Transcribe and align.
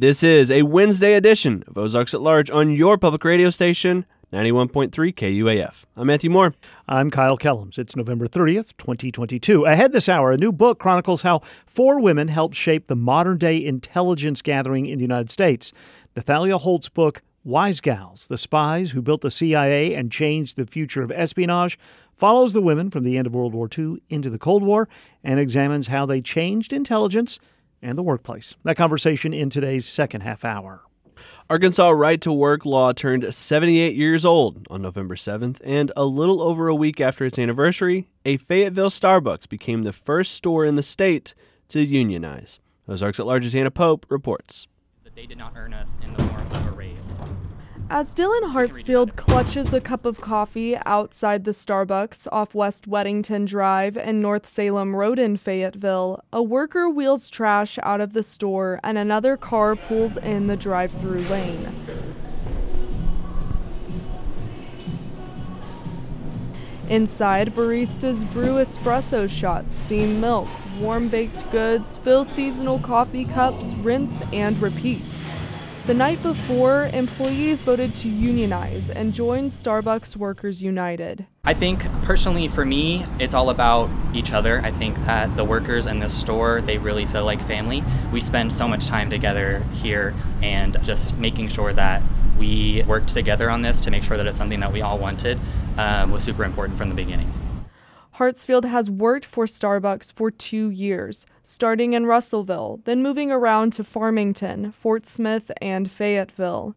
This 0.00 0.22
is 0.22 0.48
a 0.52 0.62
Wednesday 0.62 1.14
edition 1.14 1.64
of 1.66 1.76
Ozarks 1.76 2.14
at 2.14 2.20
Large 2.20 2.52
on 2.52 2.70
your 2.70 2.96
public 2.98 3.24
radio 3.24 3.50
station, 3.50 4.06
91.3 4.32 4.92
KUAF. 4.92 5.86
I'm 5.96 6.06
Matthew 6.06 6.30
Moore. 6.30 6.54
I'm 6.86 7.10
Kyle 7.10 7.36
Kellums. 7.36 7.80
It's 7.80 7.96
November 7.96 8.28
30th, 8.28 8.76
2022. 8.76 9.64
Ahead 9.64 9.90
this 9.90 10.08
hour, 10.08 10.30
a 10.30 10.36
new 10.36 10.52
book 10.52 10.78
chronicles 10.78 11.22
how 11.22 11.40
four 11.66 12.00
women 12.00 12.28
helped 12.28 12.54
shape 12.54 12.86
the 12.86 12.94
modern 12.94 13.38
day 13.38 13.56
intelligence 13.56 14.40
gathering 14.40 14.86
in 14.86 14.98
the 14.98 15.04
United 15.04 15.32
States. 15.32 15.72
Nathalia 16.14 16.60
Holt's 16.60 16.88
book, 16.88 17.22
Wise 17.42 17.80
Gals 17.80 18.28
The 18.28 18.38
Spies 18.38 18.92
Who 18.92 19.02
Built 19.02 19.22
the 19.22 19.32
CIA 19.32 19.94
and 19.94 20.12
Changed 20.12 20.54
the 20.54 20.66
Future 20.66 21.02
of 21.02 21.10
Espionage, 21.10 21.76
follows 22.14 22.52
the 22.52 22.62
women 22.62 22.88
from 22.88 23.02
the 23.02 23.18
end 23.18 23.26
of 23.26 23.34
World 23.34 23.52
War 23.52 23.68
II 23.76 24.00
into 24.08 24.30
the 24.30 24.38
Cold 24.38 24.62
War 24.62 24.88
and 25.24 25.40
examines 25.40 25.88
how 25.88 26.06
they 26.06 26.20
changed 26.20 26.72
intelligence 26.72 27.40
and 27.82 27.96
the 27.96 28.02
workplace. 28.02 28.54
That 28.64 28.76
conversation 28.76 29.32
in 29.32 29.50
today's 29.50 29.86
second 29.86 30.22
half 30.22 30.44
hour. 30.44 30.82
Arkansas 31.50 31.90
right 31.90 32.20
to 32.20 32.32
work 32.32 32.64
law 32.64 32.92
turned 32.92 33.32
78 33.34 33.96
years 33.96 34.24
old 34.24 34.66
on 34.70 34.82
November 34.82 35.14
7th, 35.16 35.60
and 35.64 35.90
a 35.96 36.04
little 36.04 36.40
over 36.40 36.68
a 36.68 36.74
week 36.74 37.00
after 37.00 37.24
its 37.24 37.38
anniversary, 37.38 38.08
a 38.24 38.36
Fayetteville 38.36 38.90
Starbucks 38.90 39.48
became 39.48 39.82
the 39.82 39.92
first 39.92 40.32
store 40.32 40.64
in 40.64 40.76
the 40.76 40.82
state 40.82 41.34
to 41.68 41.80
unionize. 41.80 42.60
Ozarks 42.86 43.18
at 43.18 43.26
Large's 43.26 43.54
Anna 43.54 43.70
Pope 43.70 44.06
reports. 44.08 44.68
They 45.14 45.26
did 45.26 45.38
not 45.38 45.54
earn 45.56 45.74
us 45.74 45.98
in 46.00 46.12
the 46.14 46.22
form 46.22 46.46
of 46.46 46.66
a 46.68 46.70
raise. 46.70 47.07
As 47.90 48.14
Dylan 48.14 48.52
Hartsfield 48.52 49.16
clutches 49.16 49.72
a 49.72 49.80
cup 49.80 50.04
of 50.04 50.20
coffee 50.20 50.76
outside 50.84 51.44
the 51.44 51.52
Starbucks 51.52 52.28
off 52.30 52.54
West 52.54 52.86
Wedington 52.86 53.46
Drive 53.46 53.96
and 53.96 54.20
North 54.20 54.46
Salem 54.46 54.94
Road 54.94 55.18
in 55.18 55.38
Fayetteville, 55.38 56.22
a 56.30 56.42
worker 56.42 56.90
wheels 56.90 57.30
trash 57.30 57.78
out 57.82 58.02
of 58.02 58.12
the 58.12 58.22
store 58.22 58.78
and 58.84 58.98
another 58.98 59.38
car 59.38 59.74
pulls 59.74 60.18
in 60.18 60.48
the 60.48 60.56
drive 60.56 60.90
through 60.90 61.22
lane. 61.22 61.74
Inside, 66.90 67.54
baristas 67.54 68.30
brew 68.32 68.56
espresso 68.56 69.26
shots, 69.30 69.74
steam 69.74 70.20
milk, 70.20 70.48
warm 70.78 71.08
baked 71.08 71.50
goods, 71.50 71.96
fill 71.96 72.24
seasonal 72.24 72.80
coffee 72.80 73.24
cups, 73.24 73.72
rinse 73.76 74.20
and 74.30 74.60
repeat. 74.60 75.20
The 75.88 75.94
night 75.94 76.22
before, 76.22 76.90
employees 76.92 77.62
voted 77.62 77.94
to 77.94 78.10
unionize 78.10 78.90
and 78.90 79.14
join 79.14 79.48
Starbucks 79.48 80.16
Workers 80.16 80.62
United. 80.62 81.24
I 81.46 81.54
think 81.54 81.82
personally 82.02 82.46
for 82.46 82.66
me, 82.66 83.06
it's 83.18 83.32
all 83.32 83.48
about 83.48 83.88
each 84.12 84.34
other. 84.34 84.60
I 84.60 84.70
think 84.70 84.98
that 85.06 85.34
the 85.34 85.46
workers 85.46 85.86
in 85.86 85.98
this 85.98 86.12
store, 86.12 86.60
they 86.60 86.76
really 86.76 87.06
feel 87.06 87.24
like 87.24 87.40
family. 87.40 87.82
We 88.12 88.20
spend 88.20 88.52
so 88.52 88.68
much 88.68 88.86
time 88.86 89.08
together 89.08 89.60
here 89.72 90.14
and 90.42 90.76
just 90.84 91.16
making 91.16 91.48
sure 91.48 91.72
that 91.72 92.02
we 92.38 92.82
worked 92.82 93.08
together 93.08 93.48
on 93.48 93.62
this 93.62 93.80
to 93.80 93.90
make 93.90 94.02
sure 94.02 94.18
that 94.18 94.26
it's 94.26 94.36
something 94.36 94.60
that 94.60 94.74
we 94.74 94.82
all 94.82 94.98
wanted 94.98 95.40
um, 95.78 96.10
was 96.10 96.22
super 96.22 96.44
important 96.44 96.76
from 96.76 96.90
the 96.90 96.94
beginning. 96.94 97.32
Hartsfield 98.18 98.64
has 98.64 98.90
worked 98.90 99.24
for 99.24 99.46
Starbucks 99.46 100.12
for 100.12 100.28
two 100.28 100.70
years, 100.70 101.24
starting 101.44 101.92
in 101.92 102.04
Russellville, 102.04 102.80
then 102.82 103.00
moving 103.00 103.30
around 103.30 103.72
to 103.74 103.84
Farmington, 103.84 104.72
Fort 104.72 105.06
Smith, 105.06 105.52
and 105.62 105.88
Fayetteville. 105.88 106.74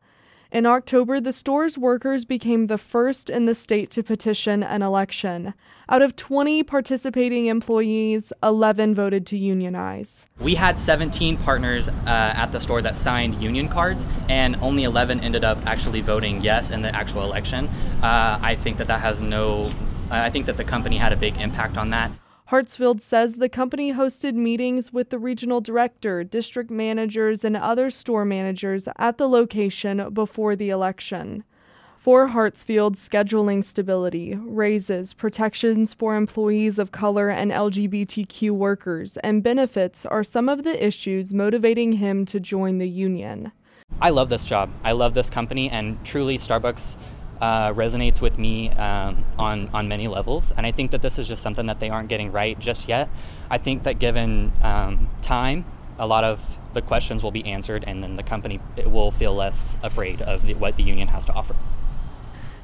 In 0.52 0.68
October, 0.68 1.20
the 1.20 1.34
store's 1.34 1.80
workers 1.80 2.26
became 2.26 2.68
the 2.68 2.78
first 2.78 3.28
in 3.28 3.46
the 3.46 3.56
state 3.56 3.90
to 3.92 4.04
petition 4.04 4.62
an 4.62 4.84
election. 4.84 5.56
Out 5.90 6.04
of 6.04 6.16
20 6.16 6.62
participating 6.62 7.48
employees, 7.48 8.32
11 8.44 8.94
voted 8.94 9.26
to 9.28 9.38
unionize. 9.38 10.28
We 10.40 10.54
had 10.54 10.78
17 10.78 11.38
partners 11.38 11.90
uh, 11.90 11.94
at 12.06 12.52
the 12.52 12.60
store 12.60 12.84
that 12.84 12.96
signed 12.96 13.42
union 13.42 13.68
cards, 13.68 14.06
and 14.30 14.58
only 14.58 14.84
11 14.84 15.22
ended 15.22 15.44
up 15.44 15.66
actually 15.66 16.02
voting 16.02 16.42
yes 16.42 16.70
in 16.70 16.84
the 16.84 16.94
actual 16.96 17.24
election. 17.24 17.68
Uh, 18.04 18.38
I 18.40 18.54
think 18.54 18.78
that 18.78 18.86
that 18.88 19.00
has 19.00 19.24
no 19.24 19.72
I 20.12 20.30
think 20.30 20.46
that 20.46 20.58
the 20.58 20.64
company 20.64 20.98
had 20.98 21.14
a 21.14 21.18
big 21.18 21.38
impact 21.38 21.78
on 21.78 21.90
that. 21.92 22.12
Hartsfield 22.50 23.02
says 23.02 23.36
the 23.36 23.48
company 23.48 23.94
hosted 23.94 24.34
meetings 24.34 24.92
with 24.92 25.10
the 25.10 25.18
regional 25.18 25.62
director, 25.62 26.22
district 26.26 26.70
managers, 26.70 27.46
and 27.46 27.56
other 27.56 27.90
store 27.90 28.26
managers 28.26 28.90
at 28.98 29.18
the 29.18 29.30
location 29.30 30.14
before 30.14 30.54
the 30.54 30.70
election. 30.70 31.46
For 31.96 32.30
Hartsfield, 32.30 32.96
scheduling 32.96 33.64
stability, 33.64 34.36
raises, 34.36 35.14
protections 35.14 35.94
for 35.94 36.16
employees 36.16 36.78
of 36.78 36.92
color 36.92 37.30
and 37.30 37.52
LGBTQ 37.52 38.52
workers, 38.52 39.16
and 39.18 39.42
benefits 39.42 40.06
are 40.06 40.24
some 40.24 40.50
of 40.50 40.64
the 40.64 40.86
issues 40.86 41.34
motivating 41.34 41.94
him 41.94 42.26
to 42.26 42.40
join 42.42 42.80
the 42.80 42.90
union. 42.90 43.54
I 44.02 44.10
love 44.10 44.30
this 44.30 44.44
job. 44.44 44.72
I 44.84 44.92
love 44.92 45.14
this 45.14 45.30
company, 45.30 45.70
and 45.70 46.04
truly, 46.04 46.38
Starbucks 46.38 46.98
uh, 47.42 47.74
resonates 47.74 48.22
with 48.22 48.38
me 48.38 48.70
um, 48.72 49.26
on 49.38 49.68
on 49.74 49.88
many 49.88 50.08
levels, 50.08 50.54
and 50.56 50.66
I 50.66 50.72
think 50.72 50.92
that 50.92 51.02
this 51.02 51.18
is 51.20 51.28
just 51.28 51.42
something 51.42 51.66
that 51.66 51.80
they 51.80 51.90
aren't 51.90 52.08
getting 52.08 52.32
right 52.32 52.58
just 52.60 52.88
yet. 52.88 53.10
I 53.50 53.58
think 53.58 53.84
that 53.84 54.00
given 54.00 54.54
um, 54.62 55.10
time, 55.22 55.66
a 55.98 56.08
lot 56.08 56.24
of 56.24 56.60
the 56.74 56.82
questions 56.82 57.24
will 57.24 57.32
be 57.32 57.46
answered, 57.46 57.84
and 57.88 58.04
then 58.04 58.16
the 58.16 58.24
company 58.24 58.60
will 58.86 59.12
feel 59.12 59.34
less 59.34 59.76
afraid 59.84 60.22
of 60.22 60.46
the, 60.46 60.54
what 60.54 60.78
the 60.78 60.84
union 60.84 61.10
has 61.10 61.26
to 61.26 61.34
offer. 61.34 61.56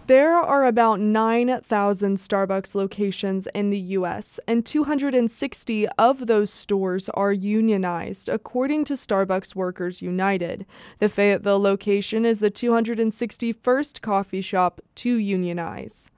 There 0.07 0.38
are 0.38 0.66
about 0.66 1.01
9,000 1.01 2.16
Starbucks 2.16 2.75
locations 2.75 3.45
in 3.47 3.72
the 3.72 3.79
U.S., 4.00 4.40
and 4.47 4.66
260 4.66 5.88
of 5.97 6.28
those 6.28 6.50
stores 6.50 7.09
are 7.09 7.34
unionized, 7.34 8.29
according 8.29 8.85
to 8.85 8.94
Starbucks 8.94 9.53
Workers 9.53 10.01
United. 10.01 10.66
The 11.00 11.09
Fayetteville 11.09 11.59
location 11.59 12.25
is 12.25 12.40
the 12.40 12.50
261st 12.50 14.00
coffee 14.00 14.40
shop 14.40 14.79
to 14.95 15.18
unionize. 15.18 16.09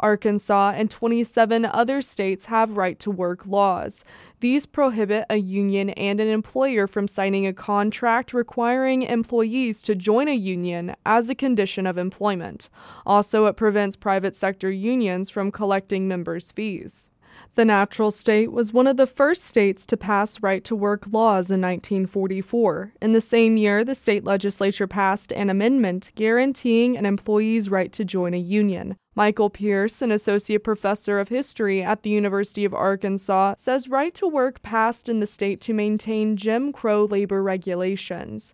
Arkansas 0.00 0.72
and 0.76 0.90
27 0.90 1.64
other 1.64 2.02
states 2.02 2.46
have 2.46 2.76
right 2.76 2.98
to 3.00 3.10
work 3.10 3.46
laws. 3.46 4.04
These 4.40 4.66
prohibit 4.66 5.24
a 5.30 5.36
union 5.36 5.90
and 5.90 6.20
an 6.20 6.28
employer 6.28 6.86
from 6.86 7.08
signing 7.08 7.46
a 7.46 7.52
contract 7.52 8.32
requiring 8.32 9.02
employees 9.02 9.82
to 9.82 9.94
join 9.94 10.28
a 10.28 10.34
union 10.34 10.94
as 11.04 11.28
a 11.28 11.34
condition 11.34 11.86
of 11.86 11.98
employment. 11.98 12.68
Also, 13.04 13.46
it 13.46 13.56
prevents 13.56 13.96
private 13.96 14.36
sector 14.36 14.70
unions 14.70 15.30
from 15.30 15.50
collecting 15.50 16.06
members' 16.06 16.52
fees. 16.52 17.10
The 17.54 17.64
natural 17.64 18.10
state 18.10 18.52
was 18.52 18.72
one 18.72 18.86
of 18.86 18.96
the 18.96 19.06
first 19.06 19.44
states 19.44 19.86
to 19.86 19.96
pass 19.96 20.42
right 20.42 20.62
to 20.64 20.76
work 20.76 21.06
laws 21.10 21.50
in 21.50 21.60
1944. 21.60 22.92
In 23.00 23.12
the 23.12 23.20
same 23.20 23.56
year, 23.56 23.84
the 23.84 23.94
state 23.94 24.24
legislature 24.24 24.86
passed 24.86 25.32
an 25.32 25.50
amendment 25.50 26.12
guaranteeing 26.14 26.96
an 26.96 27.06
employee's 27.06 27.70
right 27.70 27.92
to 27.92 28.04
join 28.04 28.34
a 28.34 28.38
union. 28.38 28.96
Michael 29.16 29.48
Pierce, 29.48 30.02
an 30.02 30.12
associate 30.12 30.62
professor 30.62 31.18
of 31.18 31.30
history 31.30 31.82
at 31.82 32.02
the 32.02 32.10
University 32.10 32.66
of 32.66 32.74
Arkansas, 32.74 33.54
says 33.56 33.88
right 33.88 34.14
to 34.14 34.28
work 34.28 34.60
passed 34.60 35.08
in 35.08 35.20
the 35.20 35.26
state 35.26 35.60
to 35.62 35.72
maintain 35.72 36.36
Jim 36.36 36.70
Crow 36.70 37.06
labor 37.06 37.42
regulations. 37.42 38.52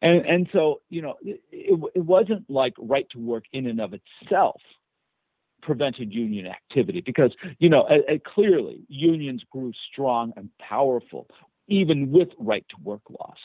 And, 0.00 0.24
and 0.24 0.48
so, 0.52 0.82
you 0.88 1.02
know, 1.02 1.16
it, 1.20 1.40
it 1.50 2.04
wasn't 2.04 2.48
like 2.48 2.74
right 2.78 3.06
to 3.10 3.18
work 3.18 3.44
in 3.52 3.66
and 3.66 3.80
of 3.80 3.92
itself 3.92 4.60
prevented 5.62 6.12
union 6.12 6.46
activity 6.46 7.02
because, 7.04 7.34
you 7.58 7.68
know, 7.68 7.88
clearly 8.24 8.84
unions 8.88 9.42
grew 9.50 9.72
strong 9.92 10.32
and 10.36 10.48
powerful 10.60 11.26
even 11.66 12.12
with 12.12 12.28
right 12.38 12.64
to 12.70 12.76
work 12.84 13.02
laws. 13.10 13.36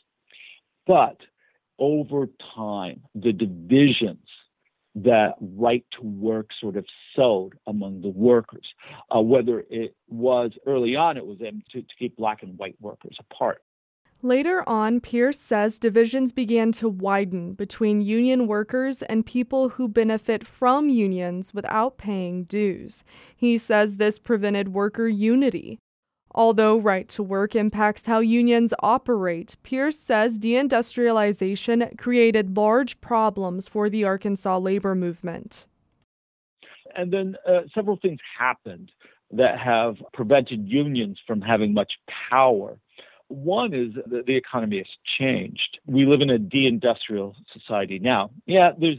But 0.86 1.18
over 1.80 2.28
time, 2.56 3.02
the 3.16 3.34
divisions 3.34 4.28
that 4.96 5.36
right 5.40 5.86
to 6.00 6.06
work 6.06 6.50
sort 6.60 6.76
of 6.76 6.86
sowed 7.16 7.58
among 7.68 8.02
the 8.02 8.10
workers, 8.10 8.68
uh, 9.16 9.22
whether 9.22 9.64
it 9.70 9.96
was 10.10 10.52
early 10.66 10.96
on, 10.96 11.18
it 11.18 11.26
was 11.26 11.38
to, 11.38 11.52
to 11.82 11.84
keep 11.98 12.18
black 12.18 12.44
and 12.44 12.58
white 12.58 12.76
workers 12.82 13.18
apart. 13.20 13.62
Later 14.24 14.64
on, 14.70 15.00
Pierce 15.00 15.40
says 15.40 15.80
divisions 15.80 16.32
began 16.32 16.72
to 16.74 16.88
widen 16.88 17.54
between 17.54 18.02
union 18.02 18.46
workers 18.46 19.02
and 19.02 19.26
people 19.26 19.70
who 19.70 19.88
benefit 19.88 20.46
from 20.46 20.90
unions 20.90 21.56
without 21.56 21.98
paying 21.98 22.44
dues. 22.44 23.04
He 23.36 23.58
says 23.58 23.96
this 23.96 24.20
prevented 24.20 24.70
worker 24.70 25.08
unity. 25.08 25.80
Although 26.34 26.78
right 26.78 27.08
to 27.10 27.24
work 27.24 27.56
impacts 27.56 28.06
how 28.06 28.20
unions 28.20 28.74
operate, 28.80 29.56
Pierce 29.64 30.00
says 30.00 30.40
deindustrialization 30.40 31.98
created 31.98 32.56
large 32.56 33.00
problems 33.02 33.68
for 33.68 33.90
the 33.90 34.04
Arkansas 34.04 34.58
labor 34.58 34.96
movement. 34.96 35.66
And 36.96 37.12
then 37.12 37.36
uh, 37.48 37.62
several 37.74 37.98
things 38.02 38.20
happened 38.38 38.92
that 39.32 39.60
have 39.60 39.96
prevented 40.14 40.68
unions 40.68 41.18
from 41.26 41.42
having 41.42 41.74
much 41.74 41.92
power 42.30 42.78
one 43.32 43.74
is 43.74 43.94
that 44.08 44.26
the 44.26 44.36
economy 44.36 44.78
has 44.78 44.88
changed. 45.18 45.80
We 45.86 46.06
live 46.06 46.22
in 46.22 46.30
a 46.30 46.38
deindustrial 46.38 47.34
society 47.54 47.98
now. 47.98 48.32
Yeah, 48.46 48.72
there's 48.78 48.98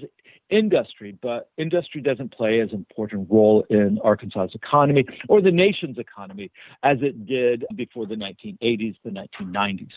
industry, 0.52 1.16
but 1.22 1.50
industry 1.56 2.00
doesn't 2.00 2.32
play 2.32 2.60
as 2.60 2.72
important 2.72 3.28
role 3.30 3.64
in 3.70 3.98
Arkansas's 4.04 4.54
economy 4.54 5.04
or 5.28 5.40
the 5.40 5.50
nation's 5.50 5.98
economy 5.98 6.50
as 6.82 6.98
it 7.00 7.26
did 7.26 7.64
before 7.74 8.06
the 8.06 8.14
1980s, 8.14 8.96
the 9.04 9.10
1990s. 9.10 9.90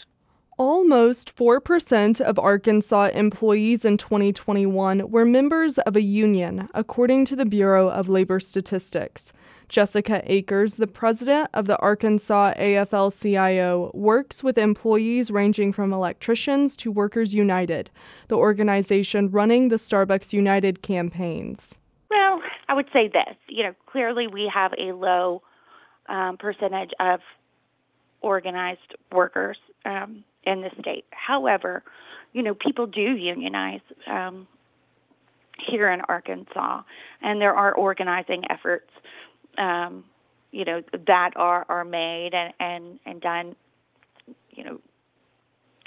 Almost 0.57 1.36
4% 1.36 2.22
of 2.22 2.40
Arkansas 2.40 3.10
employees 3.13 3.84
in 3.84 3.98
2021 3.98 5.12
were 5.12 5.25
members 5.25 5.78
of 5.80 5.98
a 5.98 6.02
union, 6.02 6.69
according 6.74 7.25
to 7.25 7.36
the 7.36 7.46
Bureau 7.46 7.90
of 7.90 8.08
Labor 8.08 8.40
Statistics. 8.40 9.34
Jessica 9.69 10.21
Akers, 10.25 10.77
the 10.77 10.88
president 10.88 11.50
of 11.53 11.65
the 11.65 11.77
Arkansas 11.79 12.53
AFL 12.56 13.21
CIO, 13.21 13.91
works 13.94 14.44
with 14.44 14.57
employees 14.57 15.31
ranging 15.31 15.71
from 15.71 15.94
electricians 15.94 16.75
to 16.77 16.91
Workers 16.91 17.33
United, 17.33 17.89
the 18.27 18.38
organization 18.38 19.29
running 19.29 19.69
the 19.69 19.75
Starbucks 19.77 20.33
United 20.33 20.81
campaigns. 20.81 21.77
Well, 22.09 22.41
I 22.69 22.73
would 22.73 22.88
say 22.94 23.07
this. 23.07 23.35
You 23.47 23.63
know, 23.63 23.75
clearly 23.85 24.27
we 24.27 24.51
have 24.53 24.73
a 24.77 24.94
low 24.94 25.41
um, 26.07 26.38
percentage 26.38 26.91
of 27.00 27.19
organized 28.21 28.95
workers. 29.12 29.57
Um, 29.85 30.23
in 30.45 30.62
the 30.62 30.69
state. 30.79 31.06
However, 31.12 31.83
you 32.33 32.44
know, 32.44 32.53
people 32.53 32.85
do 32.85 33.01
unionize 33.01 33.81
um, 34.07 34.47
here 35.67 35.91
in 35.91 36.01
Arkansas, 36.01 36.81
and 37.21 37.41
there 37.41 37.53
are 37.53 37.73
organizing 37.73 38.44
efforts, 38.50 38.89
um, 39.57 40.04
you 40.52 40.66
know, 40.66 40.81
that 41.07 41.31
are 41.36 41.66
are 41.69 41.86
made 41.86 42.34
and 42.34 42.54
and 42.60 43.00
and 43.06 43.22
done, 43.22 43.56
you 44.52 44.63
know, 44.63 44.80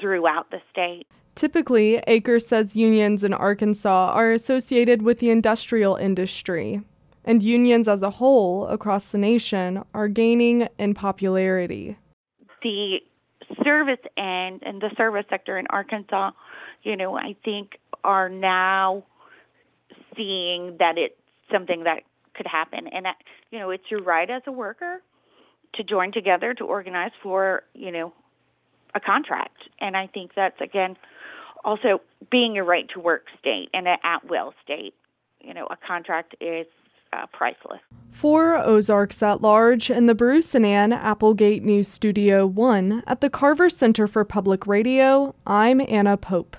throughout 0.00 0.50
the 0.50 0.60
state. 0.70 1.06
Typically, 1.34 2.02
Akers 2.06 2.46
says 2.46 2.74
unions 2.74 3.22
in 3.22 3.32
Arkansas 3.32 4.12
are 4.12 4.32
associated 4.32 5.02
with 5.02 5.20
the 5.20 5.30
industrial 5.30 5.96
industry, 5.96 6.82
and 7.24 7.42
unions 7.42 7.88
as 7.88 8.02
a 8.02 8.10
whole 8.10 8.66
across 8.66 9.12
the 9.12 9.18
nation 9.18 9.84
are 9.94 10.08
gaining 10.08 10.68
in 10.78 10.94
popularity. 10.94 11.96
The 12.62 12.98
service 13.64 14.00
end 14.16 14.62
and 14.66 14.80
the 14.80 14.90
service 14.96 15.26
sector 15.30 15.58
in 15.58 15.66
Arkansas, 15.70 16.32
you 16.82 16.96
know, 16.96 17.16
I 17.16 17.36
think 17.44 17.78
are 18.04 18.28
now 18.28 19.04
seeing 20.16 20.76
that 20.78 20.98
it's 20.98 21.14
something 21.52 21.84
that 21.84 22.02
could 22.38 22.46
happen. 22.46 22.88
And 22.88 23.04
that, 23.04 23.16
you 23.50 23.58
know, 23.58 23.68
it's 23.68 23.84
your 23.90 24.02
right 24.02 24.30
as 24.30 24.42
a 24.46 24.52
worker 24.52 25.02
to 25.74 25.84
join 25.84 26.12
together 26.12 26.54
to 26.54 26.64
organize 26.64 27.10
for, 27.22 27.64
you 27.74 27.92
know, 27.92 28.14
a 28.94 29.00
contract. 29.00 29.58
And 29.80 29.96
I 29.96 30.06
think 30.06 30.30
that's 30.34 30.58
again 30.62 30.96
also 31.64 32.00
being 32.30 32.56
a 32.56 32.64
right 32.64 32.88
to 32.94 33.00
work 33.00 33.26
state 33.38 33.68
and 33.74 33.86
an 33.86 33.98
at 34.02 34.28
will 34.30 34.54
state. 34.64 34.94
You 35.40 35.52
know, 35.52 35.66
a 35.66 35.76
contract 35.86 36.34
is 36.40 36.66
uh, 37.12 37.26
priceless. 37.32 37.80
For 38.10 38.56
Ozarks 38.56 39.22
at 39.22 39.42
Large 39.42 39.90
in 39.90 40.06
the 40.06 40.14
Bruce 40.14 40.54
and 40.54 40.64
Ann 40.64 40.92
Applegate 40.92 41.62
News 41.62 41.88
Studio 41.88 42.46
1 42.46 43.02
at 43.06 43.20
the 43.20 43.30
Carver 43.30 43.70
Center 43.70 44.06
for 44.06 44.24
Public 44.24 44.66
Radio, 44.66 45.34
I'm 45.46 45.80
Anna 45.88 46.16
Pope. 46.16 46.56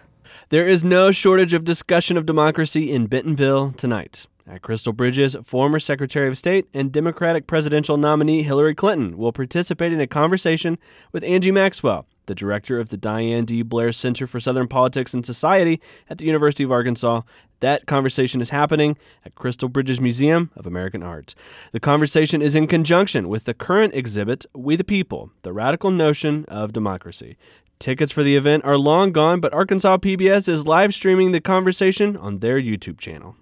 There 0.50 0.68
is 0.68 0.84
no 0.84 1.12
shortage 1.12 1.54
of 1.54 1.64
discussion 1.64 2.18
of 2.18 2.26
democracy 2.26 2.92
in 2.92 3.08
Bentonville 3.08 3.72
tonight. 3.72 4.26
At 4.50 4.63
Crystal 4.63 4.94
Bridges, 4.94 5.36
former 5.44 5.80
Secretary 5.80 6.28
of 6.28 6.36
State 6.36 6.66
and 6.74 6.92
Democratic 6.92 7.46
presidential 7.46 7.98
nominee 7.98 8.42
Hillary 8.42 8.74
Clinton 8.74 9.16
will 9.16 9.31
participate 9.31 9.94
in 9.94 10.01
a 10.01 10.07
conversation 10.07 10.80
with 11.12 11.24
Angie 11.24 11.51
Maxwell, 11.51 12.07
the 12.25 12.34
director 12.34 12.80
of 12.80 12.90
the 12.90 12.98
Diane 12.98 13.46
D. 13.46 13.62
Blair 13.62 13.92
Center 13.92 14.25
for 14.25 14.40
Southern 14.40 14.68
Politics 14.68 15.13
and 15.13 15.24
Society 15.24 15.80
at 16.10 16.18
the 16.18 16.25
University 16.25 16.63
of 16.63 16.72
Arkansas. 16.72 17.22
That 17.60 17.86
conversation 17.86 18.42
is 18.42 18.50
happening 18.50 18.98
at 19.24 19.36
Crystal 19.36 19.69
Bridges 19.69 20.01
Museum 20.01 20.50
of 20.56 20.66
American 20.66 21.04
Art. 21.04 21.36
The 21.72 21.80
conversation 21.80 22.42
is 22.42 22.56
in 22.56 22.66
conjunction 22.66 23.30
with 23.30 23.44
the 23.44 23.54
current 23.54 23.94
exhibit, 23.94 24.48
We 24.56 24.75
the 24.75 24.84
People 24.84 25.30
The 25.44 25.54
Radical 25.54 25.92
Notion 25.92 26.45
of 26.45 26.74
Democracy. 26.74 27.38
Tickets 27.78 28.12
for 28.12 28.24
the 28.24 28.36
event 28.36 28.66
are 28.66 28.80
long 28.80 29.12
gone, 29.12 29.42
but 29.42 29.54
Arkansas 29.54 29.98
PBS 29.98 30.50
is 30.50 30.66
live 30.66 30.95
streaming 30.95 31.34
the 31.34 31.40
conversation 31.40 32.18
on 32.18 32.40
their 32.40 32.60
YouTube 32.60 32.98
channel. 32.98 33.36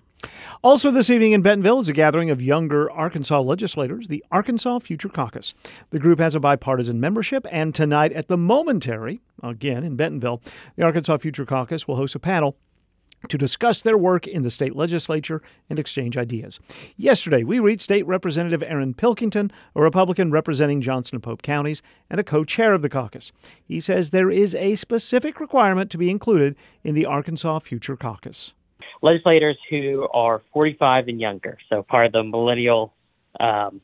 Also, 0.63 0.91
this 0.91 1.09
evening 1.09 1.31
in 1.31 1.41
Bentonville 1.41 1.79
is 1.79 1.89
a 1.89 1.93
gathering 1.93 2.29
of 2.29 2.41
younger 2.41 2.89
Arkansas 2.91 3.39
legislators, 3.41 4.07
the 4.07 4.23
Arkansas 4.31 4.79
Future 4.79 5.09
Caucus. 5.09 5.53
The 5.91 5.99
group 5.99 6.19
has 6.19 6.35
a 6.35 6.39
bipartisan 6.39 6.99
membership, 6.99 7.45
and 7.51 7.73
tonight 7.73 8.11
at 8.13 8.27
the 8.27 8.37
Momentary, 8.37 9.21
again 9.43 9.83
in 9.83 9.95
Bentonville, 9.95 10.41
the 10.75 10.83
Arkansas 10.83 11.17
Future 11.17 11.45
Caucus 11.45 11.87
will 11.87 11.95
host 11.95 12.15
a 12.15 12.19
panel 12.19 12.57
to 13.29 13.37
discuss 13.37 13.81
their 13.81 13.97
work 13.97 14.27
in 14.27 14.43
the 14.43 14.49
state 14.49 14.75
legislature 14.75 15.41
and 15.69 15.79
exchange 15.79 16.17
ideas. 16.17 16.59
Yesterday, 16.95 17.43
we 17.43 17.59
reached 17.59 17.81
State 17.81 18.05
Representative 18.05 18.63
Aaron 18.63 18.93
Pilkington, 18.93 19.51
a 19.75 19.81
Republican 19.81 20.31
representing 20.31 20.81
Johnson 20.81 21.15
and 21.15 21.23
Pope 21.23 21.41
counties 21.41 21.81
and 22.09 22.19
a 22.19 22.23
co 22.23 22.43
chair 22.43 22.73
of 22.73 22.81
the 22.81 22.89
caucus. 22.89 23.31
He 23.63 23.79
says 23.79 24.09
there 24.09 24.29
is 24.29 24.55
a 24.55 24.75
specific 24.75 25.39
requirement 25.39 25.91
to 25.91 25.97
be 25.97 26.09
included 26.09 26.55
in 26.83 26.95
the 26.95 27.05
Arkansas 27.05 27.59
Future 27.59 27.97
Caucus 27.97 28.53
legislators 29.01 29.57
who 29.69 30.07
are 30.13 30.41
45 30.53 31.07
and 31.07 31.19
younger, 31.19 31.57
so 31.69 31.83
part 31.83 32.07
of 32.07 32.11
the 32.11 32.23
millennial 32.23 32.93
um, 33.39 33.81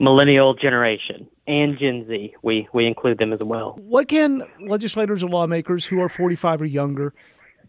millennial 0.00 0.54
generation 0.54 1.28
and 1.46 1.78
Gen 1.78 2.06
Z. 2.08 2.34
We 2.42 2.68
we 2.72 2.86
include 2.86 3.18
them 3.18 3.32
as 3.32 3.40
well. 3.44 3.76
What 3.78 4.08
can 4.08 4.42
legislators 4.60 5.22
and 5.22 5.32
lawmakers 5.32 5.86
who 5.86 6.00
are 6.00 6.08
45 6.08 6.62
or 6.62 6.66
younger 6.66 7.14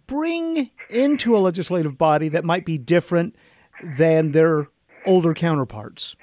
bring 0.08 0.72
into 0.90 1.38
a 1.38 1.40
legislative 1.40 1.98
body 1.98 2.30
that 2.30 2.44
might 2.44 2.66
be 2.66 2.78
different 2.78 3.36
than 3.98 4.32
their 4.32 4.68
older 5.06 5.34
counterparts? 5.34 6.16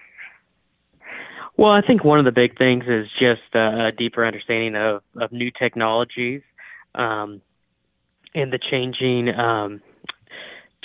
Well, 1.56 1.72
I 1.72 1.80
think 1.80 2.04
one 2.04 2.18
of 2.18 2.26
the 2.26 2.32
big 2.32 2.58
things 2.58 2.84
is 2.86 3.06
just 3.18 3.54
a 3.54 3.90
deeper 3.96 4.26
understanding 4.26 4.76
of, 4.76 5.02
of 5.18 5.32
new 5.32 5.50
technologies 5.50 6.42
um, 6.94 7.40
and 8.34 8.52
the 8.52 8.58
changing 8.58 9.30
um, 9.34 9.80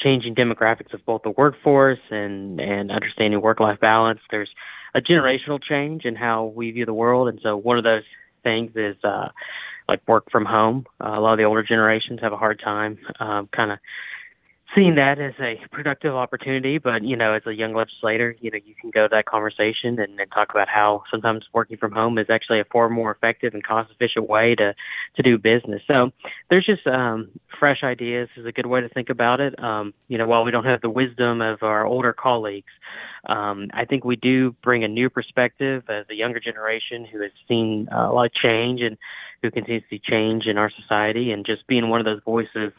changing 0.02 0.36
demographics 0.36 0.94
of 0.94 1.06
both 1.06 1.24
the 1.24 1.32
workforce 1.32 2.00
and 2.10 2.60
and 2.60 2.92
understanding 2.92 3.42
work 3.42 3.60
life 3.60 3.80
balance. 3.80 4.20
There's 4.30 4.50
a 4.94 5.02
generational 5.02 5.62
change 5.62 6.06
in 6.06 6.16
how 6.16 6.46
we 6.46 6.72
view 6.72 6.86
the 6.86 6.94
world, 6.94 7.28
and 7.28 7.40
so 7.42 7.56
one 7.56 7.78
of 7.78 7.84
those 7.84 8.04
things 8.44 8.72
is 8.76 8.96
uh, 9.04 9.30
like 9.88 10.02
work 10.08 10.30
from 10.32 10.46
home. 10.46 10.86
Uh, 11.04 11.18
a 11.18 11.20
lot 11.20 11.34
of 11.34 11.38
the 11.38 11.44
older 11.44 11.64
generations 11.64 12.20
have 12.22 12.34
a 12.34 12.38
hard 12.38 12.60
time 12.60 12.98
um, 13.20 13.48
kind 13.56 13.72
of 13.72 13.80
seeing 14.76 14.96
that 14.96 15.20
as 15.20 15.34
a 15.40 15.60
productive 15.72 16.14
opportunity. 16.14 16.78
But 16.78 17.04
you 17.04 17.16
know, 17.16 17.34
as 17.34 17.44
a 17.46 17.54
young 17.54 17.74
legislator, 17.74 18.36
you 18.40 18.52
know, 18.52 18.60
you 18.64 18.76
can 18.80 18.92
go 18.92 19.04
to 19.04 19.10
that 19.12 19.26
conversation 19.26 20.00
and, 20.00 20.20
and 20.20 20.32
talk 20.32 20.50
about 20.52 20.68
how 20.68 21.04
sometimes 21.12 21.46
working 21.54 21.78
from 21.78 21.92
home 21.92 22.18
is 22.18 22.28
actually 22.30 22.60
a 22.60 22.66
far 22.66 22.90
more 22.90 23.12
effective 23.12 23.54
and 23.54 23.64
cost 23.64 23.92
efficient 23.92 24.30
way 24.30 24.56
to 24.56 24.74
to 25.16 25.24
do 25.24 25.38
business. 25.38 25.82
So 25.88 26.12
there's 26.50 26.66
just 26.66 26.86
um, 26.88 27.30
fresh 27.60 27.84
ideas 27.84 28.30
is 28.38 28.46
a 28.46 28.52
good 28.52 28.66
way 28.66 28.82
to 28.82 28.90
think 28.90 29.10
about 29.10 29.40
it. 29.40 29.62
Um, 29.62 29.94
you 30.08 30.18
know, 30.18 30.28
while 30.28 30.44
we 30.44 30.52
don't 30.52 30.66
have 30.66 30.82
the 30.82 30.90
wisdom 30.90 31.42
of 31.42 31.64
our 31.64 31.86
older 31.86 32.14
colleagues, 32.14 32.72
um, 33.28 33.70
I 33.74 33.86
think 33.86 34.04
we 34.04 34.16
do 34.16 34.56
bring 34.64 34.84
a 34.84 34.88
new 34.88 35.10
perspective 35.10 35.84
as 35.90 36.06
a 36.10 36.16
younger 36.16 36.40
generation 36.40 37.06
who 37.06 37.22
has 37.22 37.32
seen 37.48 37.88
uh, 37.92 38.10
a 38.10 38.14
lot 38.14 38.26
of 38.26 38.34
change 38.34 38.82
and 38.82 38.98
who 39.42 39.52
continues 39.52 39.84
to 39.84 39.96
see 39.96 40.02
change 40.04 40.46
in 40.46 40.58
our 40.58 40.72
society 40.82 41.32
and 41.32 41.46
just 41.46 41.68
being 41.68 41.90
one 41.90 42.00
of 42.00 42.06
those 42.06 42.22
voices 42.26 42.72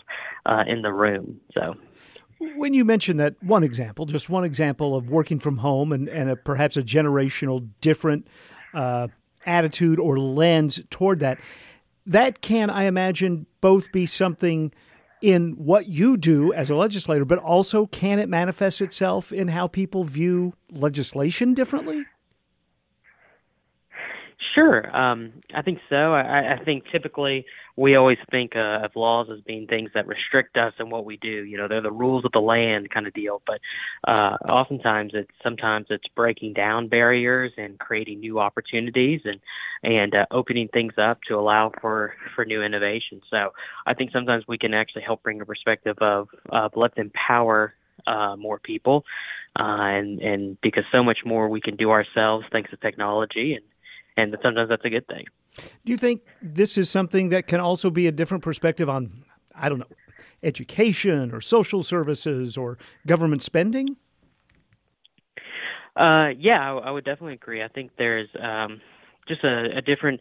uh, 0.46 0.64
in 0.66 0.82
the 0.82 0.92
room. 0.92 1.40
So. 1.58 1.76
When 2.56 2.74
you 2.74 2.84
mentioned 2.84 3.20
that 3.20 3.40
one 3.40 3.62
example, 3.62 4.04
just 4.06 4.28
one 4.28 4.44
example 4.44 4.96
of 4.96 5.08
working 5.08 5.38
from 5.38 5.58
home 5.58 5.92
and, 5.92 6.08
and 6.08 6.30
a, 6.30 6.36
perhaps 6.36 6.76
a 6.76 6.82
generational 6.82 7.68
different 7.80 8.26
uh, 8.74 9.08
attitude 9.46 10.00
or 10.00 10.18
lens 10.18 10.80
toward 10.90 11.20
that, 11.20 11.38
that 12.04 12.40
can, 12.40 12.68
I 12.68 12.84
imagine, 12.84 13.46
both 13.60 13.92
be 13.92 14.06
something 14.06 14.72
in 15.22 15.52
what 15.52 15.86
you 15.88 16.16
do 16.16 16.52
as 16.52 16.68
a 16.68 16.74
legislator, 16.74 17.24
but 17.24 17.38
also 17.38 17.86
can 17.86 18.18
it 18.18 18.28
manifest 18.28 18.80
itself 18.80 19.32
in 19.32 19.48
how 19.48 19.66
people 19.66 20.04
view 20.04 20.54
legislation 20.70 21.54
differently? 21.54 22.04
Sure, 24.54 24.94
um, 24.94 25.32
I 25.54 25.62
think 25.62 25.78
so. 25.88 26.12
I, 26.12 26.54
I 26.54 26.64
think 26.64 26.84
typically 26.92 27.46
we 27.76 27.94
always 27.96 28.18
think 28.30 28.54
uh, 28.54 28.80
of 28.82 28.94
laws 28.96 29.28
as 29.32 29.40
being 29.40 29.66
things 29.66 29.90
that 29.94 30.06
restrict 30.06 30.56
us 30.56 30.74
and 30.78 30.90
what 30.90 31.04
we 31.04 31.16
do. 31.16 31.44
You 31.44 31.56
know, 31.56 31.68
they're 31.68 31.80
the 31.80 31.90
rules 31.90 32.24
of 32.24 32.32
the 32.32 32.40
land 32.40 32.90
kind 32.90 33.06
of 33.06 33.14
deal. 33.14 33.42
But 33.46 33.60
uh, 34.06 34.36
oftentimes, 34.48 35.12
it's 35.14 35.30
sometimes 35.42 35.86
it's 35.90 36.06
breaking 36.14 36.52
down 36.54 36.88
barriers 36.88 37.52
and 37.56 37.78
creating 37.78 38.20
new 38.20 38.38
opportunities 38.38 39.22
and 39.24 39.40
and 39.82 40.14
uh, 40.14 40.26
opening 40.30 40.68
things 40.68 40.94
up 40.98 41.20
to 41.28 41.38
allow 41.38 41.72
for 41.80 42.14
for 42.34 42.44
new 42.44 42.62
innovation. 42.62 43.20
So 43.30 43.52
I 43.86 43.94
think 43.94 44.12
sometimes 44.12 44.44
we 44.46 44.58
can 44.58 44.74
actually 44.74 45.02
help 45.02 45.22
bring 45.22 45.40
a 45.40 45.46
perspective 45.46 45.96
of 45.98 46.28
let's 46.76 46.94
empower 46.96 47.74
uh, 48.06 48.36
more 48.36 48.58
people, 48.58 49.04
uh, 49.58 49.62
and 49.62 50.20
and 50.20 50.60
because 50.60 50.84
so 50.92 51.02
much 51.02 51.18
more 51.24 51.48
we 51.48 51.60
can 51.60 51.76
do 51.76 51.90
ourselves 51.90 52.44
thanks 52.52 52.70
to 52.70 52.76
technology 52.76 53.54
and 53.54 53.64
and 54.16 54.36
sometimes 54.42 54.68
that's 54.68 54.84
a 54.84 54.90
good 54.90 55.06
thing. 55.06 55.24
Do 55.84 55.92
you 55.92 55.96
think 55.96 56.22
this 56.40 56.78
is 56.78 56.88
something 56.90 57.28
that 57.30 57.46
can 57.46 57.60
also 57.60 57.90
be 57.90 58.06
a 58.06 58.12
different 58.12 58.42
perspective 58.42 58.88
on, 58.88 59.24
I 59.54 59.68
don't 59.68 59.78
know, 59.78 59.86
education 60.42 61.32
or 61.32 61.40
social 61.40 61.82
services 61.82 62.56
or 62.56 62.78
government 63.06 63.42
spending? 63.42 63.96
Uh, 65.94 66.30
yeah, 66.38 66.72
I, 66.72 66.78
I, 66.78 66.90
would 66.90 67.04
definitely 67.04 67.34
agree. 67.34 67.62
I 67.62 67.68
think 67.68 67.90
there's 67.98 68.28
um, 68.40 68.80
just 69.28 69.44
a, 69.44 69.76
a, 69.76 69.82
different 69.82 70.20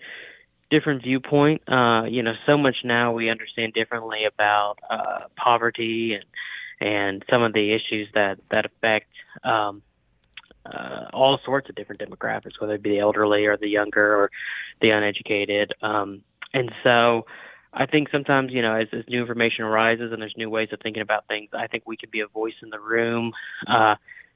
different 0.69 1.01
viewpoint. 1.01 1.61
Uh, 1.67 2.03
you 2.09 2.21
know, 2.23 2.33
so 2.45 2.57
much 2.57 2.75
now 2.83 3.13
we 3.13 3.29
understand 3.29 3.73
differently 3.73 4.25
about 4.25 4.79
uh, 4.89 5.21
poverty 5.37 6.13
and 6.13 6.25
and 6.81 7.23
some 7.29 7.41
of 7.41 7.53
the 7.53 7.73
issues 7.73 8.09
that 8.15 8.39
that 8.49 8.65
affect 8.65 9.07
um, 9.45 9.81
all 11.13 11.39
sorts 11.43 11.69
of 11.69 11.75
different 11.75 12.01
demographics, 12.01 12.59
whether 12.59 12.75
it 12.75 12.83
be 12.83 12.91
the 12.91 12.99
elderly 12.99 13.45
or 13.45 13.57
the 13.57 13.67
younger 13.67 14.15
or 14.15 14.31
the 14.81 14.89
uneducated. 14.89 15.73
Um, 15.81 16.21
and 16.53 16.71
so, 16.83 17.25
I 17.73 17.85
think 17.85 18.09
sometimes, 18.11 18.51
you 18.51 18.61
know, 18.61 18.75
as, 18.75 18.87
as 18.91 19.05
new 19.07 19.21
information 19.21 19.63
arises 19.63 20.11
and 20.11 20.21
there's 20.21 20.35
new 20.35 20.49
ways 20.49 20.69
of 20.73 20.79
thinking 20.81 21.01
about 21.01 21.25
things, 21.27 21.49
I 21.53 21.67
think 21.67 21.83
we 21.85 21.95
can 21.95 22.09
be 22.11 22.19
a 22.19 22.27
voice 22.27 22.55
in 22.61 22.69
the 22.69 22.79
room. 22.79 23.31
Uh, 23.65 23.95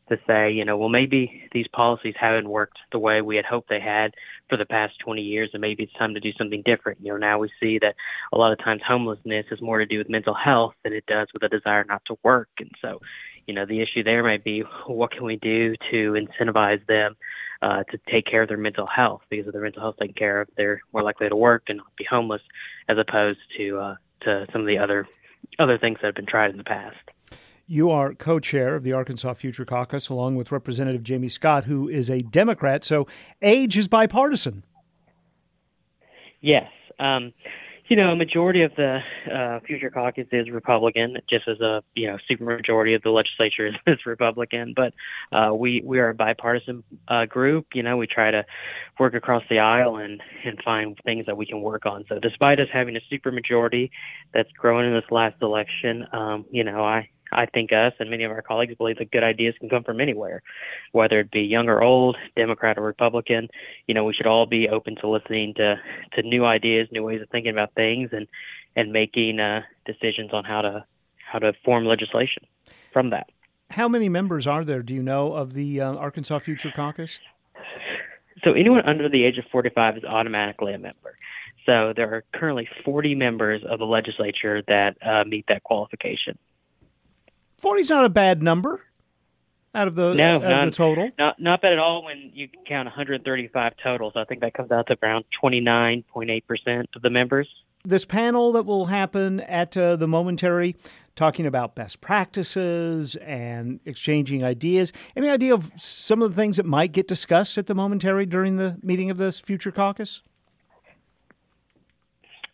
to 0.10 0.20
say, 0.28 0.52
you 0.52 0.64
know, 0.64 0.78
well, 0.78 0.90
maybe 0.90 1.50
these 1.52 1.68
policies 1.74 2.14
haven't 2.20 2.48
worked 2.48 2.78
the 2.92 3.00
way 3.00 3.22
we 3.22 3.36
had 3.36 3.46
hoped 3.46 3.70
they 3.70 3.80
had 3.80 4.14
for 4.50 4.58
the 4.58 4.66
past 4.66 5.00
20 5.00 5.22
years, 5.22 5.50
and 5.54 5.62
maybe 5.62 5.84
it's 5.84 5.94
time 5.94 6.14
to 6.14 6.20
do 6.20 6.32
something 6.34 6.62
different. 6.64 7.00
You 7.02 7.14
know, 7.14 7.18
now 7.18 7.40
we 7.40 7.50
see 7.60 7.80
that 7.80 7.96
a 8.32 8.38
lot 8.38 8.52
of 8.52 8.60
times 8.60 8.82
homelessness 8.88 9.48
has 9.50 9.62
more 9.62 9.80
to 9.80 9.86
do 9.86 9.98
with 9.98 10.10
mental 10.10 10.36
health 10.36 10.76
than 10.84 10.94
it 10.94 11.06
does 11.08 11.28
with 11.34 11.42
a 11.44 11.50
desire 11.50 11.84
not 11.86 12.04
to 12.06 12.18
work. 12.24 12.50
And 12.60 12.72
so, 12.82 13.02
you 13.48 13.54
know, 13.54 13.66
the 13.66 13.82
issue 13.82 14.04
there 14.04 14.24
might 14.24 14.44
be 14.44 14.62
what 14.88 15.12
can 15.12 15.24
we 15.24 15.38
do 15.38 15.76
to 15.92 16.14
incentivize 16.14 16.86
them 16.88 17.16
uh, 17.62 17.84
to 17.84 18.00
take 18.10 18.26
care 18.26 18.44
of 18.44 18.50
their 18.50 18.58
mental 18.58 18.88
health? 18.88 19.22
Because 19.30 19.48
if 19.48 19.54
their 19.54 19.62
mental 19.62 19.82
health 19.82 19.96
taken 20.00 20.16
care 20.16 20.42
of, 20.42 20.50
they're 20.58 20.82
more 20.94 21.04
likely 21.04 21.30
to 21.30 21.36
work 21.36 21.64
and 21.68 21.78
not 21.78 21.96
be 21.98 22.06
homeless, 22.10 22.42
as 22.88 22.98
opposed 22.98 23.40
to 23.58 23.80
uh, 23.80 23.96
to 24.22 24.48
some 24.52 24.62
of 24.62 24.68
the 24.68 24.78
other 24.78 25.08
other 25.60 25.78
things 25.78 26.00
that 26.02 26.08
have 26.08 26.16
been 26.16 26.26
tried 26.26 26.52
in 26.52 26.58
the 26.58 26.64
past. 26.64 26.98
You 27.68 27.90
are 27.90 28.14
co 28.14 28.40
chair 28.40 28.76
of 28.76 28.84
the 28.84 28.94
Arkansas 28.94 29.34
Future 29.34 29.66
Caucus, 29.66 30.10
along 30.10 30.36
with 30.36 30.52
Representative 30.52 31.02
Jamie 31.02 31.30
Scott, 31.30 31.66
who 31.66 31.90
is 31.90 32.10
a 32.10 32.22
Democrat. 32.22 32.86
So 32.86 33.08
age 33.42 33.76
is 33.76 33.88
bipartisan. 33.88 34.64
Yes. 36.42 36.70
Um, 37.00 37.34
you 37.88 37.96
know, 37.96 38.12
a 38.12 38.16
majority 38.16 38.64
of 38.64 38.76
the 38.76 39.00
uh, 39.32 39.60
future 39.66 39.92
caucus 39.92 40.28
is 40.32 40.50
Republican, 40.50 41.18
just 41.30 41.48
as 41.48 41.60
a 41.60 41.84
you 41.94 42.08
know 42.08 42.18
supermajority 42.30 42.96
of 42.96 43.04
the 43.04 43.12
legislature 43.12 43.68
is, 43.68 43.76
is 43.88 44.06
Republican. 44.06 44.74
But 44.76 44.94
uh, 45.32 45.54
we 45.54 45.82
we 45.86 46.00
are 46.00 46.10
a 46.10 46.14
bipartisan 46.14 46.84
uh, 47.08 47.26
group. 47.26 47.68
You 47.74 47.84
know, 47.84 47.98
we 47.98 48.08
try 48.08 48.32
to 48.32 48.44
work 49.00 49.14
across 49.14 49.44
the 49.50 49.60
aisle 49.60 49.98
and 49.98 50.22
and 50.44 50.60
find 50.64 50.98
things 51.06 51.26
that 51.28 51.38
we 51.38 51.46
can 51.46 51.62
work 51.62 51.86
on. 51.86 52.06
So, 52.10 52.20
despite 52.20 52.60
us 52.60 52.68
having 52.74 52.96
a 52.96 53.02
supermajority 53.12 53.92
that's 54.34 54.52
grown 54.54 54.86
in 54.86 54.94
this 54.94 55.10
last 55.12 55.36
election, 55.42 56.08
um, 56.12 56.46
you 56.50 56.64
know, 56.64 56.84
I 56.84 57.10
I 57.36 57.46
think 57.46 57.72
us 57.72 57.94
and 58.00 58.10
many 58.10 58.24
of 58.24 58.32
our 58.32 58.42
colleagues 58.42 58.76
believe 58.76 58.98
that 58.98 59.12
good 59.12 59.24
ideas 59.24 59.56
can 59.60 59.70
come 59.70 59.84
from 59.84 60.00
anywhere, 60.00 60.42
whether 60.92 61.20
it 61.20 61.32
be 61.32 61.42
young 61.42 61.68
or 61.68 61.84
old, 61.84 62.18
Democrat 62.36 62.78
or 62.78 62.82
Republican. 62.82 63.50
You 63.88 63.94
know, 63.94 64.04
we 64.04 64.14
should 64.14 64.28
all 64.28 64.46
be 64.46 64.70
open 64.70 64.96
to 64.98 65.10
listening 65.10 65.54
to 65.56 65.76
to 66.14 66.22
new 66.24 66.46
ideas, 66.46 66.88
new 66.92 67.04
ways 67.04 67.22
of 67.22 67.30
thinking 67.30 67.52
about 67.52 67.74
things, 67.76 68.10
and 68.12 68.28
and 68.76 68.92
making 68.92 69.40
uh, 69.40 69.62
decisions 69.86 70.32
on 70.34 70.44
how 70.44 70.62
to 70.62 70.86
how 71.32 71.40
to 71.40 71.54
form 71.64 71.86
legislation 71.86 72.44
from 72.94 73.10
that. 73.10 73.30
How 73.72 73.88
many 73.88 74.10
members 74.10 74.48
are 74.48 74.64
there? 74.64 74.82
Do 74.84 74.94
you 74.94 75.04
know 75.04 75.34
of 75.34 75.54
the 75.54 75.82
uh, 75.82 75.96
Arkansas 75.96 76.40
Future 76.40 76.72
Caucus? 76.76 77.20
So 78.44 78.54
anyone 78.54 78.82
under 78.86 79.10
the 79.10 79.24
age 79.24 79.38
of 79.38 79.46
45 79.52 79.98
is 79.98 80.04
automatically 80.04 80.74
a 80.74 80.78
member. 80.78 81.18
So 81.66 81.94
there 81.96 82.14
are 82.14 82.24
currently 82.34 82.68
40 82.84 83.16
members 83.16 83.64
of 83.68 83.80
the 83.80 83.86
legislature 83.86 84.62
that 84.68 84.98
uh, 85.04 85.24
meet 85.24 85.46
that 85.48 85.64
qualification. 85.64 86.38
Forty's 87.66 87.90
not 87.90 88.06
a 88.06 88.10
bad 88.10 88.44
number 88.44 88.86
out 89.74 89.88
of 89.88 89.96
the 89.96 90.14
no, 90.14 90.36
out 90.36 90.44
not, 90.44 90.68
of 90.68 90.72
the 90.72 90.78
total. 90.78 91.10
Not 91.18 91.42
not 91.42 91.62
bad 91.64 91.74
at 91.74 91.80
all 91.80 92.04
when 92.04 92.30
you 92.32 92.48
count 92.68 92.86
135 92.86 93.74
totals. 93.84 94.14
I 94.16 94.24
think 94.24 94.42
that 94.42 94.54
comes 94.54 94.70
out 94.70 94.86
to 94.86 94.98
around 95.02 95.26
29.8 95.44 96.46
percent 96.46 96.90
of 96.96 97.02
the 97.02 97.10
members. 97.10 97.48
This 97.84 98.06
panel 98.06 98.52
that 98.52 98.68
will 98.68 98.86
happen 98.86 99.40
at 99.40 99.76
uh, 99.76 99.96
the 99.96 100.08
momentary, 100.08 100.76
talking 101.16 101.48
about 101.48 101.74
best 101.74 102.02
practices 102.02 103.16
and 103.16 103.80
exchanging 103.84 104.44
ideas. 104.44 104.94
Any 105.16 105.30
idea 105.30 105.56
of 105.56 105.74
some 105.76 106.22
of 106.22 106.30
the 106.30 106.36
things 106.36 106.58
that 106.58 106.68
might 106.68 106.92
get 106.92 107.08
discussed 107.08 107.58
at 107.58 107.66
the 107.66 107.74
momentary 107.74 108.28
during 108.28 108.58
the 108.58 108.78
meeting 108.84 109.10
of 109.10 109.18
this 109.18 109.40
future 109.40 109.72
caucus? 109.72 110.22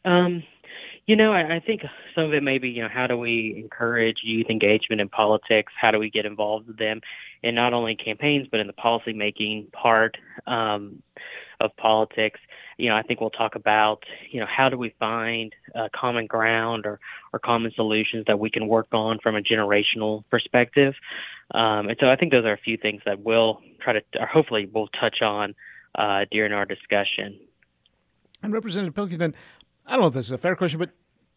Um, 0.06 0.44
you 1.12 1.18
know, 1.18 1.34
I, 1.34 1.56
I 1.56 1.60
think 1.60 1.82
some 2.16 2.24
of 2.24 2.34
it 2.34 2.42
may 2.42 2.58
be, 2.58 2.70
you 2.70 2.82
know, 2.82 2.88
how 2.88 3.06
do 3.06 3.18
we 3.18 3.54
encourage 3.58 4.20
youth 4.24 4.48
engagement 4.50 5.02
in 5.02 5.10
politics? 5.10 5.74
How 5.76 5.92
do 5.92 6.00
we 6.00 6.10
get 6.10 6.26
involved 6.26 6.68
with 6.68 6.78
them 6.78 7.02
in 7.44 7.54
not 7.54 7.74
only 7.74 7.98
campaigns 7.98 8.48
but 8.50 8.62
in 8.62 8.68
the 8.68 8.72
policy 8.72 9.12
making 9.12 9.68
part 9.74 10.16
um, 10.48 11.04
of 11.60 11.76
politics? 11.76 12.40
You 12.78 12.88
know, 12.88 12.96
I 12.96 13.02
think 13.02 13.20
we'll 13.20 13.30
talk 13.30 13.56
about, 13.56 14.06
you 14.32 14.40
know, 14.40 14.46
how 14.46 14.70
do 14.70 14.78
we 14.78 14.96
find 15.00 15.54
uh, 15.76 15.90
common 15.94 16.28
ground 16.28 16.86
or, 16.86 17.02
or 17.34 17.40
common 17.40 17.74
solutions 17.76 18.24
that 18.28 18.40
we 18.40 18.50
can 18.50 18.70
work 18.70 18.88
on 18.94 19.20
from 19.22 19.36
a 19.36 19.42
generational 19.42 20.24
perspective. 20.32 20.94
Um, 21.54 21.90
and 21.90 21.98
so 22.00 22.10
I 22.10 22.16
think 22.16 22.32
those 22.32 22.46
are 22.46 22.54
a 22.54 22.58
few 22.58 22.78
things 22.78 23.02
that 23.06 23.20
we'll 23.20 23.60
try 23.82 23.92
to, 23.92 24.02
or 24.18 24.28
hopefully 24.28 24.70
we'll 24.74 24.88
touch 24.98 25.22
on 25.22 25.56
uh, 25.94 26.24
during 26.32 26.54
our 26.54 26.64
discussion. 26.64 27.38
And 28.44 28.54
Representative 28.54 28.96
Pilkington, 28.96 29.36
I 29.92 29.96
don't 29.96 30.04
know 30.04 30.08
if 30.08 30.14
this 30.14 30.28
is 30.28 30.32
a 30.32 30.38
fair 30.38 30.56
question, 30.56 30.80
but 30.80 30.92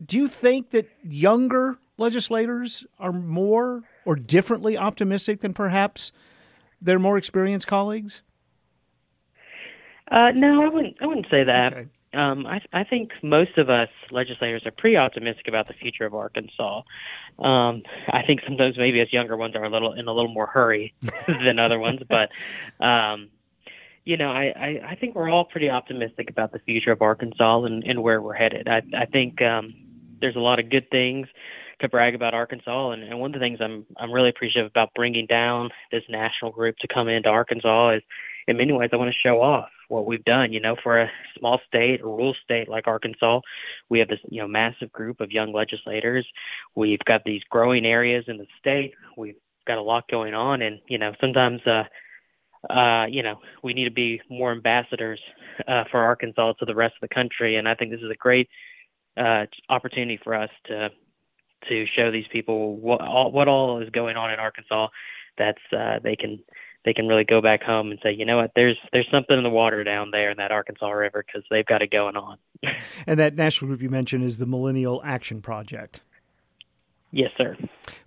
do 0.06 0.16
you 0.16 0.28
think 0.28 0.70
that 0.70 0.88
younger 1.02 1.76
legislators 1.99 2.87
are 3.00 3.11
more 3.11 3.82
or 4.04 4.14
differently 4.14 4.78
optimistic 4.78 5.40
than 5.40 5.52
perhaps 5.52 6.12
their 6.80 7.00
more 7.00 7.18
experienced 7.18 7.66
colleagues? 7.66 8.23
Uh, 10.08 10.30
no, 10.37 10.62
I 10.62 10.68
wouldn't. 10.68 10.96
I 11.02 11.06
wouldn't 11.06 11.26
say 11.32 11.42
that. 11.42 11.73
Okay. 11.73 11.88
Um, 12.12 12.46
I, 12.46 12.61
I 12.73 12.84
think 12.84 13.11
most 13.25 13.58
of 13.58 13.70
us 13.70 13.88
legislators 14.12 14.62
are 14.66 14.70
pretty 14.70 14.96
optimistic 14.96 15.49
about 15.49 15.66
the 15.66 15.75
future 15.75 16.06
of 16.06 16.14
Arkansas. 16.14 16.82
Um, 17.40 17.82
I 18.08 18.23
think 18.25 18.42
sometimes 18.46 18.78
maybe 18.78 19.00
us 19.00 19.08
younger 19.11 19.37
ones 19.37 19.56
are 19.56 19.64
a 19.64 19.68
little 19.68 19.94
in 19.94 20.06
a 20.06 20.12
little 20.12 20.32
more 20.32 20.46
hurry 20.46 20.94
than 21.26 21.58
other 21.58 21.80
ones, 21.80 22.02
but 22.08 22.30
um, 22.78 23.30
you 24.04 24.16
know, 24.16 24.30
I, 24.30 24.52
I, 24.56 24.80
I 24.90 24.94
think 24.96 25.14
we're 25.14 25.30
all 25.30 25.44
pretty 25.46 25.70
optimistic 25.70 26.28
about 26.30 26.52
the 26.52 26.58
future 26.61 26.92
of 26.92 27.00
Arkansas 27.02 27.64
and, 27.64 27.82
and 27.84 28.02
where 28.02 28.20
we're 28.20 28.34
headed. 28.34 28.68
I, 28.68 28.82
I 28.96 29.06
think 29.06 29.40
um, 29.40 29.75
there's 30.20 30.37
a 30.37 30.40
lot 30.40 30.58
of 30.58 30.70
good 30.70 30.90
things 30.90 31.26
to 31.80 31.88
brag 31.88 32.14
about 32.14 32.34
Arkansas, 32.34 32.90
and, 32.90 33.02
and 33.02 33.18
one 33.18 33.34
of 33.34 33.40
the 33.40 33.44
things 33.44 33.58
I'm 33.61 33.84
I'm 33.96 34.12
really 34.12 34.28
appreciative 34.28 34.70
about 34.70 34.90
bringing 34.94 35.26
down 35.26 35.70
this 35.90 36.04
national 36.08 36.52
group 36.52 36.76
to 36.78 36.88
come 36.88 37.08
into 37.08 37.28
Arkansas 37.28 37.96
is, 37.96 38.02
in 38.46 38.56
many 38.58 38.73
ways, 38.73 38.90
I 38.92 38.96
want 38.96 39.11
to 39.11 39.18
show 39.28 39.40
off 39.40 39.70
what 39.88 40.06
we've 40.06 40.25
done. 40.25 40.52
You 40.52 40.61
know, 40.61 40.76
for 40.82 41.00
a 41.00 41.11
small 41.38 41.61
state, 41.66 42.00
a 42.00 42.04
rural 42.04 42.34
state 42.44 42.68
like 42.68 42.87
Arkansas, 42.87 43.40
we 43.88 43.99
have 43.99 44.08
this 44.08 44.20
you 44.30 44.40
know 44.40 44.46
massive 44.46 44.92
group 44.92 45.20
of 45.20 45.32
young 45.32 45.52
legislators. 45.52 46.26
We've 46.76 47.00
got 47.06 47.25
these 47.25 47.42
growing 47.50 47.87
areas 47.87 48.25
in 48.28 48.37
the 48.37 48.46
state. 48.58 48.94
We've 49.16 49.37
got 49.66 49.78
a 49.78 49.82
lot 49.82 50.08
going 50.08 50.34
on, 50.34 50.62
and 50.62 50.78
you 50.88 50.99
know 50.99 51.12
sometimes. 51.20 51.66
uh 51.66 51.84
uh, 52.71 53.06
you 53.09 53.23
know, 53.23 53.40
we 53.62 53.75
need 53.75 53.85
to 53.85 53.90
be 53.90 54.21
more 54.28 54.52
ambassadors 54.52 55.21
uh, 55.68 55.85
for 55.90 56.00
Arkansas 56.00 56.54
to 56.54 56.64
the 56.64 56.75
rest 56.75 56.94
of 57.00 57.09
the 57.09 57.14
country, 57.14 57.56
and 57.56 57.68
I 57.68 57.75
think 57.75 57.90
this 57.90 58.00
is 58.00 58.11
a 58.11 58.16
great 58.16 58.49
uh, 59.16 59.47
opportunity 59.68 60.18
for 60.23 60.35
us 60.35 60.50
to 60.66 60.90
to 61.68 61.87
show 61.97 62.11
these 62.11 62.26
people 62.30 62.76
what 62.76 63.00
all, 63.00 63.33
what 63.33 63.49
all 63.49 63.80
is 63.80 63.88
going 63.90 64.16
on 64.16 64.30
in 64.30 64.38
Arkansas. 64.38 64.88
That's 65.38 65.61
uh, 65.73 65.99
they 66.02 66.16
can 66.16 66.40
they 66.85 66.92
can 66.92 67.09
really 67.09 67.25
go 67.25 67.40
back 67.40 67.62
home 67.62 67.90
and 67.90 67.99
say, 68.02 68.12
you 68.12 68.25
know 68.25 68.37
what, 68.37 68.52
there's 68.54 68.76
there's 68.92 69.09
something 69.11 69.37
in 69.37 69.42
the 69.42 69.50
water 69.50 69.85
down 69.85 70.11
there 70.11 70.30
in 70.30 70.37
that 70.37 70.52
Arkansas 70.52 70.90
River 70.90 71.25
because 71.26 71.47
they've 71.50 71.66
got 71.66 71.83
it 71.83 71.90
going 71.90 72.16
on. 72.16 72.38
and 73.06 73.18
that 73.18 73.35
national 73.35 73.68
group 73.68 73.83
you 73.83 73.90
mentioned 73.90 74.25
is 74.25 74.38
the 74.38 74.47
Millennial 74.47 75.02
Action 75.04 75.40
Project. 75.40 76.00
Yes, 77.14 77.30
sir. 77.38 77.56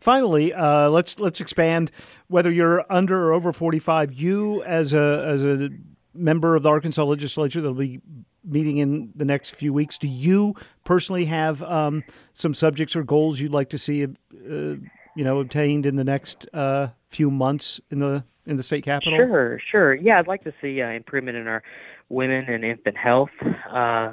Finally, 0.01 0.53
uh, 0.53 0.89
let's 0.89 1.17
let's 1.17 1.39
expand. 1.39 1.91
Whether 2.27 2.51
you're 2.51 2.83
under 2.91 3.27
or 3.27 3.33
over 3.33 3.53
45, 3.53 4.11
you 4.11 4.61
as 4.63 4.93
a 4.93 5.23
as 5.25 5.45
a 5.45 5.69
member 6.13 6.57
of 6.57 6.63
the 6.63 6.69
Arkansas 6.69 7.05
legislature 7.05 7.61
that'll 7.61 7.73
be 7.73 8.01
meeting 8.43 8.77
in 8.77 9.13
the 9.15 9.23
next 9.23 9.55
few 9.55 9.71
weeks, 9.71 9.97
do 9.97 10.09
you 10.09 10.55
personally 10.83 11.23
have 11.23 11.63
um, 11.63 12.03
some 12.33 12.53
subjects 12.53 12.97
or 12.97 13.03
goals 13.03 13.39
you'd 13.39 13.53
like 13.53 13.69
to 13.69 13.77
see, 13.77 14.03
uh, 14.03 14.07
you 14.35 15.23
know, 15.23 15.39
obtained 15.39 15.85
in 15.85 15.95
the 15.95 16.03
next 16.03 16.45
uh, 16.53 16.87
few 17.07 17.31
months 17.31 17.79
in 17.89 17.99
the 17.99 18.25
in 18.45 18.57
the 18.57 18.63
state 18.63 18.83
capital? 18.83 19.17
Sure, 19.17 19.57
sure. 19.71 19.95
Yeah, 19.95 20.19
I'd 20.19 20.27
like 20.27 20.43
to 20.43 20.53
see 20.61 20.81
uh, 20.81 20.89
improvement 20.89 21.37
in 21.37 21.47
our 21.47 21.63
women 22.09 22.43
and 22.49 22.65
infant 22.65 22.97
health 22.97 23.29
uh, 23.71 24.11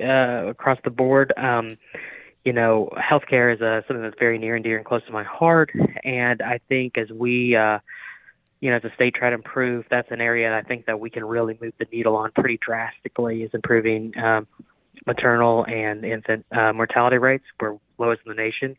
uh, 0.00 0.46
across 0.48 0.78
the 0.82 0.90
board. 0.90 1.32
Um, 1.36 1.76
you 2.44 2.52
know, 2.52 2.90
healthcare 2.96 3.54
is 3.54 3.60
uh, 3.60 3.82
something 3.86 4.02
that's 4.02 4.18
very 4.18 4.38
near 4.38 4.54
and 4.56 4.64
dear 4.64 4.76
and 4.76 4.84
close 4.84 5.04
to 5.06 5.12
my 5.12 5.24
heart, 5.24 5.70
and 6.04 6.42
I 6.42 6.60
think 6.68 6.98
as 6.98 7.10
we 7.10 7.56
uh, 7.56 7.78
you 8.62 8.70
know, 8.70 8.76
as 8.76 8.84
a 8.84 8.94
state 8.94 9.14
try 9.14 9.28
to 9.28 9.34
improve, 9.34 9.84
that's 9.90 10.10
an 10.12 10.20
area 10.20 10.48
that 10.48 10.56
I 10.56 10.62
think 10.62 10.86
that 10.86 11.00
we 11.00 11.10
can 11.10 11.24
really 11.24 11.58
move 11.60 11.72
the 11.80 11.86
needle 11.92 12.14
on 12.14 12.30
pretty 12.30 12.60
drastically 12.64 13.42
is 13.42 13.50
improving 13.52 14.16
um, 14.16 14.46
maternal 15.04 15.66
and 15.66 16.04
infant 16.04 16.46
uh, 16.52 16.72
mortality 16.72 17.18
rates. 17.18 17.44
We're 17.60 17.76
lowest 17.98 18.22
in 18.24 18.30
the 18.30 18.40
nation. 18.40 18.76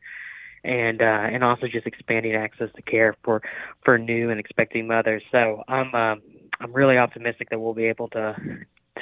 And 0.63 1.01
uh, 1.01 1.27
and 1.33 1.43
also 1.43 1.67
just 1.67 1.85
expanding 1.85 2.35
access 2.35 2.69
to 2.77 2.81
care 2.81 3.17
for 3.21 3.41
for 3.83 3.97
new 3.97 4.29
and 4.29 4.39
expecting 4.39 4.87
mothers. 4.87 5.21
So 5.29 5.61
I'm 5.67 5.93
um, 5.93 6.21
I'm 6.61 6.71
really 6.71 6.97
optimistic 6.97 7.49
that 7.49 7.59
we'll 7.59 7.73
be 7.73 7.87
able 7.87 8.07
to 8.09 8.37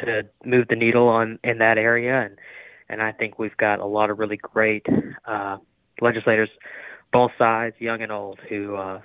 to 0.03 0.23
move 0.43 0.67
the 0.69 0.75
needle 0.75 1.07
on 1.07 1.37
in 1.43 1.59
that 1.59 1.77
area, 1.77 2.21
and 2.21 2.39
and 2.91 3.01
I 3.01 3.11
think 3.11 3.39
we've 3.39 3.55
got 3.57 3.79
a 3.79 3.85
lot 3.85 4.09
of 4.09 4.19
really 4.19 4.37
great 4.37 4.85
uh, 5.25 5.57
legislators, 6.01 6.49
both 7.11 7.31
sides, 7.37 7.75
young 7.79 8.01
and 8.01 8.11
old, 8.11 8.39
who 8.49 8.75
uh, 8.75 9.01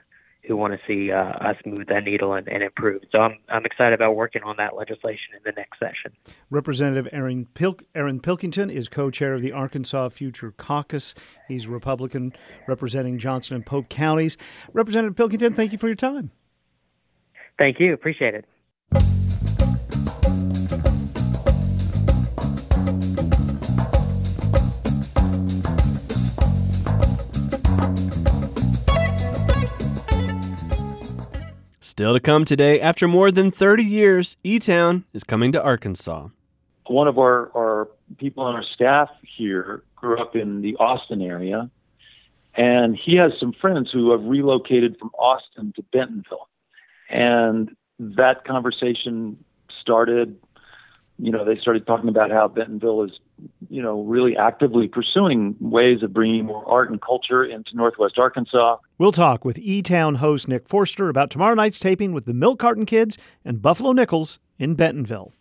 who 0.46 0.56
want 0.56 0.72
to 0.72 0.78
see 0.86 1.10
uh, 1.10 1.22
us 1.22 1.56
move 1.64 1.86
that 1.88 2.04
needle 2.04 2.34
and, 2.34 2.46
and, 2.48 2.62
improve. 2.62 3.02
So 3.10 3.18
I'm 3.18 3.38
I'm 3.48 3.64
excited 3.64 3.94
about 3.94 4.16
working 4.16 4.42
on 4.44 4.56
that 4.58 4.76
legislation 4.76 5.34
in 5.36 5.40
the 5.44 5.52
next 5.56 5.78
session. 5.78 6.12
Representative 6.50 7.08
Aaron, 7.12 7.46
Pil- 7.54 7.78
Aaron 7.94 8.20
Pilkington 8.20 8.70
is 8.70 8.88
co-chair 8.88 9.34
of 9.34 9.42
the 9.42 9.52
Arkansas 9.52 10.10
Future 10.10 10.52
Caucus. 10.52 11.14
He's 11.48 11.66
Republican 11.66 12.32
representing 12.66 13.18
Johnson 13.18 13.56
and 13.56 13.66
Polk 13.66 13.88
counties. 13.88 14.36
Representative 14.72 15.16
Pilkington, 15.16 15.54
thank 15.54 15.72
you 15.72 15.78
for 15.78 15.86
your 15.86 15.96
time. 15.96 16.30
Thank 17.58 17.80
you. 17.80 17.94
Appreciate 17.94 18.34
it. 18.34 19.15
Still 31.96 32.12
to 32.12 32.20
come 32.20 32.44
today, 32.44 32.78
after 32.78 33.08
more 33.08 33.30
than 33.30 33.50
30 33.50 33.82
years, 33.82 34.36
E 34.44 34.58
Town 34.58 35.06
is 35.14 35.24
coming 35.24 35.50
to 35.52 35.62
Arkansas. 35.62 36.28
One 36.88 37.08
of 37.08 37.16
our, 37.16 37.50
our 37.56 37.88
people 38.18 38.44
on 38.44 38.54
our 38.54 38.64
staff 38.74 39.08
here 39.22 39.82
grew 39.94 40.20
up 40.20 40.36
in 40.36 40.60
the 40.60 40.76
Austin 40.76 41.22
area, 41.22 41.70
and 42.54 42.94
he 42.94 43.16
has 43.16 43.32
some 43.40 43.54
friends 43.54 43.90
who 43.90 44.10
have 44.10 44.22
relocated 44.24 44.98
from 44.98 45.08
Austin 45.18 45.72
to 45.76 45.82
Bentonville. 45.84 46.50
And 47.08 47.74
that 47.98 48.44
conversation 48.44 49.42
started, 49.80 50.36
you 51.18 51.32
know, 51.32 51.46
they 51.46 51.56
started 51.56 51.86
talking 51.86 52.10
about 52.10 52.30
how 52.30 52.46
Bentonville 52.46 53.04
is, 53.04 53.12
you 53.68 53.82
know, 53.82 54.02
really 54.02 54.36
actively 54.36 54.88
pursuing 54.88 55.56
ways 55.60 56.02
of 56.02 56.12
bringing 56.12 56.44
more 56.46 56.66
art 56.68 56.90
and 56.90 57.00
culture 57.00 57.44
into 57.44 57.70
Northwest 57.74 58.18
Arkansas. 58.18 58.76
We'll 58.98 59.12
talk 59.12 59.44
with 59.44 59.58
E 59.58 59.82
Town 59.82 60.16
host 60.16 60.48
Nick 60.48 60.68
Forster 60.68 61.08
about 61.08 61.30
tomorrow 61.30 61.54
night's 61.54 61.78
taping 61.78 62.12
with 62.12 62.24
the 62.24 62.34
Milk 62.34 62.58
Carton 62.58 62.86
Kids 62.86 63.18
and 63.44 63.60
Buffalo 63.60 63.92
Nichols 63.92 64.38
in 64.58 64.74
Bentonville. 64.74 65.32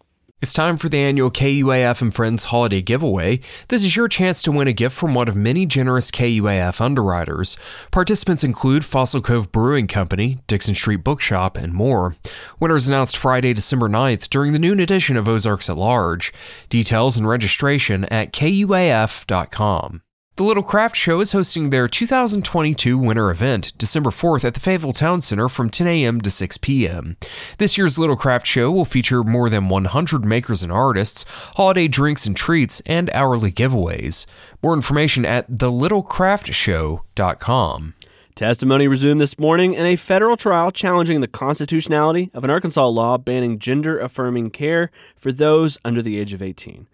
It's 0.42 0.54
time 0.54 0.76
for 0.76 0.90
the 0.90 1.00
annual 1.00 1.32
KUAF 1.32 2.02
and 2.02 2.14
Friends 2.14 2.46
holiday 2.46 2.82
giveaway. 2.82 3.40
This 3.70 3.86
is 3.86 3.96
your 3.96 4.10
chance 4.10 4.44
to 4.44 4.52
win 4.52 4.68
a 4.68 4.74
gift 4.74 4.96
from 4.96 5.16
one 5.16 5.30
of 5.30 5.36
many 5.36 5.66
generous 5.66 6.12
KUAF 6.12 6.82
underwriters. 6.82 7.58
Participants 7.90 8.44
include 8.44 8.84
Fossil 8.84 9.22
Cove 9.22 9.52
Brewing 9.52 9.88
Company, 9.88 10.40
Dickson 10.46 10.76
Street 10.76 11.06
Bookshop, 11.06 11.56
and 11.58 11.74
more. 11.74 12.16
Winners 12.60 12.88
announced 12.88 13.18
Friday, 13.18 13.54
December 13.54 13.88
9th 13.88 14.30
during 14.30 14.52
the 14.52 14.60
noon 14.60 14.82
edition 14.82 15.16
of 15.16 15.28
Ozarks 15.28 15.70
at 15.70 15.78
Large. 15.78 16.34
Details 16.70 17.16
and 17.18 17.28
registration 17.28 18.04
at 18.06 18.34
KUAF.com. 18.34 20.02
The 20.38 20.44
Little 20.44 20.64
Craft 20.64 20.98
Show 20.98 21.22
is 21.22 21.32
hosting 21.32 21.70
their 21.70 21.88
2022 21.88 22.98
winter 22.98 23.32
event 23.32 23.72
December 23.78 24.10
4th 24.10 24.44
at 24.44 24.54
the 24.54 24.60
Fayetteville 24.60 24.92
Town 24.92 25.22
Center 25.22 25.48
from 25.48 25.70
10 25.70 25.88
a.m. 25.88 26.20
to 26.20 26.30
6 26.30 26.58
p.m. 26.58 27.16
This 27.58 27.78
year's 27.78 27.98
Little 27.98 28.18
Craft 28.18 28.46
Show 28.46 28.70
will 28.70 28.84
feature 28.84 29.24
more 29.24 29.50
than 29.50 29.70
100 29.70 30.26
makers 30.26 30.62
and 30.62 30.74
artists, 30.74 31.24
holiday 31.56 31.88
drinks 31.88 32.26
and 32.26 32.36
treats, 32.36 32.82
and 32.82 33.10
hourly 33.12 33.50
giveaways. 33.50 34.26
More 34.62 34.74
information 34.74 35.24
at 35.24 35.50
thelittlecraftshow.com. 35.50 37.94
Testimony 38.36 38.88
resumed 38.90 39.22
this 39.22 39.40
morning 39.40 39.74
in 39.74 39.86
a 39.86 39.96
federal 39.96 40.36
trial 40.36 40.70
challenging 40.70 41.22
the 41.22 41.30
constitutionality 41.30 42.30
of 42.34 42.44
an 42.44 42.50
Arkansas 42.50 42.86
law 42.86 43.18
banning 43.18 43.58
gender 43.58 43.98
affirming 43.98 44.50
care 44.50 44.92
for 45.16 45.32
those 45.32 45.78
under 45.86 46.02
the 46.02 46.20
age 46.20 46.34
of 46.34 46.42
18. 46.42 46.88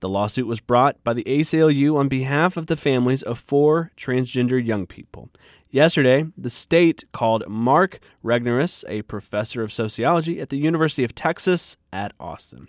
The 0.00 0.08
lawsuit 0.08 0.46
was 0.46 0.60
brought 0.60 1.02
by 1.02 1.14
the 1.14 1.24
ACLU 1.24 1.96
on 1.96 2.08
behalf 2.08 2.56
of 2.56 2.66
the 2.66 2.76
families 2.76 3.22
of 3.22 3.38
four 3.38 3.92
transgender 3.96 4.64
young 4.64 4.86
people. 4.86 5.30
Yesterday, 5.70 6.26
the 6.38 6.48
state 6.48 7.04
called 7.12 7.42
Mark 7.48 7.98
Regnerus, 8.24 8.84
a 8.88 9.02
professor 9.02 9.62
of 9.62 9.72
sociology 9.72 10.40
at 10.40 10.48
the 10.48 10.56
University 10.56 11.02
of 11.02 11.14
Texas 11.14 11.76
at 11.92 12.12
Austin. 12.20 12.68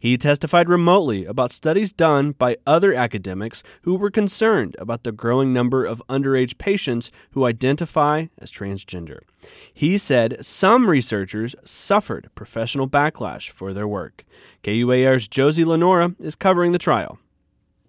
He 0.00 0.16
testified 0.16 0.68
remotely 0.68 1.26
about 1.26 1.52
studies 1.52 1.92
done 1.92 2.32
by 2.32 2.56
other 2.66 2.94
academics 2.94 3.62
who 3.82 3.96
were 3.96 4.10
concerned 4.10 4.76
about 4.78 5.04
the 5.04 5.12
growing 5.12 5.52
number 5.52 5.84
of 5.84 6.02
underage 6.08 6.56
patients 6.56 7.10
who 7.32 7.44
identify 7.44 8.26
as 8.38 8.50
transgender. 8.50 9.20
He 9.72 9.98
said 9.98 10.38
some 10.44 10.88
researchers 10.88 11.54
suffered 11.64 12.30
professional 12.34 12.88
backlash 12.88 13.50
for 13.50 13.74
their 13.74 13.86
work. 13.86 14.24
KUAR's 14.64 15.28
Josie 15.28 15.66
Lenora 15.66 16.14
is 16.18 16.34
covering 16.34 16.72
the 16.72 16.78
trial. 16.78 17.18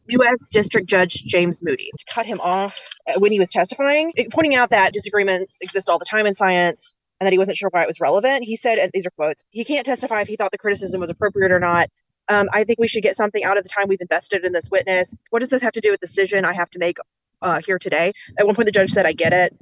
U.S. 0.10 0.50
District 0.52 0.88
Judge 0.88 1.24
James 1.24 1.64
Moody 1.64 1.92
cut 2.14 2.26
him 2.26 2.40
off 2.42 2.80
when 3.18 3.32
he 3.32 3.40
was 3.40 3.52
testifying, 3.52 4.14
pointing 4.32 4.56
out 4.56 4.72
that 4.72 4.94
disagreements 4.94 5.62
exist 5.62 5.90
all 5.90 6.00
the 6.00 6.06
time 6.06 6.26
in 6.26 6.34
science 6.34 6.96
and 7.20 7.28
that 7.28 7.34
he 7.34 7.38
wasn't 7.38 7.58
sure 7.58 7.70
why 7.72 7.84
it 7.84 7.88
was 7.88 8.00
relevant. 8.00 8.44
He 8.44 8.56
said, 8.56 8.78
and 8.78 8.92
these 8.94 9.06
are 9.06 9.12
quotes, 9.12 9.46
he 9.50 9.66
can't 9.66 9.86
testify 9.86 10.22
if 10.22 10.28
he 10.28 10.36
thought 10.36 10.52
the 10.52 10.58
criticism 10.58 11.02
was 11.02 11.10
appropriate 11.10 11.52
or 11.52 11.60
not. 11.60 11.90
Um, 12.28 12.48
I 12.54 12.64
think 12.64 12.80
we 12.80 12.88
should 12.88 13.04
get 13.04 13.16
something 13.16 13.44
out 13.44 13.58
of 13.58 13.64
the 13.64 13.70
time 13.70 13.88
we've 13.88 14.02
invested 14.02 14.46
in 14.46 14.54
this 14.54 14.70
witness. 14.70 15.16
What 15.32 15.40
does 15.40 15.50
this 15.50 15.62
have 15.64 15.74
to 15.74 15.82
do 15.82 15.92
with 15.92 16.00
the 16.00 16.08
decision 16.08 16.46
I 16.46 16.54
have 16.54 16.70
to 16.72 16.80
make 16.80 16.98
uh, 17.42 17.60
here 17.66 17.80
today? 17.80 18.14
At 18.38 18.46
one 18.46 18.56
point, 18.56 18.68
the 18.68 18.72
judge 18.72 18.92
said, 18.92 19.06
I 19.06 19.14
get 19.14 19.34
it. 19.34 19.58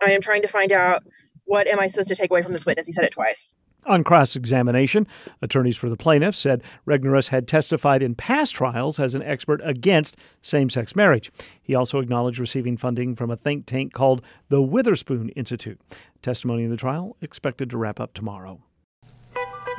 I 0.00 0.12
am 0.12 0.20
trying 0.20 0.42
to 0.42 0.48
find 0.48 0.72
out 0.72 1.02
what 1.44 1.66
am 1.66 1.80
I 1.80 1.88
supposed 1.88 2.08
to 2.08 2.14
take 2.14 2.30
away 2.30 2.42
from 2.42 2.52
this 2.52 2.64
witness. 2.64 2.86
He 2.86 2.92
said 2.92 3.04
it 3.04 3.12
twice. 3.12 3.52
On 3.84 4.04
cross 4.04 4.36
examination, 4.36 5.08
attorneys 5.40 5.76
for 5.76 5.88
the 5.88 5.96
plaintiff 5.96 6.36
said 6.36 6.62
Regnerus 6.86 7.28
had 7.28 7.48
testified 7.48 8.00
in 8.00 8.14
past 8.14 8.54
trials 8.54 9.00
as 9.00 9.16
an 9.16 9.22
expert 9.22 9.60
against 9.64 10.16
same 10.40 10.70
sex 10.70 10.94
marriage. 10.94 11.32
He 11.60 11.74
also 11.74 11.98
acknowledged 11.98 12.38
receiving 12.38 12.76
funding 12.76 13.16
from 13.16 13.30
a 13.30 13.36
think 13.36 13.66
tank 13.66 13.92
called 13.92 14.22
the 14.50 14.62
Witherspoon 14.62 15.30
Institute. 15.30 15.80
Testimony 16.22 16.62
in 16.62 16.70
the 16.70 16.76
trial 16.76 17.16
expected 17.20 17.70
to 17.70 17.76
wrap 17.76 17.98
up 17.98 18.14
tomorrow. 18.14 18.60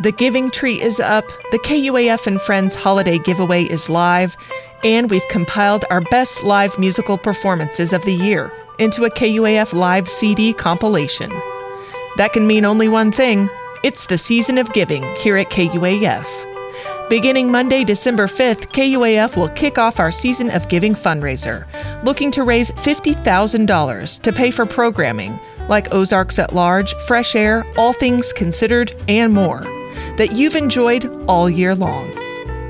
The 0.01 0.11
giving 0.11 0.51
tree 0.51 0.81
is 0.81 0.99
up, 0.99 1.25
the 1.51 1.59
KUAF 1.59 2.27
and 2.27 2.41
Friends 2.41 2.75
holiday 2.75 3.19
giveaway 3.19 3.63
is 3.63 3.89
live, 3.89 4.35
and 4.83 5.09
we've 5.09 5.27
compiled 5.29 5.85
our 5.89 6.01
best 6.01 6.43
live 6.43 6.77
musical 6.77 7.17
performances 7.17 7.93
of 7.93 8.03
the 8.03 8.13
year 8.13 8.51
into 8.79 9.05
a 9.05 9.09
KUAF 9.09 9.71
live 9.71 10.09
CD 10.09 10.51
compilation. 10.51 11.29
That 12.17 12.33
can 12.33 12.45
mean 12.47 12.65
only 12.65 12.89
one 12.89 13.11
thing 13.11 13.49
it's 13.83 14.07
the 14.07 14.17
season 14.17 14.57
of 14.57 14.71
giving 14.71 15.03
here 15.15 15.35
at 15.35 15.49
KUAF. 15.49 17.09
Beginning 17.09 17.51
Monday, 17.51 17.83
December 17.83 18.27
5th, 18.27 18.71
KUAF 18.71 19.35
will 19.35 19.49
kick 19.49 19.77
off 19.77 19.99
our 19.99 20.11
Season 20.11 20.49
of 20.49 20.69
Giving 20.69 20.93
fundraiser, 20.93 21.67
looking 22.03 22.31
to 22.31 22.43
raise 22.43 22.71
$50,000 22.71 24.21
to 24.21 24.31
pay 24.31 24.51
for 24.51 24.65
programming 24.65 25.37
like 25.67 25.93
Ozarks 25.93 26.39
at 26.39 26.53
Large, 26.53 26.95
Fresh 27.07 27.35
Air, 27.35 27.65
All 27.77 27.91
Things 27.91 28.31
Considered, 28.31 28.95
and 29.09 29.33
more 29.33 29.61
that 30.15 30.31
you've 30.33 30.55
enjoyed 30.55 31.05
all 31.27 31.49
year 31.49 31.75
long. 31.75 32.09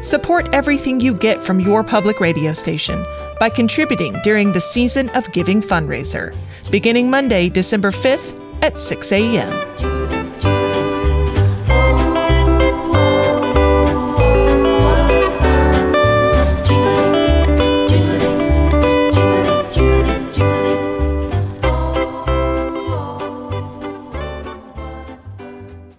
Support 0.02 0.54
everything 0.54 1.00
you 1.00 1.14
get 1.14 1.42
from 1.42 1.60
your 1.60 1.84
public 1.84 2.20
radio 2.20 2.54
station 2.54 3.06
by 3.40 3.50
contributing 3.50 4.16
during 4.24 4.52
the 4.52 4.60
Season 4.60 5.10
of 5.12 5.32
Giving 5.32 5.62
fundraiser, 5.62 6.36
beginning 6.72 7.10
Monday, 7.10 7.50
December 7.50 7.92
5th 7.92 8.40
at 8.64 8.80
6 8.80 9.12
a.m. 9.12 9.73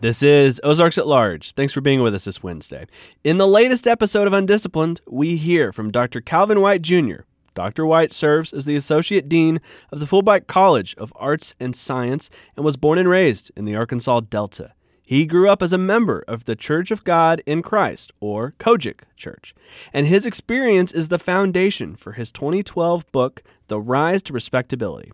This 0.05 0.23
is 0.23 0.61
Ozarks 0.63 0.99
at 0.99 1.07
Large. 1.07 1.53
Thanks 1.53 1.73
for 1.73 1.81
being 1.81 2.03
with 2.03 2.15
us 2.15 2.27
this 2.27 2.43
Wednesday. 2.43 2.85
In 3.25 3.39
the 3.39 3.49
latest 3.49 3.87
episode 3.87 4.27
of 4.27 4.35
Undisciplined, 4.35 5.01
we 5.09 5.39
hear 5.39 5.73
from 5.73 5.91
Dr. 5.91 6.21
Calvin 6.21 6.61
White 6.61 6.83
Jr. 6.83 7.23
Dr. 7.55 7.87
White 7.87 8.13
serves 8.13 8.53
as 8.53 8.67
the 8.67 8.77
Associate 8.77 9.27
Dean 9.27 9.63
of 9.91 10.01
the 10.01 10.05
Fulbright 10.05 10.47
College 10.47 10.95
of 10.97 11.11
Arts 11.17 11.55
and 11.59 11.75
Science 11.75 12.29
and 12.55 12.67
was 12.67 12.77
born 12.77 12.99
and 12.99 13.09
raised 13.09 13.51
in 13.57 13.65
the 13.65 13.77
Arkansas 13.77 14.21
Delta. 14.29 14.75
He 15.07 15.27
grew 15.27 15.51
up 15.51 15.63
as 15.63 15.75
a 15.75 15.79
member 15.79 16.25
of 16.27 16.47
the 16.47 16.57
Church 16.57 16.91
of 16.91 17.05
God 17.05 17.43
in 17.45 17.61
Christ, 17.61 18.11
or 18.21 18.55
COGIC 18.59 19.01
Church, 19.17 19.55
and 19.93 20.07
his 20.07 20.25
experience 20.25 20.93
is 20.93 21.09
the 21.09 21.19
foundation 21.19 21.95
for 21.95 22.13
his 22.13 22.33
2012 22.33 23.11
book, 23.13 23.43
The 23.69 23.79
Rise 23.79 24.23
to 24.23 24.33
Respectability. 24.33 25.13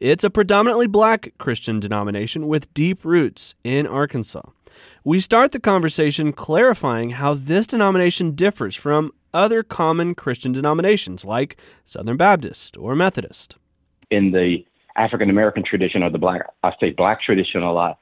It's 0.00 0.24
a 0.24 0.30
predominantly 0.30 0.88
black 0.88 1.34
Christian 1.38 1.78
denomination 1.78 2.48
with 2.48 2.74
deep 2.74 3.04
roots 3.04 3.54
in 3.62 3.86
Arkansas. 3.86 4.42
We 5.04 5.20
start 5.20 5.52
the 5.52 5.60
conversation 5.60 6.32
clarifying 6.32 7.10
how 7.10 7.34
this 7.34 7.68
denomination 7.68 8.32
differs 8.32 8.74
from 8.74 9.12
other 9.32 9.62
common 9.62 10.16
Christian 10.16 10.50
denominations 10.50 11.24
like 11.24 11.56
Southern 11.84 12.16
Baptist 12.16 12.76
or 12.76 12.96
Methodist. 12.96 13.54
In 14.10 14.32
the 14.32 14.64
African 14.96 15.30
American 15.30 15.62
tradition 15.62 16.02
or 16.02 16.10
the 16.10 16.18
black, 16.18 16.42
I 16.64 16.72
say 16.80 16.90
black 16.90 17.22
tradition 17.22 17.62
a 17.62 17.72
lot, 17.72 17.98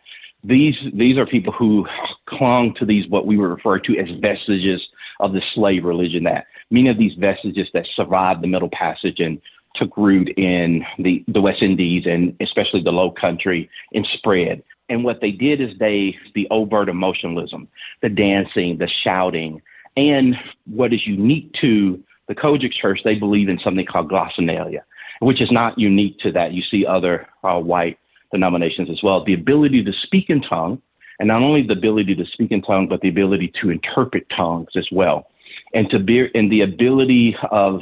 these 0.46 0.76
these 0.94 1.18
are 1.18 1.26
people 1.26 1.52
who 1.52 1.86
clung 2.28 2.74
to 2.78 2.86
these 2.86 3.08
what 3.08 3.26
we 3.26 3.36
would 3.36 3.50
refer 3.50 3.78
to 3.80 3.98
as 3.98 4.08
vestiges 4.20 4.80
of 5.20 5.32
the 5.32 5.42
slave 5.54 5.84
religion. 5.84 6.24
That 6.24 6.46
many 6.70 6.88
of 6.88 6.98
these 6.98 7.14
vestiges 7.18 7.68
that 7.74 7.86
survived 7.94 8.42
the 8.42 8.48
Middle 8.48 8.70
Passage 8.70 9.18
and 9.18 9.40
took 9.74 9.96
root 9.96 10.28
in 10.38 10.84
the, 10.98 11.22
the 11.28 11.40
West 11.40 11.62
Indies 11.62 12.04
and 12.06 12.34
especially 12.40 12.82
the 12.82 12.90
Low 12.90 13.10
Country 13.10 13.68
and 13.92 14.06
spread. 14.14 14.62
And 14.88 15.04
what 15.04 15.20
they 15.20 15.32
did 15.32 15.60
is 15.60 15.70
they 15.78 16.16
the 16.34 16.46
overt 16.50 16.88
emotionalism, 16.88 17.68
the 18.02 18.08
dancing, 18.08 18.78
the 18.78 18.88
shouting, 19.04 19.60
and 19.96 20.34
what 20.66 20.92
is 20.92 21.06
unique 21.06 21.52
to 21.60 22.02
the 22.28 22.34
COGIC 22.34 22.72
Church, 22.80 23.00
they 23.04 23.14
believe 23.14 23.48
in 23.48 23.58
something 23.62 23.86
called 23.86 24.10
glossolalia, 24.10 24.80
which 25.20 25.40
is 25.40 25.50
not 25.50 25.78
unique 25.78 26.18
to 26.20 26.32
that. 26.32 26.52
You 26.52 26.62
see 26.70 26.84
other 26.86 27.28
uh, 27.44 27.58
white 27.58 27.98
denominations 28.36 28.88
as 28.90 29.02
well. 29.02 29.24
The 29.24 29.34
ability 29.34 29.82
to 29.84 29.92
speak 30.04 30.26
in 30.28 30.40
tongue, 30.42 30.80
and 31.18 31.28
not 31.28 31.42
only 31.42 31.62
the 31.62 31.72
ability 31.72 32.14
to 32.14 32.24
speak 32.32 32.50
in 32.50 32.62
tongue, 32.62 32.86
but 32.88 33.00
the 33.00 33.08
ability 33.08 33.52
to 33.60 33.70
interpret 33.70 34.26
tongues 34.34 34.68
as 34.76 34.86
well, 34.92 35.28
and 35.74 35.88
to 35.90 35.98
be 35.98 36.28
and 36.34 36.50
the 36.50 36.60
ability 36.60 37.36
of 37.50 37.80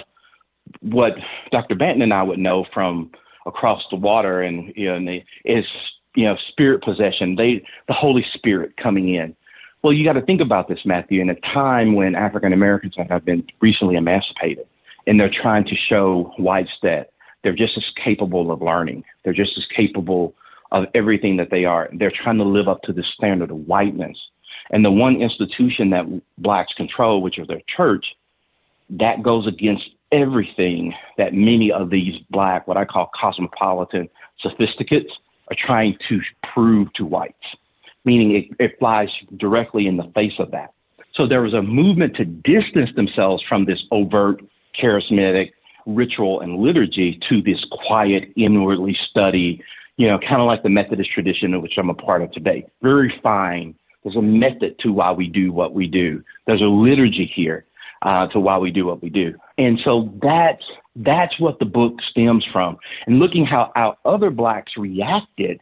what 0.81 1.13
Dr. 1.51 1.75
Banton 1.75 2.03
and 2.03 2.15
I 2.15 2.23
would 2.23 2.39
know 2.39 2.65
from 2.73 3.11
across 3.47 3.83
the 3.91 3.97
water, 3.97 4.43
and 4.43 4.73
you 4.77 4.99
know, 4.99 5.19
is 5.45 5.65
you 6.15 6.25
know 6.25 6.37
spirit 6.51 6.83
possession. 6.83 7.37
They 7.37 7.65
the 7.89 7.95
Holy 7.95 8.25
Spirit 8.35 8.77
coming 8.77 9.15
in. 9.15 9.35
Well, 9.83 9.93
you 9.93 10.05
got 10.05 10.15
to 10.15 10.23
think 10.23 10.41
about 10.41 10.69
this, 10.69 10.79
Matthew, 10.87 11.21
in 11.21 11.29
a 11.29 11.39
time 11.53 11.95
when 11.95 12.15
African 12.15 12.55
Americans 12.55 12.95
have 12.97 13.25
been 13.25 13.45
recently 13.61 13.97
emancipated, 13.97 14.67
and 15.07 15.21
they're 15.21 15.31
trying 15.43 15.65
to 15.67 15.75
show 15.77 16.33
whites 16.39 16.71
that 16.83 17.11
they're 17.43 17.55
just 17.55 17.77
as 17.77 17.85
capable 18.03 18.51
of 18.51 18.63
learning. 18.63 19.05
They're 19.23 19.35
just 19.35 19.53
as 19.59 19.65
capable 19.77 20.35
of 20.75 20.85
everything 20.95 21.37
that 21.37 21.51
they 21.51 21.65
are. 21.65 21.89
They're 21.99 22.13
trying 22.23 22.39
to 22.39 22.45
live 22.45 22.69
up 22.69 22.83
to 22.83 22.93
the 22.93 23.05
standard 23.15 23.51
of 23.51 23.57
whiteness. 23.67 24.19
And 24.71 24.85
the 24.85 24.91
one 24.91 25.23
institution 25.23 25.91
that 25.91 26.05
blacks 26.39 26.73
control, 26.75 27.23
which 27.23 27.39
is 27.39 27.47
their 27.47 27.63
church, 27.75 28.05
that 28.91 29.23
goes 29.23 29.47
against 29.47 29.85
everything 30.13 30.93
that 31.17 31.33
many 31.33 31.71
of 31.71 31.91
these 31.91 32.15
black, 32.31 32.67
what 32.67 32.77
I 32.77 32.85
call 32.85 33.11
cosmopolitan 33.19 34.09
sophisticates, 34.41 35.11
are 35.51 35.57
trying 35.59 35.97
to 36.09 36.21
prove 36.53 36.93
to 36.95 37.05
whites, 37.05 37.37
meaning 38.05 38.35
it, 38.35 38.45
it 38.59 38.79
flies 38.79 39.09
directly 39.37 39.87
in 39.87 39.97
the 39.97 40.11
face 40.15 40.35
of 40.39 40.51
that. 40.51 40.73
So 41.15 41.27
there 41.27 41.43
was 41.43 41.55
a 41.55 41.63
movement 41.63 42.17
to 42.17 42.25
distance 42.25 42.91
themselves 42.97 43.45
from 43.49 43.65
this 43.65 43.81
overt, 43.93 44.43
charismatic, 44.81 45.53
ritual 45.87 46.41
and 46.41 46.59
liturgy 46.59 47.21
to 47.29 47.43
this 47.43 47.65
quiet, 47.87 48.33
inwardly 48.37 48.97
study, 49.11 49.63
you 49.97 50.09
know, 50.09 50.19
kind 50.19 50.41
of 50.41 50.47
like 50.47 50.63
the 50.63 50.69
Methodist 50.69 51.11
tradition, 51.11 51.55
of 51.55 51.63
which 51.63 51.75
I'm 51.77 51.91
a 51.91 51.95
part 51.95 52.23
of 52.23 52.33
today. 52.33 52.67
Very 52.83 53.13
fine. 53.23 53.75
There's 54.03 54.17
a 54.17 54.23
method 54.23 54.79
to 54.81 54.93
why 54.93 55.13
we 55.13 55.29
do 55.29 55.53
what 55.53 55.73
we 55.73 55.87
do. 55.87 56.23
There's 56.47 56.61
a 56.61 56.65
liturgy 56.65 57.31
here 57.35 57.65
uh, 58.03 58.27
to 58.29 58.41
why 58.41 58.59
we 58.59 58.71
do 58.71 58.87
what 58.87 59.03
we 59.03 59.09
do. 59.09 59.35
And 59.57 59.81
so 59.85 60.13
that's 60.21 60.65
that's 60.97 61.41
what 61.41 61.59
the 61.59 61.65
book 61.65 61.95
stems 62.11 62.45
from. 62.53 62.77
And 63.07 63.19
looking 63.19 63.45
how, 63.45 63.73
how 63.75 63.97
other 64.05 64.31
blacks 64.31 64.73
reacted 64.77 65.61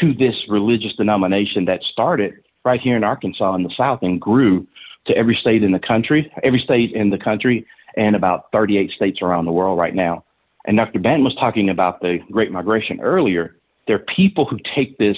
to 0.00 0.12
this 0.12 0.34
religious 0.48 0.94
denomination 0.96 1.64
that 1.66 1.82
started 1.82 2.34
right 2.64 2.80
here 2.80 2.96
in 2.96 3.04
Arkansas 3.04 3.54
in 3.54 3.62
the 3.62 3.72
South 3.76 4.00
and 4.02 4.20
grew 4.20 4.66
to 5.06 5.16
every 5.16 5.36
state 5.40 5.62
in 5.62 5.72
the 5.72 5.78
country, 5.78 6.30
every 6.42 6.60
state 6.60 6.92
in 6.92 7.08
the 7.08 7.18
country, 7.18 7.66
and 7.96 8.14
about 8.14 8.52
38 8.52 8.90
states 8.90 9.22
around 9.22 9.46
the 9.46 9.52
world 9.52 9.78
right 9.78 9.94
now. 9.94 10.24
And 10.66 10.76
Dr. 10.76 10.98
Banton 10.98 11.24
was 11.24 11.34
talking 11.36 11.70
about 11.70 12.00
the 12.00 12.18
Great 12.30 12.52
Migration 12.52 13.00
earlier. 13.00 13.56
There 13.88 13.96
are 13.96 14.04
people 14.14 14.44
who 14.44 14.58
take 14.76 14.98
this 14.98 15.16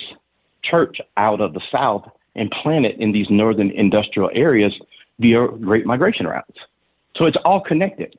church 0.63 1.01
out 1.17 1.41
of 1.41 1.53
the 1.53 1.61
South 1.71 2.09
and 2.37 2.51
plant 2.51 2.87
it 2.87 2.99
in 2.99 3.13
these 3.13 3.27
northern 3.29 3.71
industrial 3.73 4.31
areas 4.33 4.73
via 5.19 5.49
Great 5.49 5.85
Migration 5.85 6.27
routes. 6.27 6.57
So 7.17 7.27
it's 7.27 7.37
all 7.45 7.61
connected. 7.61 8.17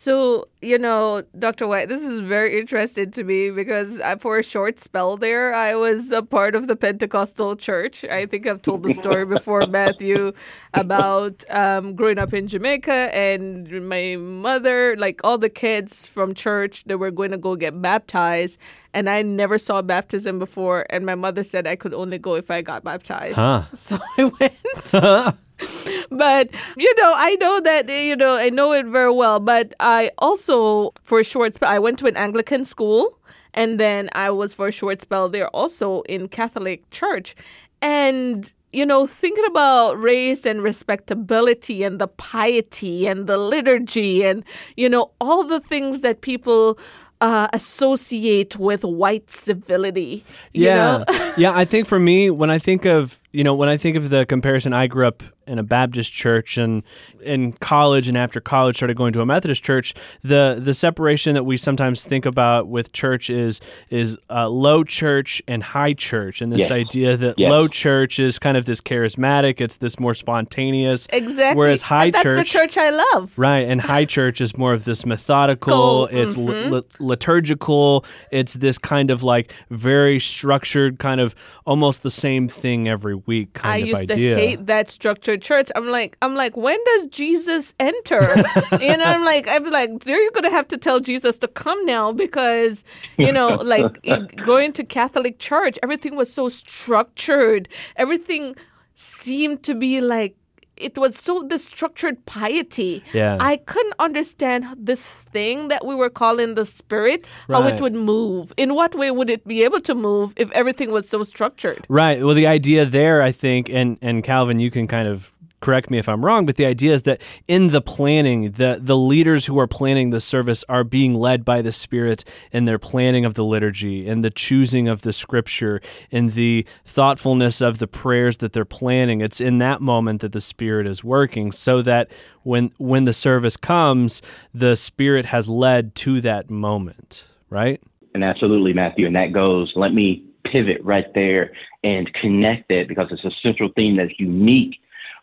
So, 0.00 0.48
you 0.62 0.78
know, 0.78 1.20
Dr. 1.38 1.68
White, 1.68 1.90
this 1.90 2.06
is 2.06 2.20
very 2.20 2.58
interesting 2.58 3.10
to 3.10 3.22
me 3.22 3.50
because 3.50 4.00
for 4.18 4.38
a 4.38 4.42
short 4.42 4.78
spell 4.78 5.18
there, 5.18 5.52
I 5.52 5.74
was 5.74 6.10
a 6.10 6.22
part 6.22 6.54
of 6.54 6.68
the 6.68 6.74
Pentecostal 6.74 7.54
church. 7.54 8.02
I 8.06 8.24
think 8.24 8.46
I've 8.46 8.62
told 8.62 8.82
the 8.82 8.94
story 8.94 9.26
before, 9.26 9.66
Matthew, 9.66 10.32
about 10.72 11.44
um, 11.50 11.94
growing 11.94 12.16
up 12.18 12.32
in 12.32 12.48
Jamaica 12.48 13.14
and 13.14 13.86
my 13.90 14.16
mother, 14.16 14.96
like 14.96 15.20
all 15.22 15.36
the 15.36 15.50
kids 15.50 16.06
from 16.06 16.32
church, 16.32 16.84
they 16.84 16.94
were 16.94 17.10
going 17.10 17.32
to 17.32 17.38
go 17.38 17.54
get 17.54 17.82
baptized. 17.82 18.58
And 18.94 19.06
I 19.10 19.20
never 19.20 19.58
saw 19.58 19.82
baptism 19.82 20.38
before. 20.38 20.86
And 20.88 21.04
my 21.04 21.14
mother 21.14 21.42
said 21.42 21.66
I 21.66 21.76
could 21.76 21.92
only 21.92 22.16
go 22.16 22.36
if 22.36 22.50
I 22.50 22.62
got 22.62 22.84
baptized. 22.84 23.36
Huh. 23.36 23.64
So 23.74 23.98
I 24.16 24.30
went. 24.40 25.36
but 26.10 26.50
you 26.76 26.94
know, 26.98 27.12
I 27.16 27.36
know 27.40 27.60
that 27.60 27.88
you 27.88 28.16
know, 28.16 28.36
I 28.36 28.50
know 28.50 28.72
it 28.72 28.86
very 28.86 29.12
well. 29.12 29.40
But 29.40 29.74
I 29.80 30.10
also, 30.18 30.92
for 31.02 31.20
a 31.20 31.24
short 31.24 31.54
spell, 31.54 31.70
I 31.70 31.78
went 31.78 31.98
to 32.00 32.06
an 32.06 32.16
Anglican 32.16 32.64
school, 32.64 33.18
and 33.54 33.78
then 33.78 34.08
I 34.12 34.30
was 34.30 34.54
for 34.54 34.68
a 34.68 34.72
short 34.72 35.00
spell 35.00 35.28
there 35.28 35.48
also 35.48 36.02
in 36.02 36.28
Catholic 36.28 36.88
church, 36.90 37.34
and 37.82 38.52
you 38.72 38.86
know, 38.86 39.06
thinking 39.06 39.44
about 39.46 39.94
race 39.94 40.46
and 40.46 40.62
respectability 40.62 41.82
and 41.82 42.00
the 42.00 42.06
piety 42.06 43.06
and 43.06 43.26
the 43.26 43.36
liturgy 43.36 44.22
and, 44.24 44.44
you 44.76 44.88
know, 44.88 45.10
all 45.20 45.42
the 45.42 45.58
things 45.58 46.02
that 46.02 46.20
people 46.20 46.78
uh, 47.20 47.48
associate 47.52 48.58
with 48.58 48.84
white 48.84 49.30
civility. 49.30 50.24
yeah. 50.52 51.04
yeah. 51.36 51.52
I 51.54 51.64
think 51.64 51.86
for 51.86 51.98
me, 51.98 52.30
when 52.30 52.50
I 52.50 52.58
think 52.58 52.86
of, 52.86 53.19
you 53.32 53.44
know, 53.44 53.54
when 53.54 53.68
I 53.68 53.76
think 53.76 53.96
of 53.96 54.10
the 54.10 54.26
comparison, 54.26 54.72
I 54.72 54.86
grew 54.86 55.06
up 55.06 55.22
in 55.46 55.58
a 55.58 55.62
Baptist 55.64 56.12
church 56.12 56.56
and 56.56 56.84
in 57.20 57.52
college 57.54 58.06
and 58.06 58.16
after 58.16 58.40
college 58.40 58.76
started 58.76 58.96
going 58.96 59.12
to 59.12 59.20
a 59.20 59.26
Methodist 59.26 59.64
church, 59.64 59.94
the 60.22 60.58
the 60.62 60.72
separation 60.72 61.34
that 61.34 61.44
we 61.44 61.56
sometimes 61.56 62.04
think 62.04 62.24
about 62.24 62.68
with 62.68 62.92
church 62.92 63.28
is 63.30 63.60
is 63.88 64.16
uh, 64.30 64.48
low 64.48 64.84
church 64.84 65.42
and 65.48 65.62
high 65.62 65.92
church, 65.92 66.40
and 66.40 66.52
this 66.52 66.60
yes. 66.60 66.70
idea 66.70 67.16
that 67.16 67.34
yes. 67.36 67.50
low 67.50 67.66
church 67.66 68.18
is 68.18 68.38
kind 68.38 68.56
of 68.56 68.64
this 68.64 68.80
charismatic, 68.80 69.60
it's 69.60 69.76
this 69.78 69.98
more 69.98 70.14
spontaneous, 70.14 71.08
exactly. 71.12 71.58
Whereas 71.58 71.82
high 71.82 72.06
and 72.06 72.14
that's 72.14 72.22
church, 72.22 72.38
the 72.38 72.44
church 72.44 72.78
I 72.78 72.90
love, 72.90 73.36
right? 73.38 73.66
And 73.66 73.80
high 73.80 74.04
church 74.16 74.40
is 74.40 74.56
more 74.56 74.72
of 74.72 74.84
this 74.84 75.04
methodical, 75.04 76.06
it's 76.06 76.36
mm-hmm. 76.36 76.74
li- 76.74 76.82
liturgical, 77.00 78.04
it's 78.30 78.54
this 78.54 78.78
kind 78.78 79.10
of 79.10 79.22
like 79.22 79.52
very 79.68 80.20
structured, 80.20 80.98
kind 80.98 81.20
of 81.20 81.34
almost 81.66 82.02
the 82.02 82.10
same 82.10 82.48
thing 82.48 82.88
every 82.88 83.19
week 83.26 83.52
kind 83.54 83.74
I 83.74 83.76
of 83.78 83.88
used 83.88 84.08
to 84.08 84.16
hate 84.16 84.66
that 84.66 84.88
structured 84.88 85.42
church. 85.42 85.70
I'm 85.74 85.88
like, 85.88 86.16
I'm 86.22 86.34
like, 86.34 86.56
when 86.56 86.78
does 86.84 87.06
Jesus 87.08 87.74
enter? 87.78 88.20
and 88.72 89.02
I'm 89.02 89.24
like, 89.24 89.46
I'm 89.48 89.64
like, 89.70 89.90
you're 90.06 90.30
gonna 90.32 90.50
have 90.50 90.68
to 90.68 90.78
tell 90.78 91.00
Jesus 91.00 91.38
to 91.40 91.48
come 91.48 91.84
now 91.86 92.12
because 92.12 92.84
you 93.16 93.32
know, 93.32 93.48
like 93.64 94.02
going 94.44 94.72
to 94.74 94.84
Catholic 94.84 95.38
church, 95.38 95.78
everything 95.82 96.16
was 96.16 96.32
so 96.32 96.48
structured. 96.48 97.68
Everything 97.96 98.54
seemed 98.94 99.62
to 99.62 99.74
be 99.74 100.00
like 100.00 100.36
it 100.80 100.98
was 100.98 101.16
so 101.16 101.42
the 101.42 101.58
structured 101.58 102.24
piety. 102.26 103.04
Yeah. 103.12 103.36
I 103.40 103.56
couldn't 103.58 103.94
understand 103.98 104.64
this 104.76 105.22
thing 105.32 105.68
that 105.68 105.84
we 105.84 105.94
were 105.94 106.10
calling 106.10 106.54
the 106.54 106.64
spirit, 106.64 107.28
right. 107.48 107.62
how 107.62 107.68
it 107.68 107.80
would 107.80 107.94
move. 107.94 108.52
In 108.56 108.74
what 108.74 108.94
way 108.94 109.10
would 109.10 109.30
it 109.30 109.46
be 109.46 109.62
able 109.64 109.80
to 109.80 109.94
move 109.94 110.32
if 110.36 110.50
everything 110.52 110.90
was 110.90 111.08
so 111.08 111.22
structured? 111.22 111.86
Right. 111.88 112.24
Well, 112.24 112.34
the 112.34 112.46
idea 112.46 112.86
there, 112.86 113.22
I 113.22 113.32
think, 113.32 113.68
and 113.68 113.98
and 114.00 114.24
Calvin, 114.24 114.60
you 114.60 114.70
can 114.70 114.86
kind 114.86 115.08
of 115.08 115.32
correct 115.60 115.90
me 115.90 115.98
if 115.98 116.08
I'm 116.08 116.24
wrong, 116.24 116.46
but 116.46 116.56
the 116.56 116.66
idea 116.66 116.92
is 116.92 117.02
that 117.02 117.20
in 117.46 117.68
the 117.68 117.80
planning, 117.80 118.52
the 118.52 118.78
the 118.80 118.96
leaders 118.96 119.46
who 119.46 119.58
are 119.58 119.66
planning 119.66 120.10
the 120.10 120.20
service 120.20 120.64
are 120.68 120.84
being 120.84 121.14
led 121.14 121.44
by 121.44 121.62
the 121.62 121.72
Spirit 121.72 122.24
in 122.50 122.64
their 122.64 122.78
planning 122.78 123.24
of 123.24 123.34
the 123.34 123.44
liturgy 123.44 124.08
and 124.08 124.24
the 124.24 124.30
choosing 124.30 124.88
of 124.88 125.02
the 125.02 125.12
scripture 125.12 125.80
and 126.10 126.32
the 126.32 126.66
thoughtfulness 126.84 127.60
of 127.60 127.78
the 127.78 127.86
prayers 127.86 128.38
that 128.38 128.52
they're 128.52 128.64
planning. 128.64 129.20
It's 129.20 129.40
in 129.40 129.58
that 129.58 129.80
moment 129.80 130.20
that 130.22 130.32
the 130.32 130.40
Spirit 130.40 130.86
is 130.86 131.04
working 131.04 131.52
so 131.52 131.82
that 131.82 132.10
when 132.42 132.70
when 132.78 133.04
the 133.04 133.12
service 133.12 133.56
comes, 133.56 134.22
the 134.54 134.74
Spirit 134.74 135.26
has 135.26 135.48
led 135.48 135.94
to 135.96 136.20
that 136.22 136.50
moment, 136.50 137.28
right? 137.50 137.80
And 138.14 138.24
absolutely, 138.24 138.72
Matthew, 138.72 139.06
and 139.06 139.14
that 139.14 139.32
goes, 139.32 139.72
let 139.76 139.94
me 139.94 140.24
pivot 140.44 140.78
right 140.82 141.06
there 141.14 141.52
and 141.84 142.12
connect 142.14 142.70
it 142.70 142.88
because 142.88 143.08
it's 143.10 143.24
a 143.24 143.30
central 143.42 143.70
theme 143.76 143.96
that's 143.96 144.18
unique 144.18 144.76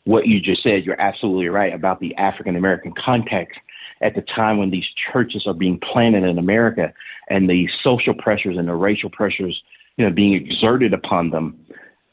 what 0.07 0.25
you 0.25 0.39
just 0.39 0.63
said, 0.63 0.85
you're 0.85 0.99
absolutely 0.99 1.47
right 1.49 1.73
about 1.73 1.99
the 1.99 2.15
African 2.15 2.55
American 2.55 2.93
context 2.93 3.59
at 4.01 4.15
the 4.15 4.21
time 4.21 4.57
when 4.57 4.69
these 4.69 4.85
churches 5.11 5.43
are 5.45 5.53
being 5.53 5.79
planted 5.79 6.23
in 6.23 6.37
America 6.37 6.93
and 7.29 7.49
the 7.49 7.67
social 7.83 8.13
pressures 8.13 8.57
and 8.57 8.67
the 8.67 8.73
racial 8.73 9.09
pressures, 9.09 9.61
you 9.97 10.05
know, 10.05 10.13
being 10.13 10.33
exerted 10.33 10.93
upon 10.93 11.31
them. 11.31 11.59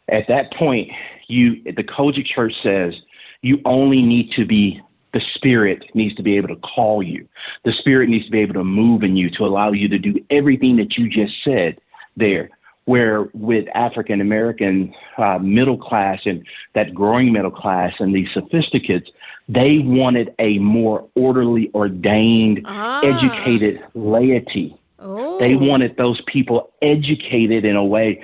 At 0.08 0.24
that 0.28 0.52
point, 0.58 0.90
you 1.28 1.62
the 1.64 1.84
COGIC 1.84 2.26
Church 2.34 2.52
says 2.62 2.94
you 3.42 3.58
only 3.64 4.02
need 4.02 4.30
to 4.36 4.44
be 4.44 4.80
the 5.12 5.20
Spirit 5.36 5.84
needs 5.94 6.16
to 6.16 6.22
be 6.24 6.36
able 6.36 6.48
to 6.48 6.56
call 6.56 7.00
you. 7.00 7.28
The 7.64 7.72
Spirit 7.78 8.08
needs 8.08 8.24
to 8.24 8.32
be 8.32 8.40
able 8.40 8.54
to 8.54 8.64
move 8.64 9.04
in 9.04 9.16
you 9.16 9.30
to 9.38 9.44
allow 9.44 9.70
you 9.70 9.88
to 9.88 9.98
do 9.98 10.14
everything 10.30 10.76
that 10.78 10.98
you 10.98 11.08
just 11.08 11.32
said 11.44 11.78
there. 12.16 12.50
Where 12.86 13.28
with 13.32 13.66
African 13.74 14.20
American 14.20 14.94
uh, 15.16 15.38
middle 15.38 15.78
class 15.78 16.20
and 16.26 16.44
that 16.74 16.94
growing 16.94 17.32
middle 17.32 17.50
class 17.50 17.92
and 17.98 18.14
these 18.14 18.28
sophisticates, 18.34 19.08
they 19.48 19.78
wanted 19.78 20.34
a 20.38 20.58
more 20.58 21.08
orderly, 21.14 21.70
ordained, 21.74 22.60
Ah. 22.66 23.00
educated 23.02 23.80
laity. 23.94 24.76
Oh. 24.98 25.38
They 25.38 25.54
wanted 25.54 25.96
those 25.96 26.20
people 26.26 26.72
educated 26.82 27.64
in 27.64 27.76
a 27.76 27.84
way. 27.84 28.22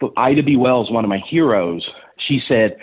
But 0.00 0.12
Ida 0.16 0.42
B. 0.42 0.56
Wells, 0.56 0.90
one 0.90 1.04
of 1.04 1.08
my 1.08 1.18
heroes, 1.28 1.86
she 2.18 2.40
said, 2.46 2.76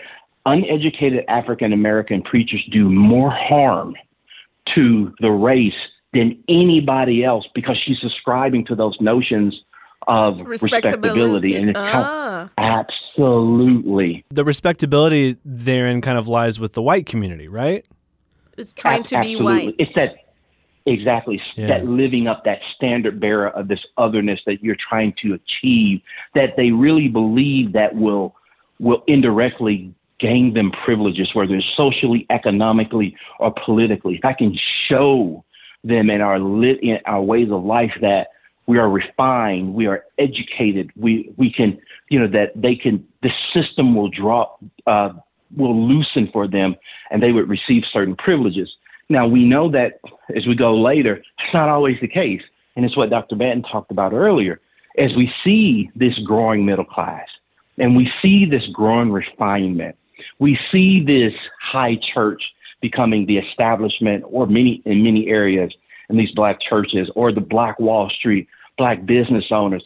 uneducated 0.46 1.26
African 1.28 1.74
American 1.74 2.22
preachers 2.22 2.64
do 2.72 2.90
more 2.90 3.32
harm 3.32 3.96
to 4.76 5.14
the 5.20 5.32
race 5.32 5.74
than 6.14 6.38
anybody 6.48 7.24
else 7.24 7.46
because 7.54 7.78
she's 7.84 8.04
ascribing 8.04 8.66
to 8.66 8.76
those 8.76 9.00
notions 9.02 9.60
of 10.08 10.40
respectability. 10.46 11.56
And 11.56 11.70
it's 11.72 11.80
kind 11.80 12.06
Ah. 12.06 12.50
absolutely. 12.58 14.24
The 14.30 14.44
respectability 14.44 15.38
therein 15.46 16.02
kind 16.02 16.18
of 16.18 16.28
lies 16.28 16.60
with 16.60 16.74
the 16.74 16.82
white 16.82 17.06
community, 17.06 17.48
right? 17.48 17.86
It's 18.58 18.74
trying 18.74 19.04
to 19.04 19.16
be 19.16 19.34
Absolutely. 19.34 19.46
white. 19.68 19.76
It's 19.80 19.94
that 19.96 20.16
exactly 20.86 21.42
Yeah. 21.56 21.68
that 21.68 21.86
living 21.88 22.28
up 22.28 22.44
that 22.46 22.60
standard 22.76 23.20
bearer 23.20 23.50
of 23.50 23.68
this 23.68 23.80
otherness 23.98 24.40
that 24.46 24.64
you're 24.64 24.78
trying 24.90 25.14
to 25.24 25.34
achieve 25.34 26.00
that 26.36 26.56
they 26.58 26.72
really 26.72 27.08
believe 27.08 27.74
that 27.74 27.96
will 27.96 28.36
will 28.80 29.02
indirectly 29.08 29.92
gain 30.20 30.54
them 30.54 30.72
privileges 30.84 31.34
whether 31.34 31.56
it's 31.56 31.66
socially 31.76 32.26
economically 32.30 33.16
or 33.40 33.52
politically 33.66 34.14
if 34.16 34.24
i 34.26 34.32
can 34.34 34.56
show 34.88 35.44
them 35.84 36.10
in 36.12 36.22
our 36.22 36.38
lit 36.40 36.80
in 36.84 37.00
our 37.08 37.22
ways 37.22 37.50
of 37.50 37.64
life 37.66 37.92
that 38.02 38.28
we 38.68 38.78
are 38.78 38.90
refined. 38.90 39.74
We 39.74 39.88
are 39.88 40.06
educated. 40.18 40.92
We 40.96 41.34
we 41.38 41.52
can 41.52 41.80
you 42.10 42.20
know 42.20 42.28
that 42.28 42.52
they 42.56 42.76
can 42.76 43.06
the 43.22 43.30
system 43.54 43.96
will 43.96 44.10
draw 44.10 44.56
uh, 44.88 45.10
will 45.56 45.88
loosen 45.88 46.30
for 46.32 46.48
them 46.48 46.76
and 47.12 47.22
they 47.22 47.32
would 47.32 47.50
receive 47.50 47.84
certain 47.92 48.16
privileges. 48.16 48.70
Now 49.10 49.28
we 49.28 49.44
know 49.44 49.70
that 49.72 50.00
as 50.36 50.48
we 50.48 50.56
go 50.56 50.76
later 50.76 51.18
it's 51.18 51.54
not 51.54 51.70
always 51.70 51.98
the 52.02 52.08
case. 52.08 52.42
And 52.76 52.84
it's 52.84 52.98
what 52.98 53.10
dr 53.10 53.34
Banton 53.36 53.64
talked 53.72 53.92
about 53.92 54.14
earlier. 54.14 54.60
As 54.98 55.12
we 55.16 55.32
see 55.44 55.90
this 55.96 56.18
growing 56.26 56.66
middle 56.66 56.86
class 56.86 57.28
and 57.78 57.96
we 57.96 58.12
see 58.22 58.46
this 58.46 58.66
growing 58.74 59.12
refinement 59.12 59.96
we 60.40 60.58
see 60.72 61.04
this 61.04 61.34
high 61.62 61.98
church 62.14 62.42
becoming 62.82 63.26
the 63.26 63.38
establishment 63.38 64.24
or 64.28 64.46
many 64.46 64.82
in 64.86 65.04
many 65.04 65.28
areas 65.28 65.72
in 66.10 66.18
these 66.18 66.32
black 66.32 66.60
churches 66.62 67.10
or 67.16 67.32
the 67.32 67.42
black 67.42 67.80
wall 67.80 68.10
street 68.10 68.48
black 68.78 69.06
business 69.06 69.46
owners 69.52 69.84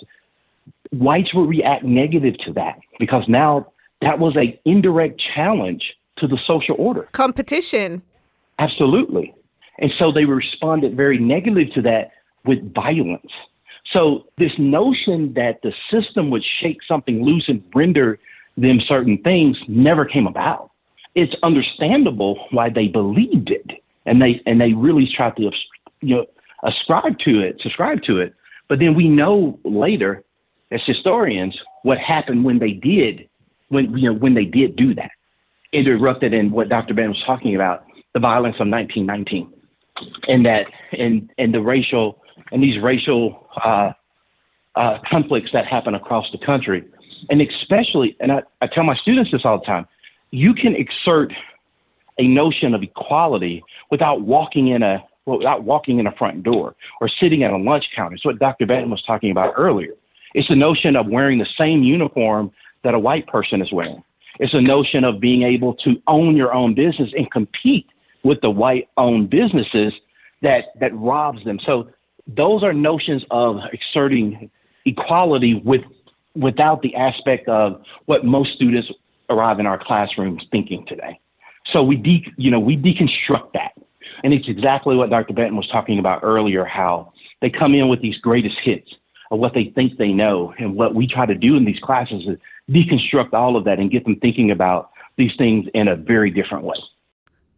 whites 0.91 1.33
would 1.33 1.47
react 1.47 1.83
negative 1.83 2.37
to 2.39 2.53
that 2.53 2.79
because 2.99 3.23
now 3.27 3.67
that 4.01 4.19
was 4.19 4.35
a 4.37 4.59
indirect 4.65 5.21
challenge 5.35 5.83
to 6.17 6.27
the 6.27 6.37
social 6.47 6.75
order 6.77 7.07
Competition. 7.11 8.01
Absolutely. 8.57 9.33
And 9.77 9.91
so 9.97 10.11
they 10.11 10.25
responded 10.25 10.95
very 10.95 11.17
negative 11.17 11.73
to 11.75 11.81
that 11.83 12.11
with 12.45 12.73
violence. 12.73 13.31
So 13.93 14.25
this 14.37 14.51
notion 14.57 15.33
that 15.35 15.61
the 15.63 15.71
system 15.89 16.29
would 16.29 16.43
shake 16.61 16.79
something 16.87 17.23
loose 17.23 17.45
and 17.47 17.63
render 17.73 18.19
them 18.57 18.79
certain 18.87 19.17
things 19.19 19.57
never 19.67 20.05
came 20.05 20.27
about. 20.27 20.71
It's 21.15 21.33
understandable 21.41 22.47
why 22.51 22.69
they 22.69 22.87
believed 22.87 23.49
it, 23.49 23.81
and 24.05 24.21
they 24.21 24.41
and 24.45 24.61
they 24.61 24.73
really 24.73 25.09
tried 25.15 25.35
to 25.37 25.49
you 26.01 26.15
know 26.15 26.25
ascribe 26.63 27.17
to 27.19 27.39
it, 27.39 27.59
subscribe 27.61 28.03
to 28.03 28.19
it. 28.19 28.35
But 28.69 28.79
then 28.79 28.95
we 28.95 29.09
know 29.09 29.59
later, 29.65 30.23
as 30.71 30.79
historians, 30.85 31.57
what 31.83 31.97
happened 31.97 32.45
when 32.45 32.59
they 32.59 32.71
did, 32.71 33.27
when 33.69 33.97
you 33.97 34.13
know 34.13 34.17
when 34.17 34.35
they 34.35 34.45
did 34.45 34.75
do 34.75 34.93
that. 34.95 35.11
It 35.71 35.87
erupted 35.87 36.33
in 36.33 36.51
what 36.51 36.69
Dr. 36.69 36.93
Ben 36.93 37.09
was 37.09 37.23
talking 37.27 37.55
about, 37.55 37.85
the 38.13 38.19
violence 38.19 38.55
of 38.55 38.67
1919, 38.67 39.51
and 40.27 40.45
that 40.45 40.65
and 40.97 41.29
and 41.37 41.53
the 41.53 41.61
racial 41.61 42.21
and 42.51 42.63
these 42.63 42.81
racial 42.81 43.47
uh, 43.63 43.91
uh, 44.75 44.97
conflicts 45.09 45.49
that 45.53 45.65
happen 45.65 45.95
across 45.95 46.25
the 46.31 46.43
country, 46.43 46.83
and 47.29 47.41
especially, 47.41 48.15
and 48.19 48.31
I, 48.31 48.41
I 48.61 48.67
tell 48.67 48.83
my 48.83 48.95
students 48.97 49.31
this 49.31 49.41
all 49.43 49.59
the 49.59 49.65
time, 49.65 49.87
you 50.31 50.53
can 50.53 50.75
exert 50.75 51.33
a 52.17 52.27
notion 52.27 52.73
of 52.73 52.83
equality 52.83 53.63
without 53.91 54.21
walking 54.21 54.67
in 54.69 54.83
a 54.83 55.03
without 55.37 55.63
walking 55.63 55.99
in 55.99 56.07
a 56.07 56.11
front 56.13 56.43
door 56.43 56.75
or 57.01 57.09
sitting 57.19 57.43
at 57.43 57.51
a 57.51 57.57
lunch 57.57 57.85
counter. 57.95 58.15
It's 58.15 58.25
what 58.25 58.39
Dr. 58.39 58.65
Banton 58.65 58.89
was 58.89 59.03
talking 59.05 59.31
about 59.31 59.53
earlier. 59.55 59.93
It's 60.33 60.47
the 60.47 60.55
notion 60.55 60.95
of 60.95 61.07
wearing 61.07 61.39
the 61.39 61.47
same 61.57 61.83
uniform 61.83 62.51
that 62.83 62.93
a 62.93 62.99
white 62.99 63.27
person 63.27 63.61
is 63.61 63.71
wearing. 63.71 64.03
It's 64.39 64.53
a 64.53 64.61
notion 64.61 65.03
of 65.03 65.19
being 65.19 65.43
able 65.43 65.73
to 65.75 66.01
own 66.07 66.35
your 66.35 66.53
own 66.53 66.75
business 66.75 67.09
and 67.15 67.29
compete 67.31 67.87
with 68.23 68.39
the 68.41 68.49
white 68.49 68.89
owned 68.97 69.29
businesses 69.29 69.93
that 70.41 70.65
that 70.79 70.95
robs 70.95 71.43
them. 71.43 71.59
So 71.65 71.89
those 72.27 72.63
are 72.63 72.73
notions 72.73 73.23
of 73.31 73.57
exerting 73.73 74.49
equality 74.85 75.61
with 75.65 75.81
without 76.35 76.81
the 76.81 76.95
aspect 76.95 77.49
of 77.49 77.81
what 78.05 78.23
most 78.23 78.53
students 78.53 78.89
arrive 79.29 79.59
in 79.59 79.65
our 79.65 79.79
classrooms 79.83 80.43
thinking 80.51 80.85
today. 80.87 81.19
So 81.73 81.83
we 81.83 81.97
de, 81.97 82.25
you 82.37 82.51
know 82.51 82.59
we 82.59 82.77
deconstruct 82.77 83.53
that, 83.53 83.71
and 84.23 84.33
it's 84.33 84.47
exactly 84.47 84.95
what 84.95 85.09
Dr. 85.09 85.33
Banton 85.33 85.55
was 85.55 85.67
talking 85.71 85.99
about 85.99 86.23
earlier. 86.23 86.65
How 86.65 87.13
they 87.41 87.49
come 87.49 87.73
in 87.73 87.87
with 87.87 88.01
these 88.01 88.17
greatest 88.17 88.57
hits 88.63 88.89
of 89.31 89.39
what 89.39 89.53
they 89.53 89.71
think 89.75 89.97
they 89.97 90.09
know, 90.09 90.53
and 90.57 90.75
what 90.75 90.95
we 90.95 91.07
try 91.07 91.25
to 91.25 91.35
do 91.35 91.55
in 91.55 91.65
these 91.65 91.79
classes 91.79 92.27
is 92.27 92.37
deconstruct 92.73 93.33
all 93.33 93.55
of 93.55 93.65
that 93.65 93.79
and 93.79 93.91
get 93.91 94.03
them 94.03 94.15
thinking 94.19 94.51
about 94.51 94.91
these 95.17 95.31
things 95.37 95.67
in 95.73 95.87
a 95.87 95.95
very 95.95 96.31
different 96.31 96.63
way. 96.63 96.77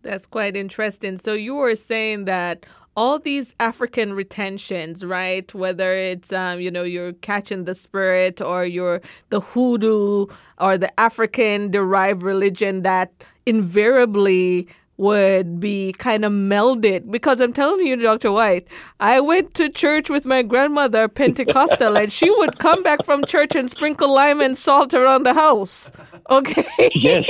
That's 0.04 0.26
quite 0.26 0.56
interesting. 0.56 1.18
So 1.18 1.34
you 1.34 1.56
were 1.56 1.76
saying 1.76 2.26
that 2.26 2.66
all 2.98 3.20
these 3.20 3.54
African 3.60 4.14
retentions, 4.14 5.06
right? 5.06 5.54
Whether 5.54 5.94
it's 5.94 6.34
um, 6.34 6.60
you 6.60 6.72
know 6.72 6.84
you're 6.84 7.14
catching 7.14 7.66
the 7.66 7.76
spirit 7.76 8.42
or 8.42 8.66
you're 8.66 9.02
the 9.30 9.40
hoodoo 9.40 10.26
or 10.58 10.78
the 10.78 11.00
African 11.00 11.72
derived 11.72 12.24
religion 12.24 12.82
that 12.82 13.14
invariably 13.46 14.68
would 15.02 15.60
be 15.60 15.92
kind 15.94 16.24
of 16.24 16.32
melded 16.32 17.10
because 17.10 17.42
I'm 17.42 17.54
telling 17.54 17.84
you, 17.88 17.96
Dr. 17.96 18.32
White, 18.32 18.68
I 19.00 19.20
went 19.20 19.56
to 19.56 19.68
church 19.68 20.12
with 20.12 20.26
my 20.28 20.44
grandmother, 20.44 21.08
Pentecostal, 21.08 21.98
and 21.98 22.14
she 22.14 22.30
would 22.30 22.60
come 22.60 22.84
back 22.84 23.04
from 23.04 23.24
church 23.26 23.56
and 23.56 23.68
sprinkle 23.68 24.14
lime 24.14 24.42
and 24.42 24.56
salt 24.56 24.94
around 24.94 25.24
the 25.24 25.34
house. 25.34 25.92
Okay. 26.30 26.64
Yes. 26.94 27.26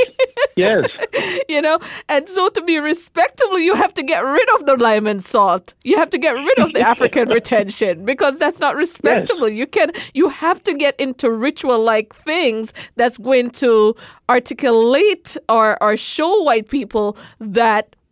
Yes. 0.57 0.85
you 1.49 1.61
know, 1.61 1.79
and 2.09 2.27
so 2.27 2.49
to 2.49 2.61
be 2.63 2.77
respectable, 2.77 3.57
you 3.59 3.73
have 3.75 3.93
to 3.93 4.03
get 4.03 4.19
rid 4.19 4.49
of 4.55 4.65
the 4.65 4.75
lime 4.75 5.07
and 5.07 5.23
salt. 5.23 5.73
You 5.85 5.97
have 5.97 6.09
to 6.09 6.17
get 6.17 6.33
rid 6.33 6.59
of 6.59 6.73
the 6.73 6.81
African 6.93 7.29
retention 7.29 8.03
because 8.03 8.37
that's 8.37 8.59
not 8.59 8.75
respectable. 8.75 9.47
You 9.47 9.65
can, 9.65 9.91
you 10.13 10.27
have 10.27 10.61
to 10.63 10.73
get 10.73 10.99
into 10.99 11.31
ritual-like 11.31 12.13
things 12.13 12.73
that's 12.97 13.17
going 13.17 13.51
to 13.51 13.95
articulate 14.29 15.37
or 15.49 15.81
or 15.83 15.97
show 15.97 16.43
white 16.43 16.69
people 16.69 17.17
that 17.39 17.60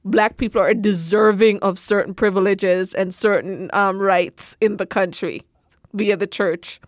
black 0.06 0.38
people 0.38 0.62
are 0.62 0.74
deserving 0.74 1.60
of 1.60 1.78
certain 1.78 2.14
privileges 2.14 2.94
and 2.94 3.14
certain 3.14 3.70
um, 3.74 4.00
rights 4.00 4.58
in 4.62 4.78
the 4.78 4.86
country 4.86 5.44
via 5.94 6.16
the 6.18 6.28
church. 6.28 6.80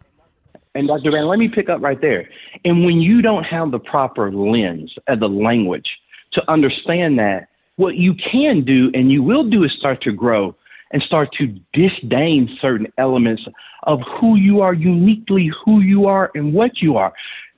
And 0.74 0.88
Dr. 0.88 1.12
Van, 1.12 1.28
let 1.28 1.38
me 1.38 1.50
pick 1.54 1.69
up 1.69 1.82
right 1.82 2.00
there. 2.00 2.30
And 2.63 2.86
when 2.86 3.02
you 3.02 3.21
don't 3.21 3.43
have 3.43 3.71
the 3.71 3.80
proper 3.80 4.32
lens 4.32 4.93
of 5.08 5.19
the 5.19 5.28
language 5.28 5.88
to 6.34 6.50
understand 6.50 7.19
that, 7.19 7.47
what 7.76 7.95
you 7.95 8.13
can 8.32 8.63
do 8.63 8.89
and 8.93 9.12
you 9.12 9.24
will 9.24 9.50
do 9.50 9.63
is 9.63 9.71
start 9.78 10.02
to 10.04 10.12
grow 10.12 10.56
and 10.91 11.02
start 11.04 11.30
to 11.39 11.47
disdain 11.74 12.58
certain 12.62 12.88
elements 12.97 13.43
of 13.84 14.00
who 14.19 14.36
you 14.36 14.62
are, 14.62 14.74
uniquely 14.74 15.50
who 15.65 15.82
you 15.82 16.06
are 16.06 16.32
and 16.36 16.54
what 16.54 16.82
you 16.82 16.97
are. 16.97 17.13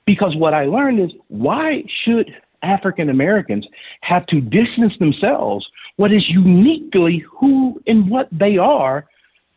Because 0.06 0.34
what 0.36 0.54
I 0.54 0.64
learned 0.64 1.00
is 1.00 1.10
why 1.28 1.84
should 2.04 2.30
African 2.64 3.10
Americans 3.10 3.66
have 4.00 4.26
to 4.26 4.40
distance 4.40 4.92
themselves 4.98 5.66
what 5.96 6.12
is 6.12 6.24
uniquely 6.28 7.24
who 7.30 7.80
and 7.86 8.10
what 8.10 8.28
they 8.32 8.56
are 8.56 9.06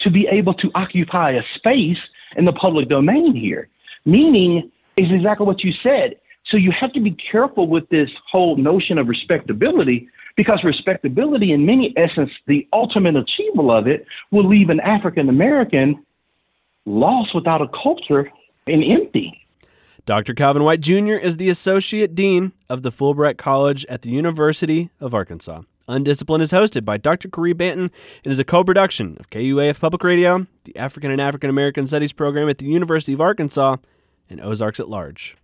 to 0.01 0.11
be 0.11 0.27
able 0.31 0.53
to 0.55 0.69
occupy 0.75 1.31
a 1.31 1.41
space 1.55 1.97
in 2.35 2.45
the 2.45 2.53
public 2.53 2.89
domain 2.89 3.35
here. 3.35 3.69
Meaning 4.05 4.71
is 4.97 5.07
exactly 5.11 5.45
what 5.45 5.63
you 5.63 5.73
said. 5.81 6.15
So 6.51 6.57
you 6.57 6.71
have 6.79 6.93
to 6.93 7.01
be 7.01 7.15
careful 7.31 7.67
with 7.67 7.89
this 7.89 8.09
whole 8.31 8.55
notion 8.55 8.97
of 8.97 9.07
respectability 9.07 10.07
because 10.35 10.61
respectability, 10.63 11.51
in 11.51 11.65
many 11.65 11.93
essence, 11.97 12.29
the 12.45 12.67
ultimate 12.71 13.15
achievement 13.15 13.69
of 13.71 13.87
it 13.87 14.05
will 14.31 14.47
leave 14.47 14.69
an 14.69 14.79
African 14.79 15.29
American 15.29 16.05
lost 16.85 17.35
without 17.35 17.61
a 17.61 17.67
culture 17.83 18.29
and 18.67 18.83
empty. 18.83 19.46
Dr. 20.07 20.33
Calvin 20.33 20.63
White 20.63 20.79
Jr. 20.79 21.15
is 21.15 21.35
the 21.35 21.49
Associate 21.49 22.15
Dean 22.15 22.53
of 22.69 22.81
the 22.81 22.91
Fulbright 22.91 23.37
College 23.37 23.85
at 23.89 24.03
the 24.03 24.09
University 24.09 24.89
of 25.01 25.13
Arkansas. 25.13 25.63
Undisciplined 25.89 26.41
is 26.41 26.53
hosted 26.53 26.85
by 26.85 26.95
Dr. 26.95 27.27
Caree 27.27 27.53
Banton 27.53 27.91
and 28.23 28.31
is 28.31 28.39
a 28.39 28.45
co 28.45 28.63
production 28.63 29.17
of 29.19 29.29
KUAF 29.29 29.81
Public 29.81 30.05
Radio, 30.05 30.47
the 30.63 30.77
African 30.77 31.11
and 31.11 31.19
African 31.19 31.49
American 31.49 31.85
Studies 31.87 32.13
program 32.13 32.47
at 32.47 32.57
the 32.57 32.67
University 32.67 33.11
of 33.11 33.19
Arkansas, 33.19 33.75
and 34.29 34.39
Ozarks 34.39 34.79
at 34.79 34.87
Large. 34.87 35.35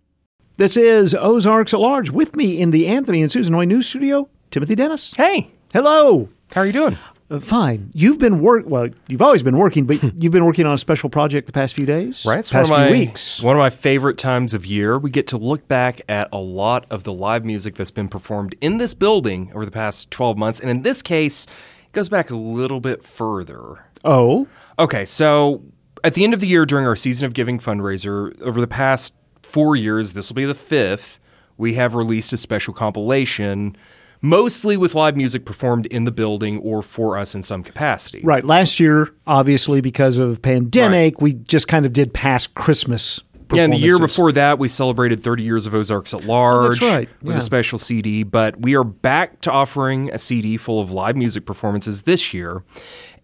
This 0.56 0.78
is 0.78 1.14
Ozarks 1.14 1.74
at 1.74 1.80
Large. 1.80 2.10
With 2.10 2.34
me 2.34 2.58
in 2.58 2.70
the 2.70 2.86
Anthony 2.86 3.20
and 3.20 3.30
Susan 3.30 3.52
Hoy 3.52 3.66
News 3.66 3.86
Studio, 3.86 4.30
Timothy 4.50 4.74
Dennis. 4.74 5.12
Hey, 5.14 5.50
Hello. 5.74 6.30
how 6.54 6.62
are 6.62 6.66
you 6.66 6.72
doing? 6.72 6.96
Uh, 7.30 7.40
fine. 7.40 7.90
You've 7.94 8.18
been 8.18 8.40
work. 8.40 8.64
Well, 8.66 8.88
you've 9.08 9.22
always 9.22 9.42
been 9.42 9.56
working, 9.56 9.86
but 9.86 10.02
you've 10.22 10.32
been 10.32 10.44
working 10.44 10.66
on 10.66 10.74
a 10.74 10.78
special 10.78 11.08
project 11.08 11.46
the 11.46 11.52
past 11.52 11.74
few 11.74 11.86
days, 11.86 12.24
Right, 12.26 12.38
it's 12.38 12.50
Past 12.50 12.70
one 12.70 12.82
of 12.82 12.86
few 12.88 12.94
my 12.94 13.00
weeks. 13.06 13.42
one 13.42 13.56
of 13.56 13.60
my 13.60 13.70
favorite 13.70 14.18
times 14.18 14.52
of 14.54 14.66
year. 14.66 14.98
We 14.98 15.10
get 15.10 15.26
to 15.28 15.38
look 15.38 15.66
back 15.66 16.02
at 16.08 16.28
a 16.32 16.38
lot 16.38 16.86
of 16.90 17.04
the 17.04 17.12
live 17.14 17.44
music 17.44 17.76
that's 17.76 17.90
been 17.90 18.08
performed 18.08 18.54
in 18.60 18.76
this 18.76 18.92
building 18.94 19.50
over 19.54 19.64
the 19.64 19.70
past 19.70 20.10
twelve 20.10 20.36
months, 20.36 20.60
and 20.60 20.70
in 20.70 20.82
this 20.82 21.00
case, 21.02 21.46
it 21.86 21.92
goes 21.92 22.08
back 22.10 22.30
a 22.30 22.36
little 22.36 22.80
bit 22.80 23.02
further. 23.02 23.86
Oh, 24.04 24.46
Okay, 24.78 25.04
so 25.04 25.62
at 26.02 26.14
the 26.14 26.24
end 26.24 26.34
of 26.34 26.40
the 26.40 26.48
year 26.48 26.66
during 26.66 26.84
our 26.86 26.96
season 26.96 27.24
of 27.26 27.32
giving 27.32 27.58
fundraiser, 27.58 28.38
over 28.42 28.60
the 28.60 28.66
past 28.66 29.14
four 29.42 29.76
years, 29.76 30.12
this 30.12 30.28
will 30.28 30.34
be 30.34 30.44
the 30.44 30.52
fifth. 30.54 31.20
We 31.56 31.74
have 31.74 31.94
released 31.94 32.32
a 32.32 32.36
special 32.36 32.74
compilation, 32.74 33.76
mostly 34.24 34.76
with 34.76 34.94
live 34.94 35.16
music 35.16 35.44
performed 35.44 35.84
in 35.86 36.04
the 36.04 36.10
building 36.10 36.58
or 36.60 36.82
for 36.82 37.18
us 37.18 37.34
in 37.34 37.42
some 37.42 37.62
capacity. 37.62 38.20
right. 38.24 38.42
Last 38.44 38.80
year, 38.80 39.10
obviously 39.26 39.82
because 39.82 40.16
of 40.16 40.40
pandemic, 40.40 41.20
we 41.20 41.34
just 41.34 41.68
kind 41.68 41.84
of 41.84 41.92
did 41.92 42.14
past 42.14 42.54
Christmas. 42.54 43.22
Yeah, 43.52 43.64
and 43.64 43.72
the 43.74 43.76
year 43.76 43.98
before 43.98 44.32
that, 44.32 44.58
we 44.58 44.68
celebrated 44.68 45.22
30 45.22 45.42
years 45.42 45.66
of 45.66 45.74
Ozarks 45.74 46.14
at 46.14 46.24
Large 46.24 46.82
Oh, 46.82 46.88
right, 46.88 47.08
with 47.22 47.34
yeah. 47.34 47.38
a 47.38 47.42
special 47.42 47.78
CD. 47.78 48.22
But 48.22 48.58
we 48.58 48.74
are 48.74 48.82
back 48.82 49.42
to 49.42 49.52
offering 49.52 50.10
a 50.10 50.18
CD 50.18 50.56
full 50.56 50.80
of 50.80 50.90
live 50.90 51.14
music 51.14 51.44
performances 51.44 52.02
this 52.02 52.32
year. 52.32 52.64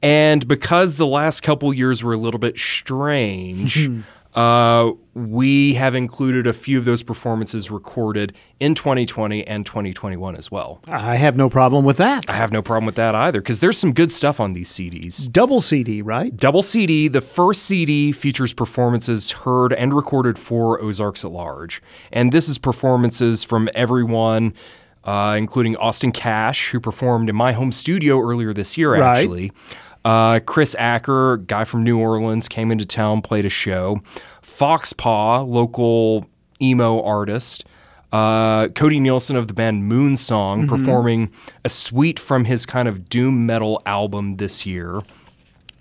And 0.02 0.46
because 0.46 0.96
the 0.96 1.06
last 1.06 1.42
couple 1.42 1.72
years 1.72 2.04
were 2.04 2.12
a 2.12 2.18
little 2.18 2.38
bit 2.38 2.58
strange, 2.58 3.86
hmm. 3.86 4.00
Uh, 4.34 4.92
we 5.12 5.74
have 5.74 5.94
included 5.94 6.46
a 6.46 6.52
few 6.52 6.78
of 6.78 6.84
those 6.84 7.02
performances 7.02 7.70
recorded 7.70 8.32
in 8.60 8.74
2020 8.76 9.46
and 9.46 9.66
2021 9.66 10.36
as 10.36 10.50
well. 10.50 10.80
I 10.86 11.16
have 11.16 11.36
no 11.36 11.50
problem 11.50 11.84
with 11.84 11.96
that. 11.96 12.30
I 12.30 12.34
have 12.34 12.52
no 12.52 12.62
problem 12.62 12.86
with 12.86 12.94
that 12.94 13.14
either 13.14 13.40
because 13.40 13.58
there's 13.60 13.76
some 13.76 13.92
good 13.92 14.10
stuff 14.10 14.38
on 14.38 14.52
these 14.52 14.70
CDs. 14.70 15.30
Double 15.30 15.60
CD, 15.60 16.00
right? 16.00 16.36
Double 16.36 16.62
CD. 16.62 17.08
The 17.08 17.20
first 17.20 17.62
CD 17.64 18.12
features 18.12 18.52
performances 18.52 19.32
heard 19.32 19.72
and 19.72 19.92
recorded 19.92 20.38
for 20.38 20.80
Ozarks 20.80 21.24
at 21.24 21.32
Large. 21.32 21.82
And 22.12 22.30
this 22.30 22.48
is 22.48 22.58
performances 22.58 23.42
from 23.42 23.68
everyone, 23.74 24.54
uh, 25.02 25.34
including 25.36 25.76
Austin 25.76 26.12
Cash, 26.12 26.70
who 26.70 26.78
performed 26.78 27.28
in 27.28 27.34
my 27.34 27.50
home 27.52 27.72
studio 27.72 28.20
earlier 28.20 28.52
this 28.52 28.78
year, 28.78 28.94
Right. 29.00 29.60
Uh, 30.04 30.40
Chris 30.40 30.74
Acker, 30.78 31.38
guy 31.38 31.64
from 31.64 31.84
New 31.84 31.98
Orleans, 31.98 32.48
came 32.48 32.70
into 32.70 32.86
town, 32.86 33.22
played 33.22 33.44
a 33.44 33.50
show. 33.50 34.00
Foxpaw, 34.42 35.46
local 35.46 36.26
emo 36.60 37.02
artist. 37.02 37.64
Uh, 38.12 38.68
Cody 38.68 38.98
Nielsen 38.98 39.36
of 39.36 39.46
the 39.46 39.54
band 39.54 39.90
Moonsong, 39.90 40.66
performing 40.68 41.30
a 41.64 41.68
suite 41.68 42.18
from 42.18 42.44
his 42.44 42.66
kind 42.66 42.88
of 42.88 43.08
doom 43.08 43.46
metal 43.46 43.80
album 43.86 44.36
this 44.36 44.66
year. 44.66 45.00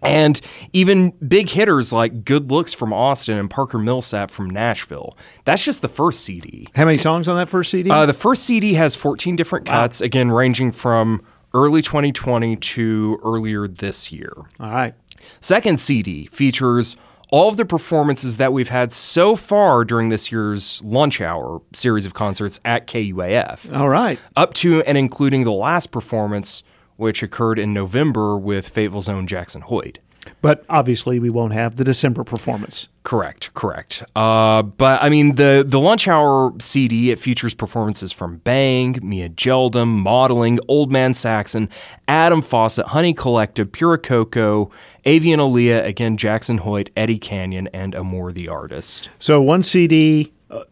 And 0.02 0.40
even 0.72 1.12
big 1.28 1.50
hitters 1.50 1.92
like 1.92 2.24
Good 2.24 2.52
Looks 2.52 2.74
from 2.74 2.94
Austin 2.94 3.38
and 3.38 3.50
Parker 3.50 3.78
Millsap 3.78 4.32
from 4.32 4.50
Nashville. 4.50 5.18
That's 5.44 5.66
just 5.66 5.82
the 5.82 5.90
first 5.90 6.22
CD. 6.22 6.68
How 6.76 6.86
many 6.86 6.98
songs 6.98 7.28
on 7.28 7.36
that 7.36 7.50
first 7.50 7.72
CD? 7.72 7.90
Uh, 7.90 8.06
the 8.06 8.14
first 8.14 8.44
CD 8.44 8.76
has 8.76 8.96
14 8.96 9.36
different 9.36 9.66
cuts, 9.66 10.00
again, 10.00 10.32
ranging 10.32 10.72
from 10.72 11.22
early 11.54 11.82
2020 11.82 12.56
to 12.56 13.20
earlier 13.24 13.68
this 13.68 14.12
year. 14.12 14.32
All 14.60 14.70
right. 14.72 14.94
Second 15.40 15.80
CD 15.80 16.26
features 16.28 16.96
all 17.32 17.50
of 17.50 17.58
the 17.58 17.66
performances 17.66 18.38
that 18.38 18.52
we've 18.52 18.70
had 18.70 18.92
so 18.92 19.36
far 19.36 19.86
during 19.86 20.10
this 20.10 20.32
year's 20.32 20.84
lunch 20.84 21.22
hour 21.22 21.62
series 21.74 22.06
of 22.08 22.14
concerts 22.14 22.60
at 22.66 22.88
KUAF, 22.88 23.72
All 23.78 23.90
right. 23.90 24.20
up 24.36 24.54
to 24.56 24.82
and 24.84 24.98
including 24.98 25.44
the 25.44 25.52
last 25.52 25.92
performance, 25.92 26.64
which 26.96 27.22
occurred 27.22 27.60
in 27.60 27.72
November 27.74 28.36
with 28.38 28.68
Fayetteville's 28.68 29.10
own 29.10 29.28
Jackson 29.28 29.62
Hoyt. 29.62 30.00
But 30.42 30.64
obviously, 30.70 31.20
we 31.20 31.30
won't 31.30 31.54
have 31.54 31.76
the 31.76 31.84
December 31.84 32.24
performance. 32.24 32.88
Correct, 33.04 33.54
correct. 33.54 34.04
Uh, 34.16 34.62
but 34.62 35.02
I 35.02 35.10
mean, 35.10 35.36
the 35.36 35.64
the 35.66 35.80
lunch 35.80 36.08
hour 36.08 36.54
CD 36.60 37.12
it 37.12 37.20
features 37.20 37.54
performances 37.54 38.12
from 38.12 38.38
Bang, 38.38 39.00
Mia 39.02 39.30
Geldum, 39.30 39.88
Modeling, 39.88 40.60
Old 40.68 40.92
Man 40.92 41.14
Saxon, 41.14 41.70
Adam 42.08 42.42
Fawcett, 42.42 42.88
Honey 42.88 43.14
Collective, 43.14 43.72
Pura 43.72 43.98
Coco, 43.98 44.70
Avian 45.06 45.40
Aaliyah, 45.40 45.86
again 45.86 46.18
Jackson 46.18 46.60
Hoyt, 46.60 46.90
Eddie 46.96 47.18
Canyon, 47.18 47.68
and 47.74 47.96
Amore 47.96 48.32
the 48.32 48.48
Artist. 48.48 49.10
So 49.18 49.42
one 49.42 49.64
CD 49.64 50.32
uh, 50.52 50.66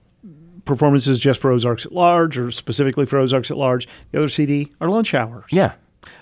performances 0.65 1.19
just 1.19 1.41
for 1.41 1.49
Ozarks 1.49 1.85
at 1.85 1.91
Large, 1.91 2.37
or 2.37 2.51
specifically 2.51 3.05
for 3.05 3.17
Ozarks 3.17 3.49
at 3.49 3.57
Large. 3.57 3.87
The 4.11 4.19
other 4.19 4.29
CD 4.29 4.71
are 4.79 4.89
lunch 4.89 5.13
hours. 5.13 5.45
Yeah, 5.49 5.73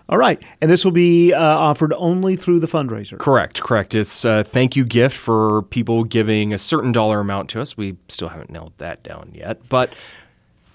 All 0.08 0.18
right, 0.20 0.41
and 0.62 0.70
this 0.70 0.86
will 0.86 0.91
be 0.91 1.34
uh, 1.34 1.39
offered 1.39 1.91
only 1.98 2.36
through 2.36 2.60
the 2.60 2.68
fundraiser. 2.68 3.18
correct, 3.18 3.62
correct. 3.63 3.96
It's 3.96 4.24
a 4.24 4.44
thank 4.44 4.76
you 4.76 4.86
gift 4.86 5.18
for 5.18 5.63
people 5.63 6.04
giving 6.04 6.54
a 6.54 6.60
certain 6.60 6.91
dollar 6.91 7.20
amount 7.20 7.50
to 7.52 7.62
us. 7.62 7.76
We 7.76 7.98
still 8.08 8.30
haven't 8.30 8.52
nailed 8.52 8.74
that 8.78 9.02
down 9.02 9.32
yet, 9.34 9.68
but 9.68 9.94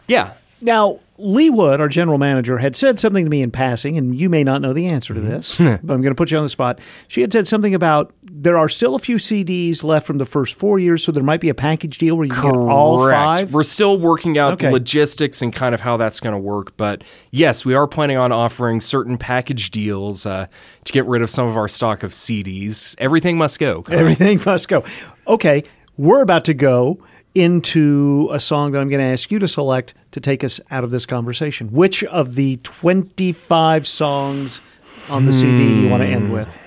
yeah, 0.09 0.33
Now, 0.61 0.99
Lee 1.23 1.51
Wood, 1.51 1.81
our 1.81 1.89
general 1.89 2.19
manager, 2.19 2.59
had 2.59 2.75
said 2.75 2.99
something 2.99 3.25
to 3.25 3.31
me 3.31 3.43
in 3.43 3.51
passing, 3.51 3.97
and 3.99 4.17
you 4.19 4.29
may 4.31 4.43
not 4.43 4.63
know 4.63 4.73
the 4.73 4.87
answer 4.87 5.13
to 5.15 5.21
this, 5.21 5.57
but 5.59 5.67
I'm 5.69 5.87
going 5.87 6.05
to 6.05 6.15
put 6.15 6.31
you 6.31 6.39
on 6.39 6.45
the 6.45 6.49
spot. 6.49 6.81
She 7.09 7.21
had 7.21 7.33
said 7.33 7.47
something 7.47 7.75
about 7.75 8.13
there 8.23 8.57
are 8.57 8.69
still 8.69 8.95
a 8.95 8.99
few 8.99 9.17
CDs 9.17 9.85
left 9.85 10.07
from 10.07 10.19
the 10.19 10.25
first 10.25 10.55
four 10.55 10.79
years, 10.79 11.05
so 11.05 11.13
there 11.13 11.23
might 11.23 11.41
be 11.41 11.49
a 11.51 11.55
package 11.55 11.99
deal 11.99 12.17
where 12.17 12.27
you 12.27 12.33
can 12.33 12.43
get 12.43 12.55
all 12.57 13.09
five. 13.11 13.53
We're 13.53 13.63
still 13.63 13.99
working 13.99 14.39
out 14.39 14.55
Okay. 14.55 14.67
the 14.69 14.73
logistics 14.73 15.43
and 15.43 15.53
kind 15.53 15.75
of 15.75 15.81
how 15.81 15.97
that's 15.99 16.21
going 16.21 16.35
to 16.35 16.39
work. 16.41 16.77
But 16.77 17.05
yes, 17.31 17.65
we 17.65 17.75
are 17.75 17.87
planning 17.87 18.17
on 18.17 18.33
offering 18.33 18.81
certain 18.81 19.19
package 19.19 19.71
deals 19.71 20.25
uh, 20.25 20.47
to 20.85 20.93
get 20.93 21.05
rid 21.07 21.21
of 21.23 21.29
some 21.31 21.47
of 21.49 21.57
our 21.57 21.69
stock 21.69 22.03
of 22.03 22.13
CDs. 22.13 22.95
Everything 22.99 23.37
must 23.37 23.59
go. 23.59 23.85
Everything 23.91 24.41
must 24.47 24.69
go. 24.69 24.85
Okay, 25.27 25.65
we're 25.97 26.23
about 26.23 26.47
to 26.47 26.55
go 26.55 27.03
into 27.35 28.29
a 28.33 28.41
song 28.41 28.73
that 28.73 28.81
I'm 28.81 28.89
going 28.89 29.01
to 29.01 29.13
ask 29.13 29.31
you 29.31 29.39
to 29.39 29.49
select 29.49 29.95
to 30.13 30.21
take 30.21 30.43
us 30.43 30.61
out 30.71 30.85
of 30.85 30.91
this 30.91 31.07
conversation. 31.07 31.71
Which 31.71 32.03
of 32.05 32.35
the 32.35 32.57
25 32.59 33.87
songs 33.87 34.61
on 35.09 35.27
the 35.27 35.33
CD 35.33 35.57
do 35.57 35.81
you 35.81 35.89
want 35.89 36.03
to 36.03 36.09
end 36.09 36.29
hmm. 36.29 36.33
with? 36.33 36.59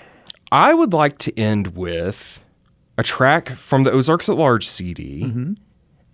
I 0.52 0.73
would 0.73 0.93
like 0.93 1.17
to 1.19 1.38
end 1.38 1.76
with 1.76 2.45
a 2.97 3.04
track 3.04 3.49
from 3.49 3.84
the 3.84 3.91
Ozarks 3.91 4.30
at 4.30 4.36
Large 4.36 4.67
CD, 4.67 5.23
mm-hmm. 5.23 5.54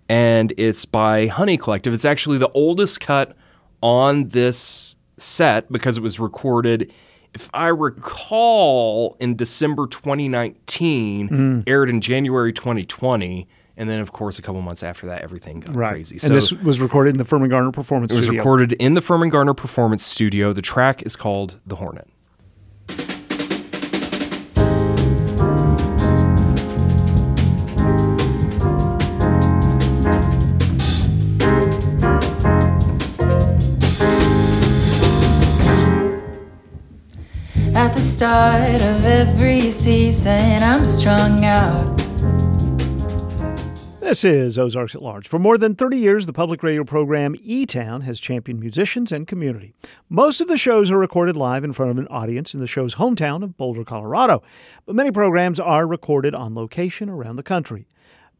and 0.08 0.52
it's 0.56 0.86
by 0.86 1.26
Honey 1.26 1.58
Collective. 1.58 1.92
It's 1.92 2.06
actually 2.06 2.38
the 2.38 2.50
oldest 2.52 3.00
cut 3.00 3.36
on 3.82 4.28
this 4.28 4.96
set 5.18 5.70
because 5.70 5.98
it 5.98 6.02
was 6.02 6.18
recorded, 6.18 6.90
if 7.34 7.50
I 7.52 7.68
recall, 7.68 9.16
in 9.20 9.36
December 9.36 9.86
2019, 9.86 11.28
mm. 11.28 11.64
aired 11.66 11.90
in 11.90 12.00
January 12.00 12.52
2020. 12.52 13.46
And 13.80 13.88
then, 13.88 14.00
of 14.00 14.12
course, 14.12 14.38
a 14.38 14.42
couple 14.42 14.60
months 14.60 14.82
after 14.82 15.06
that, 15.06 15.22
everything 15.22 15.60
got 15.60 15.74
crazy. 15.74 16.18
And 16.22 16.36
this 16.36 16.52
was 16.52 16.82
recorded 16.82 17.12
in 17.12 17.16
the 17.16 17.24
Firmin 17.24 17.48
Garner 17.48 17.72
Performance 17.72 18.12
It 18.12 18.16
was 18.16 18.26
Studio. 18.26 18.42
recorded 18.42 18.72
in 18.72 18.92
the 18.92 19.00
Firmin 19.00 19.30
Garner 19.30 19.54
Performance 19.54 20.04
Studio. 20.04 20.52
The 20.52 20.60
track 20.60 21.02
is 21.06 21.16
called 21.16 21.58
The 21.66 21.76
Hornet. 21.76 22.06
At 37.74 37.94
the 37.94 38.00
start 38.00 38.82
of 38.82 39.04
every 39.06 39.70
season, 39.70 40.62
I'm 40.62 40.84
strung 40.84 41.44
out. 41.46 41.99
This 44.10 44.24
is 44.24 44.58
Ozarks 44.58 44.96
at 44.96 45.02
Large. 45.02 45.28
For 45.28 45.38
more 45.38 45.56
than 45.56 45.76
30 45.76 45.96
years, 45.96 46.26
the 46.26 46.32
public 46.32 46.64
radio 46.64 46.82
program 46.82 47.36
E 47.44 47.64
Town 47.64 48.00
has 48.00 48.18
championed 48.18 48.58
musicians 48.58 49.12
and 49.12 49.24
community. 49.24 49.72
Most 50.08 50.40
of 50.40 50.48
the 50.48 50.58
shows 50.58 50.90
are 50.90 50.98
recorded 50.98 51.36
live 51.36 51.62
in 51.62 51.72
front 51.72 51.92
of 51.92 51.98
an 51.98 52.08
audience 52.08 52.52
in 52.52 52.58
the 52.58 52.66
show's 52.66 52.96
hometown 52.96 53.44
of 53.44 53.56
Boulder, 53.56 53.84
Colorado, 53.84 54.42
but 54.84 54.96
many 54.96 55.12
programs 55.12 55.60
are 55.60 55.86
recorded 55.86 56.34
on 56.34 56.56
location 56.56 57.08
around 57.08 57.36
the 57.36 57.44
country. 57.44 57.86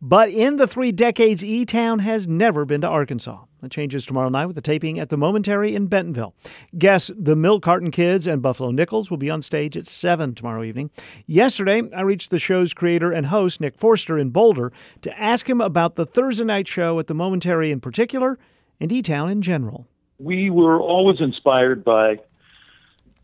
But 0.03 0.31
in 0.31 0.57
the 0.57 0.67
three 0.67 0.93
decades, 0.93 1.45
E 1.45 1.67
Town 1.67 1.99
has 1.99 2.27
never 2.27 2.65
been 2.65 2.81
to 2.81 2.89
Arkansas. 2.89 3.45
That 3.61 3.71
changes 3.71 4.07
tomorrow 4.07 4.31
night 4.31 4.47
with 4.47 4.57
the 4.57 4.63
taping 4.63 4.99
at 4.99 5.11
the 5.11 5.19
Momentary 5.19 5.75
in 5.75 5.89
Bentonville. 5.89 6.35
Guests 6.79 7.11
the 7.15 7.37
Milk 7.37 7.63
Carton 7.63 7.91
Kids 7.91 8.27
and 8.27 8.41
Buffalo 8.41 8.71
Nichols 8.71 9.11
will 9.11 9.19
be 9.19 9.29
on 9.29 9.43
stage 9.43 9.77
at 9.77 9.87
7 9.87 10.35
tomorrow 10.35 10.63
evening. 10.63 10.91
Yesterday, 11.27 11.83
I 11.95 12.01
reached 12.01 12.31
the 12.31 12.39
show's 12.39 12.73
creator 12.73 13.13
and 13.13 13.27
host, 13.27 13.61
Nick 13.61 13.77
Forster, 13.77 14.19
in 14.19 14.31
Boulder 14.31 14.73
to 15.03 15.21
ask 15.21 15.51
him 15.51 15.61
about 15.61 15.97
the 15.97 16.07
Thursday 16.07 16.45
night 16.45 16.67
show 16.67 16.99
at 16.99 17.07
the 17.07 17.15
Momentary 17.15 17.71
in 17.71 17.81
particular 17.81 18.39
and 18.81 18.91
E 18.91 19.03
Town 19.03 19.29
in 19.29 19.43
general. 19.43 19.87
we 20.19 20.49
were 20.49 20.81
always 20.81 21.21
inspired 21.21 21.85
by 21.85 22.19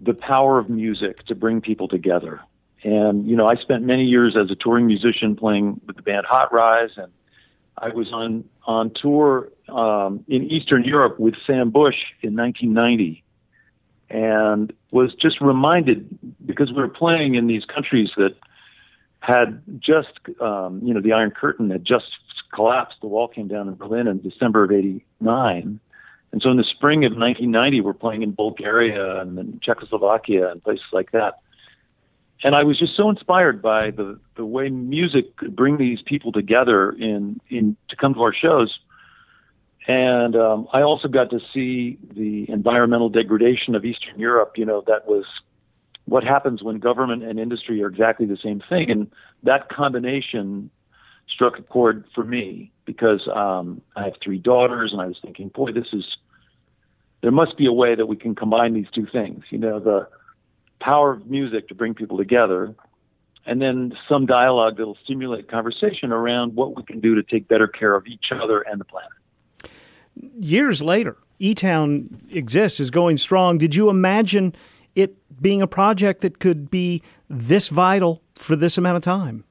the 0.03 0.12
power 0.12 0.59
of 0.59 0.68
music 0.68 1.24
to 1.24 1.35
bring 1.35 1.62
people 1.62 1.89
together. 1.89 2.41
And, 2.87 3.28
you 3.28 3.34
know, 3.34 3.47
I 3.47 3.57
spent 3.57 3.82
many 3.82 4.05
years 4.05 4.37
as 4.41 4.49
a 4.49 4.55
touring 4.55 4.87
musician 4.87 5.34
playing 5.34 5.80
with 5.87 5.97
the 5.97 6.03
band 6.03 6.24
Hot 6.24 6.53
Rize 6.53 6.91
and 6.97 7.11
I 7.78 7.89
was 7.89 8.12
on 8.12 8.45
on 8.64 8.93
tour 8.95 9.49
um, 9.68 10.24
in 10.28 10.45
Eastern 10.45 10.84
Europe 10.84 11.18
with 11.18 11.34
Sam 11.47 11.70
Bush 11.70 11.97
in 12.22 12.37
1990, 12.37 13.22
and 14.09 14.72
was 14.93 15.14
just 15.14 15.41
reminded 15.41 16.09
because 16.47 16.70
we 16.70 16.76
were 16.76 16.89
playing 16.89 17.34
in 17.34 17.49
these 17.49 17.64
countries 17.64 18.11
that 18.16 18.34
had 19.20 19.62
just, 19.78 20.18
um, 20.41 20.80
you 20.82 20.95
know, 20.95 21.01
the 21.01 21.12
Iron 21.12 21.32
Curtain 21.32 21.70
had 21.70 21.84
just 21.84 22.07
collapsed. 22.55 22.99
The 23.01 23.09
wall 23.09 23.28
came 23.28 23.49
down 23.49 23.68
in 23.68 23.74
Berlin 23.74 24.07
in 24.07 24.22
December 24.22 24.64
of 24.64 24.72
'89. 24.72 25.80
And 26.32 26.43
so 26.43 26.51
in 26.51 26.57
the 26.57 26.64
spring 26.64 27.05
of 27.05 27.12
1990, 27.12 27.80
we're 27.80 27.95
playing 27.95 28.22
in 28.22 28.32
Bulgaria 28.32 29.20
and 29.20 29.61
Czechoslovakia 29.62 30.51
and 30.51 30.62
places 30.62 30.87
like 30.93 31.12
that. 31.12 31.41
And 32.43 32.55
I 32.55 32.64
was 32.64 32.78
just 32.78 32.97
so 32.97 33.09
inspired 33.09 33.62
by 33.62 33.91
the, 33.91 34.18
the 34.37 34.45
way 34.45 34.68
music 34.68 35.37
could 35.37 35.57
bring 35.57 35.78
these 35.78 36.01
people 36.03 36.32
together 36.32 36.93
in, 36.93 37.41
in 37.49 37.76
to 37.89 37.97
come 37.97 38.14
to 38.14 38.22
our 38.22 38.34
shows. 38.34 38.78
And 39.89 40.37
um, 40.37 40.68
I 40.72 40.82
also 40.82 41.09
got 41.09 41.30
to 41.30 41.41
see 41.55 41.99
the 42.14 42.51
environmental 42.51 43.09
degradation 43.09 43.74
of 43.74 43.84
Eastern 43.84 44.18
Europe. 44.18 44.53
You 44.57 44.66
know, 44.66 44.82
that 44.87 45.07
was 45.07 45.24
what 46.07 46.24
happens 46.24 46.62
when 46.62 46.78
government 46.78 47.22
and 47.22 47.39
industry 47.39 47.82
are 47.82 47.89
exactly 47.89 48.26
the 48.26 48.37
same 48.37 48.61
thing. 48.68 48.91
And 48.91 49.11
that 49.45 49.68
combination 49.68 50.70
struck 51.28 51.59
a 51.59 51.62
chord 51.62 52.05
for 52.14 52.24
me 52.24 52.72
because 52.84 53.28
um, 53.32 53.80
I 53.97 54.05
have 54.05 54.14
three 54.22 54.39
daughters, 54.39 54.93
and 54.93 55.01
I 55.01 55.07
was 55.07 55.18
thinking, 55.22 55.49
boy, 55.49 55.72
this 55.72 55.89
is 55.93 56.05
there 57.22 57.32
must 57.32 57.57
be 57.57 57.66
a 57.66 57.72
way 57.72 57.95
that 57.95 58.07
we 58.07 58.16
can 58.16 58.34
combine 58.34 58.74
these 58.74 58.87
two 58.95 59.07
things. 59.07 59.45
You 59.51 59.59
know, 59.59 59.80
the 59.80 60.09
power 60.81 61.12
of 61.12 61.27
music 61.27 61.68
to 61.68 61.74
bring 61.74 61.95
people 61.95 62.16
together, 62.18 62.74
and 63.45 63.61
then 63.61 63.93
some 64.09 64.27
dialogue 64.27 64.77
that 64.77 64.87
will 64.87 64.99
stimulate 65.05 65.49
conversation 65.49 66.12
around 66.12 66.55
what 66.55 66.77
we 66.77 66.83
can 66.83 67.01
do 67.01 67.14
to 67.14 67.22
take 67.22 67.49
better 67.49 67.68
care 67.68 67.95
of 67.95 68.07
each 68.07 68.27
other 68.33 68.61
and 68.61 68.81
the 68.81 68.85
planet. 68.85 69.11
Years 70.41 70.83
later, 70.83 71.16
E 71.39 71.55
Town 71.55 72.20
exists, 72.31 72.81
is 72.81 72.91
going 72.91 73.18
strong. 73.18 73.59
Did 73.59 73.74
you 73.74 73.89
imagine 73.91 74.55
it 74.95 75.16
being 75.41 75.61
a 75.61 75.66
project 75.66 76.22
that 76.22 76.39
could 76.39 76.70
be 76.70 77.03
this 77.29 77.68
vital 77.68 78.22
for 78.35 78.57
this 78.57 78.79
amount 78.79 78.97
of 78.97 79.03
time? 79.03 79.45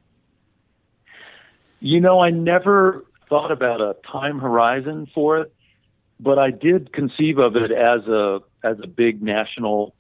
You 1.80 2.02
know, 2.02 2.20
I 2.20 2.32
never 2.32 3.06
thought 3.30 3.52
about 3.52 3.82
a 3.82 3.96
time 4.12 4.40
horizon 4.40 5.08
for 5.14 5.40
it 5.40 5.56
but 6.20 6.40
I 6.40 6.52
did 6.52 6.94
conceive 6.94 7.38
of 7.38 7.56
it 7.56 7.72
as 7.72 8.08
a 8.08 8.40
as 8.64 8.78
a 8.82 8.88
big 8.88 9.22
national 9.22 9.95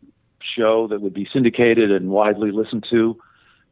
show 0.56 0.88
that 0.88 1.02
would 1.02 1.14
be 1.14 1.28
syndicated 1.32 1.91
and 1.91 2.10
widely 2.10 2.52
listened 2.52 2.86
to. 2.89 3.18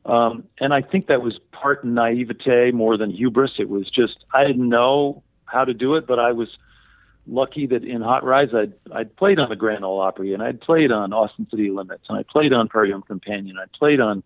Um, 0.05 0.43
and 0.59 0.73
I 0.73 0.81
think 0.81 1.07
that 1.07 1.21
was 1.21 1.39
part 1.51 1.85
naivete 1.85 2.71
more 2.71 2.97
than 2.97 3.09
hubris. 3.09 3.53
It 3.57 3.69
was 3.69 3.89
just 3.89 4.25
I 4.33 4.45
didn't 4.45 4.67
know 4.67 5.23
how 5.45 5.63
to 5.63 5.73
do 5.73 5.95
it, 5.95 6.07
but 6.07 6.19
I 6.19 6.31
was 6.31 6.49
lucky 7.25 7.67
that 7.67 7.83
in 7.83 8.01
Hot 8.01 8.23
Rize 8.23 8.53
I'd 8.53 8.73
I'd 8.91 9.15
played 9.15 9.39
on 9.39 9.49
the 9.49 9.55
Grand 9.55 9.85
Ole 9.85 10.01
Opry 10.01 10.33
and 10.33 10.43
I'd 10.43 10.59
played 10.59 10.91
on 10.91 11.13
Austin 11.13 11.47
City 11.49 11.69
Limits 11.69 12.03
and 12.09 12.17
I 12.17 12.23
played 12.23 12.51
on 12.51 12.67
Prairie 12.67 12.93
Companion. 13.07 13.57
I 13.57 13.65
played 13.77 13.99
on 13.99 14.23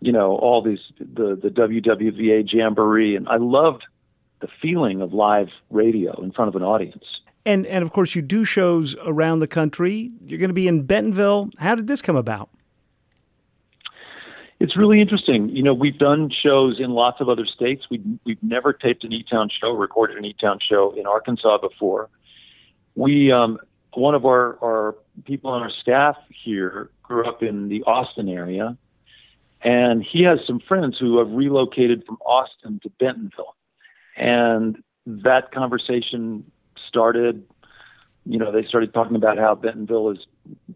you 0.00 0.12
know 0.12 0.36
all 0.36 0.62
these 0.62 0.80
the 0.98 1.36
the 1.36 1.50
WWVA 1.50 2.52
Jamboree 2.52 3.16
and 3.16 3.28
I 3.28 3.36
loved 3.36 3.84
the 4.40 4.48
feeling 4.60 5.00
of 5.00 5.12
live 5.12 5.48
radio 5.70 6.20
in 6.20 6.32
front 6.32 6.48
of 6.48 6.56
an 6.56 6.62
audience. 6.62 7.04
And 7.46 7.64
and 7.68 7.84
of 7.84 7.92
course 7.92 8.16
you 8.16 8.22
do 8.22 8.44
shows 8.44 8.96
around 9.04 9.38
the 9.38 9.46
country. 9.46 10.10
You're 10.26 10.40
going 10.40 10.50
to 10.50 10.54
be 10.54 10.66
in 10.66 10.82
Bentonville. 10.82 11.50
How 11.58 11.76
did 11.76 11.86
this 11.86 12.02
come 12.02 12.16
about? 12.16 12.50
It's 14.58 14.76
really 14.76 15.00
interesting. 15.00 15.50
You 15.50 15.62
know, 15.62 15.74
we've 15.74 15.98
done 15.98 16.30
shows 16.30 16.80
in 16.80 16.90
lots 16.90 17.20
of 17.20 17.28
other 17.28 17.46
states. 17.46 17.84
We 17.88 18.02
we've 18.24 18.42
never 18.42 18.72
taped 18.72 19.04
an 19.04 19.12
E-Town 19.12 19.48
show, 19.60 19.70
recorded 19.72 20.16
an 20.16 20.24
E-Town 20.24 20.58
show 20.66 20.92
in 20.98 21.06
Arkansas 21.06 21.58
before. 21.58 22.10
We 22.96 23.30
um, 23.30 23.58
one 23.94 24.16
of 24.16 24.26
our 24.26 24.58
our 24.60 24.96
people 25.24 25.50
on 25.50 25.62
our 25.62 25.70
staff 25.70 26.16
here 26.28 26.90
grew 27.02 27.28
up 27.28 27.44
in 27.44 27.68
the 27.68 27.84
Austin 27.84 28.28
area, 28.28 28.76
and 29.62 30.02
he 30.02 30.24
has 30.24 30.40
some 30.46 30.58
friends 30.58 30.98
who 30.98 31.18
have 31.18 31.30
relocated 31.30 32.04
from 32.06 32.16
Austin 32.26 32.80
to 32.82 32.90
Bentonville, 32.98 33.54
and 34.16 34.82
that 35.06 35.52
conversation 35.52 36.50
started, 36.96 37.44
you 38.24 38.38
know, 38.38 38.50
they 38.50 38.64
started 38.64 38.94
talking 38.94 39.16
about 39.16 39.36
how 39.36 39.54
Bentonville 39.54 40.10
is, 40.12 40.18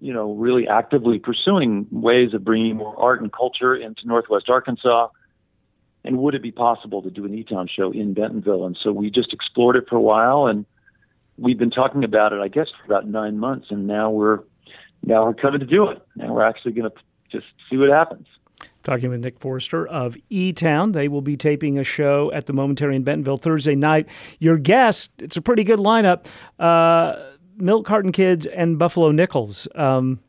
you 0.00 0.12
know, 0.12 0.34
really 0.34 0.68
actively 0.68 1.18
pursuing 1.18 1.86
ways 1.90 2.34
of 2.34 2.44
bringing 2.44 2.76
more 2.76 2.94
art 3.00 3.22
and 3.22 3.32
culture 3.32 3.74
into 3.74 4.06
Northwest 4.06 4.50
Arkansas. 4.50 5.08
And 6.04 6.18
would 6.18 6.34
it 6.34 6.42
be 6.42 6.52
possible 6.52 7.00
to 7.02 7.10
do 7.10 7.24
an 7.24 7.34
E-Town 7.34 7.68
show 7.74 7.90
in 7.90 8.12
Bentonville? 8.12 8.66
And 8.66 8.78
so 8.82 8.92
we 8.92 9.10
just 9.10 9.32
explored 9.32 9.76
it 9.76 9.88
for 9.88 9.96
a 9.96 10.00
while, 10.00 10.46
and 10.46 10.66
we've 11.38 11.58
been 11.58 11.70
talking 11.70 12.04
about 12.04 12.34
it, 12.34 12.40
I 12.40 12.48
guess, 12.48 12.68
for 12.68 12.84
about 12.84 13.08
nine 13.08 13.38
months. 13.38 13.68
And 13.70 13.86
now 13.86 14.10
we're 14.10 14.40
now 15.02 15.24
we're 15.24 15.34
coming 15.34 15.60
to 15.60 15.66
do 15.66 15.88
it. 15.88 16.02
Now 16.16 16.34
we're 16.34 16.44
actually 16.44 16.72
going 16.72 16.90
to 16.90 16.96
just 17.32 17.46
see 17.70 17.78
what 17.78 17.88
happens. 17.88 18.26
Talking 18.82 19.10
with 19.10 19.22
Nick 19.22 19.38
Forrester 19.38 19.86
of 19.86 20.16
E 20.30 20.52
Town. 20.52 20.92
They 20.92 21.08
will 21.08 21.20
be 21.20 21.36
taping 21.36 21.78
a 21.78 21.84
show 21.84 22.32
at 22.32 22.46
the 22.46 22.54
Momentary 22.54 22.96
in 22.96 23.02
Bentonville 23.02 23.36
Thursday 23.36 23.74
night. 23.74 24.08
Your 24.38 24.56
guest, 24.56 25.12
it's 25.18 25.36
a 25.36 25.42
pretty 25.42 25.64
good 25.64 25.78
lineup 25.78 26.26
uh, 26.58 27.16
Milk 27.56 27.86
Carton 27.86 28.12
Kids 28.12 28.46
and 28.46 28.78
Buffalo 28.78 29.10
Nichols. 29.10 29.68
Um, 29.74 30.20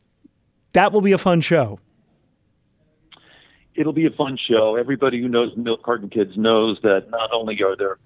that 0.74 0.92
will 0.92 1.00
be 1.00 1.12
a 1.12 1.18
fun 1.18 1.40
show. 1.40 1.80
It'll 3.74 3.94
be 3.94 4.06
a 4.06 4.10
fun 4.10 4.36
show. 4.36 4.76
Everybody 4.76 5.20
who 5.20 5.28
knows 5.28 5.56
Milk 5.56 5.82
Carton 5.82 6.10
Kids 6.10 6.36
knows 6.36 6.78
that 6.82 7.08
not 7.08 7.30
only 7.32 7.62
are 7.62 7.74
there 7.74 7.98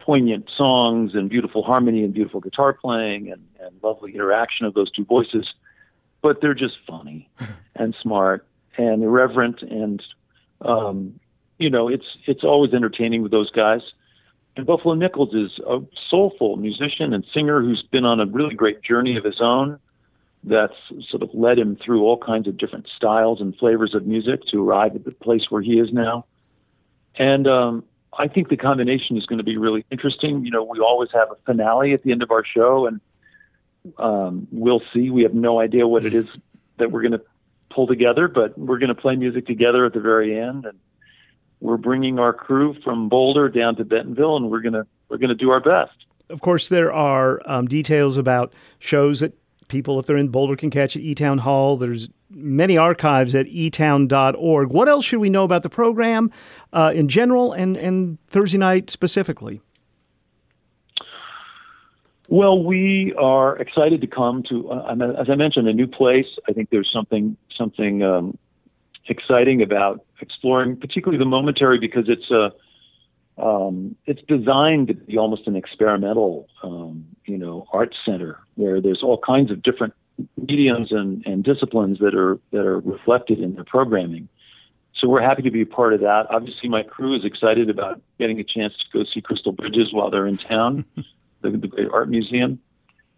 poignant 0.00 0.48
songs 0.56 1.10
and 1.14 1.28
beautiful 1.28 1.62
harmony 1.62 2.02
and 2.02 2.14
beautiful 2.14 2.40
guitar 2.40 2.72
playing 2.72 3.30
and, 3.30 3.42
and 3.60 3.76
lovely 3.82 4.14
interaction 4.14 4.64
of 4.64 4.72
those 4.72 4.90
two 4.92 5.04
voices, 5.04 5.46
but 6.22 6.40
they're 6.40 6.54
just 6.54 6.74
funny 6.86 7.28
and 7.74 7.94
smart 8.02 8.46
and 8.76 9.02
irreverent 9.02 9.62
and 9.62 10.02
um, 10.62 11.18
you 11.58 11.70
know 11.70 11.88
it's 11.88 12.06
it's 12.26 12.44
always 12.44 12.72
entertaining 12.74 13.22
with 13.22 13.32
those 13.32 13.50
guys. 13.50 13.82
And 14.56 14.64
Buffalo 14.64 14.94
Nichols 14.94 15.34
is 15.34 15.58
a 15.66 15.80
soulful 16.08 16.56
musician 16.56 17.12
and 17.12 17.24
singer 17.34 17.60
who's 17.60 17.82
been 17.82 18.06
on 18.06 18.20
a 18.20 18.26
really 18.26 18.54
great 18.54 18.82
journey 18.82 19.16
of 19.16 19.24
his 19.24 19.40
own 19.40 19.78
that's 20.44 20.76
sort 21.10 21.22
of 21.22 21.34
led 21.34 21.58
him 21.58 21.76
through 21.76 22.02
all 22.04 22.16
kinds 22.16 22.46
of 22.48 22.56
different 22.56 22.86
styles 22.96 23.40
and 23.40 23.54
flavors 23.56 23.94
of 23.94 24.06
music 24.06 24.40
to 24.46 24.66
arrive 24.66 24.94
at 24.94 25.04
the 25.04 25.10
place 25.10 25.50
where 25.50 25.60
he 25.60 25.78
is 25.78 25.92
now. 25.92 26.24
And 27.16 27.46
um, 27.46 27.84
I 28.16 28.28
think 28.28 28.48
the 28.48 28.56
combination 28.56 29.16
is 29.16 29.26
going 29.26 29.38
to 29.38 29.44
be 29.44 29.56
really 29.56 29.84
interesting. 29.90 30.44
You 30.44 30.50
know, 30.50 30.62
we 30.62 30.78
always 30.78 31.10
have 31.12 31.30
a 31.30 31.36
finale 31.44 31.92
at 31.92 32.02
the 32.02 32.12
end 32.12 32.22
of 32.22 32.30
our 32.30 32.44
show, 32.44 32.86
and 32.86 33.00
um, 33.98 34.46
we'll 34.50 34.82
see. 34.92 35.10
We 35.10 35.22
have 35.24 35.34
no 35.34 35.60
idea 35.60 35.86
what 35.86 36.04
it 36.04 36.14
is 36.14 36.30
that 36.78 36.90
we're 36.92 37.02
going 37.02 37.12
to 37.12 37.22
pull 37.70 37.86
together, 37.86 38.28
but 38.28 38.56
we're 38.58 38.78
going 38.78 38.94
to 38.94 39.00
play 39.00 39.16
music 39.16 39.46
together 39.46 39.84
at 39.84 39.92
the 39.92 40.00
very 40.00 40.38
end, 40.38 40.64
and 40.66 40.78
we're 41.60 41.76
bringing 41.76 42.18
our 42.18 42.32
crew 42.32 42.74
from 42.84 43.08
Boulder 43.08 43.48
down 43.48 43.76
to 43.76 43.84
Bentonville, 43.84 44.36
and 44.36 44.50
we're 44.50 44.60
gonna 44.60 44.86
we're 45.08 45.18
gonna 45.18 45.34
do 45.34 45.50
our 45.50 45.60
best. 45.60 45.96
Of 46.28 46.40
course, 46.40 46.68
there 46.68 46.92
are 46.92 47.40
um, 47.46 47.66
details 47.66 48.16
about 48.16 48.52
shows 48.78 49.20
that 49.20 49.32
people, 49.68 49.98
if 49.98 50.06
they're 50.06 50.16
in 50.16 50.28
Boulder, 50.28 50.56
can 50.56 50.70
catch 50.70 50.96
at 50.96 51.02
eTown 51.02 51.40
Hall. 51.40 51.76
There's 51.76 52.08
many 52.30 52.76
archives 52.76 53.34
at 53.34 53.46
etown.org. 53.46 54.72
What 54.72 54.88
else 54.88 55.04
should 55.04 55.20
we 55.20 55.30
know 55.30 55.44
about 55.44 55.62
the 55.62 55.70
program 55.70 56.30
uh, 56.72 56.92
in 56.94 57.08
general 57.08 57.52
and, 57.52 57.76
and 57.76 58.18
Thursday 58.28 58.58
night 58.58 58.90
specifically? 58.90 59.60
Well, 62.28 62.62
we 62.62 63.14
are 63.18 63.56
excited 63.58 64.00
to 64.00 64.06
come 64.06 64.42
to, 64.48 64.70
uh, 64.70 64.96
as 65.20 65.30
I 65.30 65.36
mentioned, 65.36 65.68
a 65.68 65.72
new 65.72 65.86
place. 65.86 66.26
I 66.48 66.52
think 66.52 66.70
there's 66.70 66.90
something 66.92 67.36
something 67.56 68.02
um, 68.02 68.36
exciting 69.08 69.62
about 69.62 70.04
exploring, 70.20 70.76
particularly 70.76 71.18
the 71.18 71.28
momentary, 71.28 71.78
because 71.78 72.08
it's 72.08 72.30
a 72.30 72.52
um, 73.38 73.94
it's 74.06 74.22
designed 74.26 74.88
to 74.88 74.94
be 74.94 75.18
almost 75.18 75.46
an 75.46 75.56
experimental, 75.56 76.48
um, 76.62 77.06
you 77.26 77.36
know, 77.36 77.66
art 77.72 77.94
center 78.04 78.40
where 78.54 78.80
there's 78.80 79.02
all 79.02 79.18
kinds 79.18 79.50
of 79.50 79.62
different 79.62 79.94
mediums 80.36 80.90
and, 80.90 81.24
and 81.26 81.44
disciplines 81.44 81.98
that 81.98 82.14
are 82.14 82.38
that 82.50 82.66
are 82.66 82.80
reflected 82.80 83.40
in 83.40 83.54
their 83.54 83.64
programming. 83.64 84.28
So 84.98 85.08
we're 85.08 85.20
happy 85.20 85.42
to 85.42 85.50
be 85.50 85.60
a 85.60 85.66
part 85.66 85.92
of 85.92 86.00
that. 86.00 86.26
Obviously, 86.30 86.70
my 86.70 86.82
crew 86.82 87.14
is 87.14 87.24
excited 87.24 87.68
about 87.68 88.00
getting 88.18 88.40
a 88.40 88.44
chance 88.44 88.72
to 88.72 88.98
go 88.98 89.04
see 89.04 89.20
Crystal 89.20 89.52
Bridges 89.52 89.92
while 89.92 90.10
they're 90.10 90.26
in 90.26 90.38
town. 90.38 90.84
the, 91.50 91.56
the 91.56 91.68
Great 91.68 91.88
Art 91.92 92.08
Museum. 92.08 92.58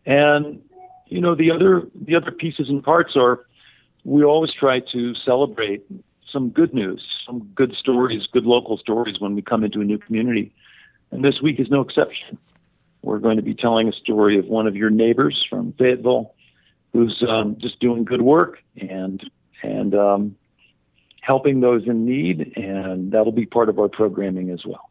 And 0.06 0.62
you 1.06 1.20
know 1.20 1.34
the 1.34 1.50
other 1.50 1.88
the 1.94 2.14
other 2.14 2.30
pieces 2.30 2.68
and 2.68 2.82
parts 2.82 3.16
are 3.16 3.46
we 4.04 4.24
always 4.24 4.52
try 4.52 4.80
to 4.92 5.14
celebrate 5.14 5.84
some 6.30 6.50
good 6.50 6.74
news, 6.74 7.04
some 7.26 7.40
good 7.54 7.74
stories, 7.74 8.26
good 8.32 8.44
local 8.44 8.76
stories 8.78 9.18
when 9.18 9.34
we 9.34 9.42
come 9.42 9.64
into 9.64 9.80
a 9.80 9.84
new 9.84 9.98
community. 9.98 10.52
And 11.10 11.24
this 11.24 11.40
week 11.42 11.58
is 11.58 11.70
no 11.70 11.80
exception. 11.80 12.38
We're 13.02 13.18
going 13.18 13.36
to 13.36 13.42
be 13.42 13.54
telling 13.54 13.88
a 13.88 13.92
story 13.92 14.38
of 14.38 14.46
one 14.46 14.66
of 14.66 14.76
your 14.76 14.90
neighbors 14.90 15.44
from 15.48 15.72
Fayetteville 15.72 16.34
who's 16.92 17.22
um, 17.28 17.56
just 17.58 17.80
doing 17.80 18.04
good 18.04 18.22
work 18.22 18.58
and 18.76 19.22
and 19.62 19.94
um, 19.94 20.36
helping 21.20 21.60
those 21.60 21.86
in 21.86 22.06
need, 22.06 22.52
and 22.56 23.12
that'll 23.12 23.32
be 23.32 23.46
part 23.46 23.68
of 23.68 23.78
our 23.78 23.88
programming 23.88 24.50
as 24.50 24.64
well. 24.64 24.87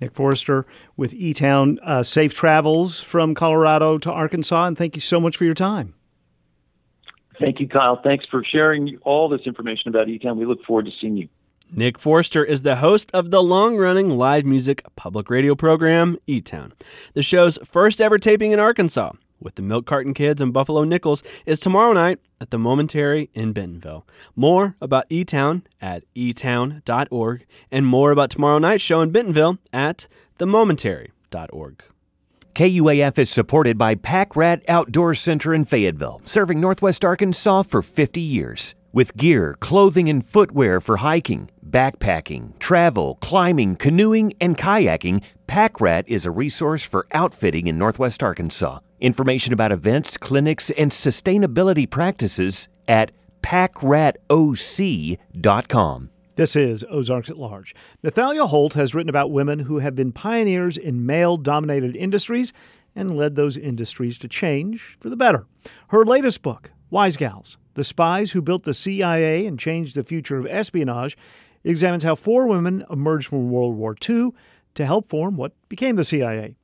Nick 0.00 0.12
Forrester 0.12 0.66
with 0.96 1.14
E 1.14 1.34
Town. 1.34 1.78
Uh, 1.82 2.02
safe 2.02 2.34
travels 2.34 3.00
from 3.00 3.34
Colorado 3.34 3.98
to 3.98 4.10
Arkansas, 4.10 4.66
and 4.66 4.76
thank 4.76 4.94
you 4.94 5.00
so 5.00 5.20
much 5.20 5.36
for 5.36 5.44
your 5.44 5.54
time. 5.54 5.94
Thank 7.38 7.60
you, 7.60 7.68
Kyle. 7.68 8.00
Thanks 8.02 8.26
for 8.30 8.42
sharing 8.44 8.98
all 9.02 9.28
this 9.28 9.42
information 9.46 9.88
about 9.88 10.08
E 10.08 10.18
Town. 10.18 10.38
We 10.38 10.46
look 10.46 10.64
forward 10.64 10.86
to 10.86 10.92
seeing 11.00 11.16
you. 11.16 11.28
Nick 11.70 11.98
Forster 11.98 12.44
is 12.44 12.62
the 12.62 12.76
host 12.76 13.10
of 13.12 13.30
the 13.30 13.42
long 13.42 13.76
running 13.76 14.08
live 14.10 14.44
music 14.44 14.82
public 14.96 15.28
radio 15.28 15.54
program, 15.54 16.16
E 16.26 16.40
Town. 16.40 16.72
The 17.12 17.22
show's 17.22 17.58
first 17.64 18.00
ever 18.00 18.18
taping 18.18 18.52
in 18.52 18.58
Arkansas 18.58 19.12
with 19.40 19.54
the 19.54 19.62
Milk 19.62 19.86
Carton 19.86 20.14
Kids 20.14 20.40
and 20.40 20.52
Buffalo 20.52 20.84
Nichols 20.84 21.22
is 21.46 21.60
tomorrow 21.60 21.92
night 21.92 22.18
at 22.40 22.50
the 22.50 22.58
Momentary 22.58 23.30
in 23.34 23.52
Bentonville. 23.52 24.06
More 24.36 24.76
about 24.80 25.06
E 25.08 25.24
Town 25.24 25.62
at 25.80 26.04
etown.org 26.14 27.46
and 27.70 27.86
more 27.86 28.10
about 28.10 28.30
tomorrow 28.30 28.58
night's 28.58 28.82
show 28.82 29.00
in 29.00 29.10
Bentonville 29.10 29.58
at 29.72 30.06
themomentary.org. 30.38 31.82
KUAF 32.54 33.18
is 33.18 33.30
supported 33.30 33.78
by 33.78 33.94
Pack 33.94 34.34
Rat 34.34 34.64
Outdoor 34.68 35.14
Center 35.14 35.54
in 35.54 35.64
Fayetteville, 35.64 36.20
serving 36.24 36.60
Northwest 36.60 37.04
Arkansas 37.04 37.62
for 37.62 37.82
50 37.82 38.20
years. 38.20 38.74
With 38.92 39.16
gear, 39.16 39.54
clothing, 39.60 40.08
and 40.08 40.24
footwear 40.24 40.80
for 40.80 40.96
hiking, 40.96 41.50
backpacking, 41.64 42.58
travel, 42.58 43.16
climbing, 43.20 43.76
canoeing, 43.76 44.32
and 44.40 44.56
kayaking, 44.56 45.22
Pack 45.46 45.80
Rat 45.80 46.04
is 46.08 46.26
a 46.26 46.32
resource 46.32 46.84
for 46.84 47.06
outfitting 47.12 47.68
in 47.68 47.78
Northwest 47.78 48.24
Arkansas. 48.24 48.80
Information 49.00 49.52
about 49.52 49.70
events, 49.70 50.16
clinics, 50.16 50.70
and 50.70 50.90
sustainability 50.90 51.88
practices 51.88 52.68
at 52.88 53.12
packratoc.com. 53.42 56.10
This 56.34 56.56
is 56.56 56.84
Ozarks 56.90 57.30
at 57.30 57.38
Large. 57.38 57.76
Nathalia 58.02 58.48
Holt 58.48 58.74
has 58.74 58.94
written 58.94 59.08
about 59.08 59.30
women 59.30 59.60
who 59.60 59.78
have 59.78 59.94
been 59.94 60.10
pioneers 60.10 60.76
in 60.76 61.06
male 61.06 61.36
dominated 61.36 61.96
industries 61.96 62.52
and 62.96 63.16
led 63.16 63.36
those 63.36 63.56
industries 63.56 64.18
to 64.18 64.28
change 64.28 64.98
for 65.00 65.08
the 65.08 65.16
better. 65.16 65.46
Her 65.88 66.04
latest 66.04 66.42
book, 66.42 66.72
Wise 66.90 67.16
Gals 67.16 67.56
The 67.74 67.84
Spies 67.84 68.32
Who 68.32 68.42
Built 68.42 68.64
the 68.64 68.74
CIA 68.74 69.46
and 69.46 69.60
Changed 69.60 69.94
the 69.94 70.02
Future 70.02 70.38
of 70.38 70.46
Espionage, 70.46 71.16
examines 71.62 72.02
how 72.02 72.16
four 72.16 72.48
women 72.48 72.84
emerged 72.90 73.28
from 73.28 73.50
World 73.50 73.76
War 73.76 73.94
II 74.08 74.30
to 74.74 74.86
help 74.86 75.08
form 75.08 75.36
what 75.36 75.52
became 75.68 75.94
the 75.94 76.04
CIA. 76.04 76.56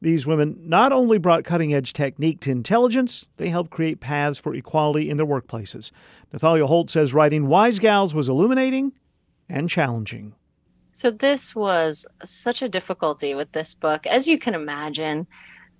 These 0.00 0.26
women 0.26 0.58
not 0.60 0.92
only 0.92 1.18
brought 1.18 1.44
cutting 1.44 1.72
edge 1.72 1.92
technique 1.92 2.40
to 2.40 2.50
intelligence, 2.50 3.28
they 3.38 3.48
helped 3.48 3.70
create 3.70 4.00
paths 4.00 4.38
for 4.38 4.54
equality 4.54 5.08
in 5.08 5.16
their 5.16 5.26
workplaces. 5.26 5.90
Nathalia 6.32 6.66
Holt 6.66 6.90
says 6.90 7.14
writing 7.14 7.48
Wise 7.48 7.78
Gals 7.78 8.14
was 8.14 8.28
illuminating 8.28 8.92
and 9.48 9.70
challenging. 9.70 10.34
So, 10.90 11.10
this 11.10 11.54
was 11.54 12.06
such 12.24 12.62
a 12.62 12.68
difficulty 12.68 13.34
with 13.34 13.52
this 13.52 13.74
book. 13.74 14.06
As 14.06 14.28
you 14.28 14.38
can 14.38 14.54
imagine, 14.54 15.26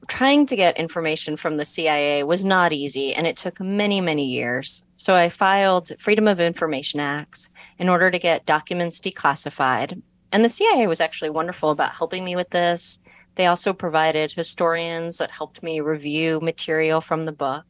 trying 0.08 0.46
to 0.46 0.56
get 0.56 0.76
information 0.76 1.36
from 1.36 1.56
the 1.56 1.64
CIA 1.64 2.22
was 2.22 2.44
not 2.44 2.72
easy 2.72 3.14
and 3.14 3.26
it 3.26 3.36
took 3.36 3.58
many, 3.58 4.00
many 4.00 4.26
years. 4.26 4.84
So, 4.96 5.14
I 5.14 5.30
filed 5.30 5.92
Freedom 5.98 6.28
of 6.28 6.38
Information 6.38 7.00
Acts 7.00 7.50
in 7.78 7.88
order 7.88 8.10
to 8.10 8.18
get 8.18 8.46
documents 8.46 9.00
declassified. 9.00 10.02
And 10.32 10.44
the 10.44 10.50
CIA 10.50 10.86
was 10.86 11.00
actually 11.00 11.30
wonderful 11.30 11.70
about 11.70 11.92
helping 11.92 12.24
me 12.24 12.36
with 12.36 12.50
this. 12.50 13.00
They 13.37 13.47
also 13.47 13.72
provided 13.72 14.32
historians 14.32 15.18
that 15.18 15.30
helped 15.30 15.62
me 15.62 15.80
review 15.80 16.41
material 16.41 17.01
from 17.01 17.24
the 17.24 17.32
book. 17.32 17.64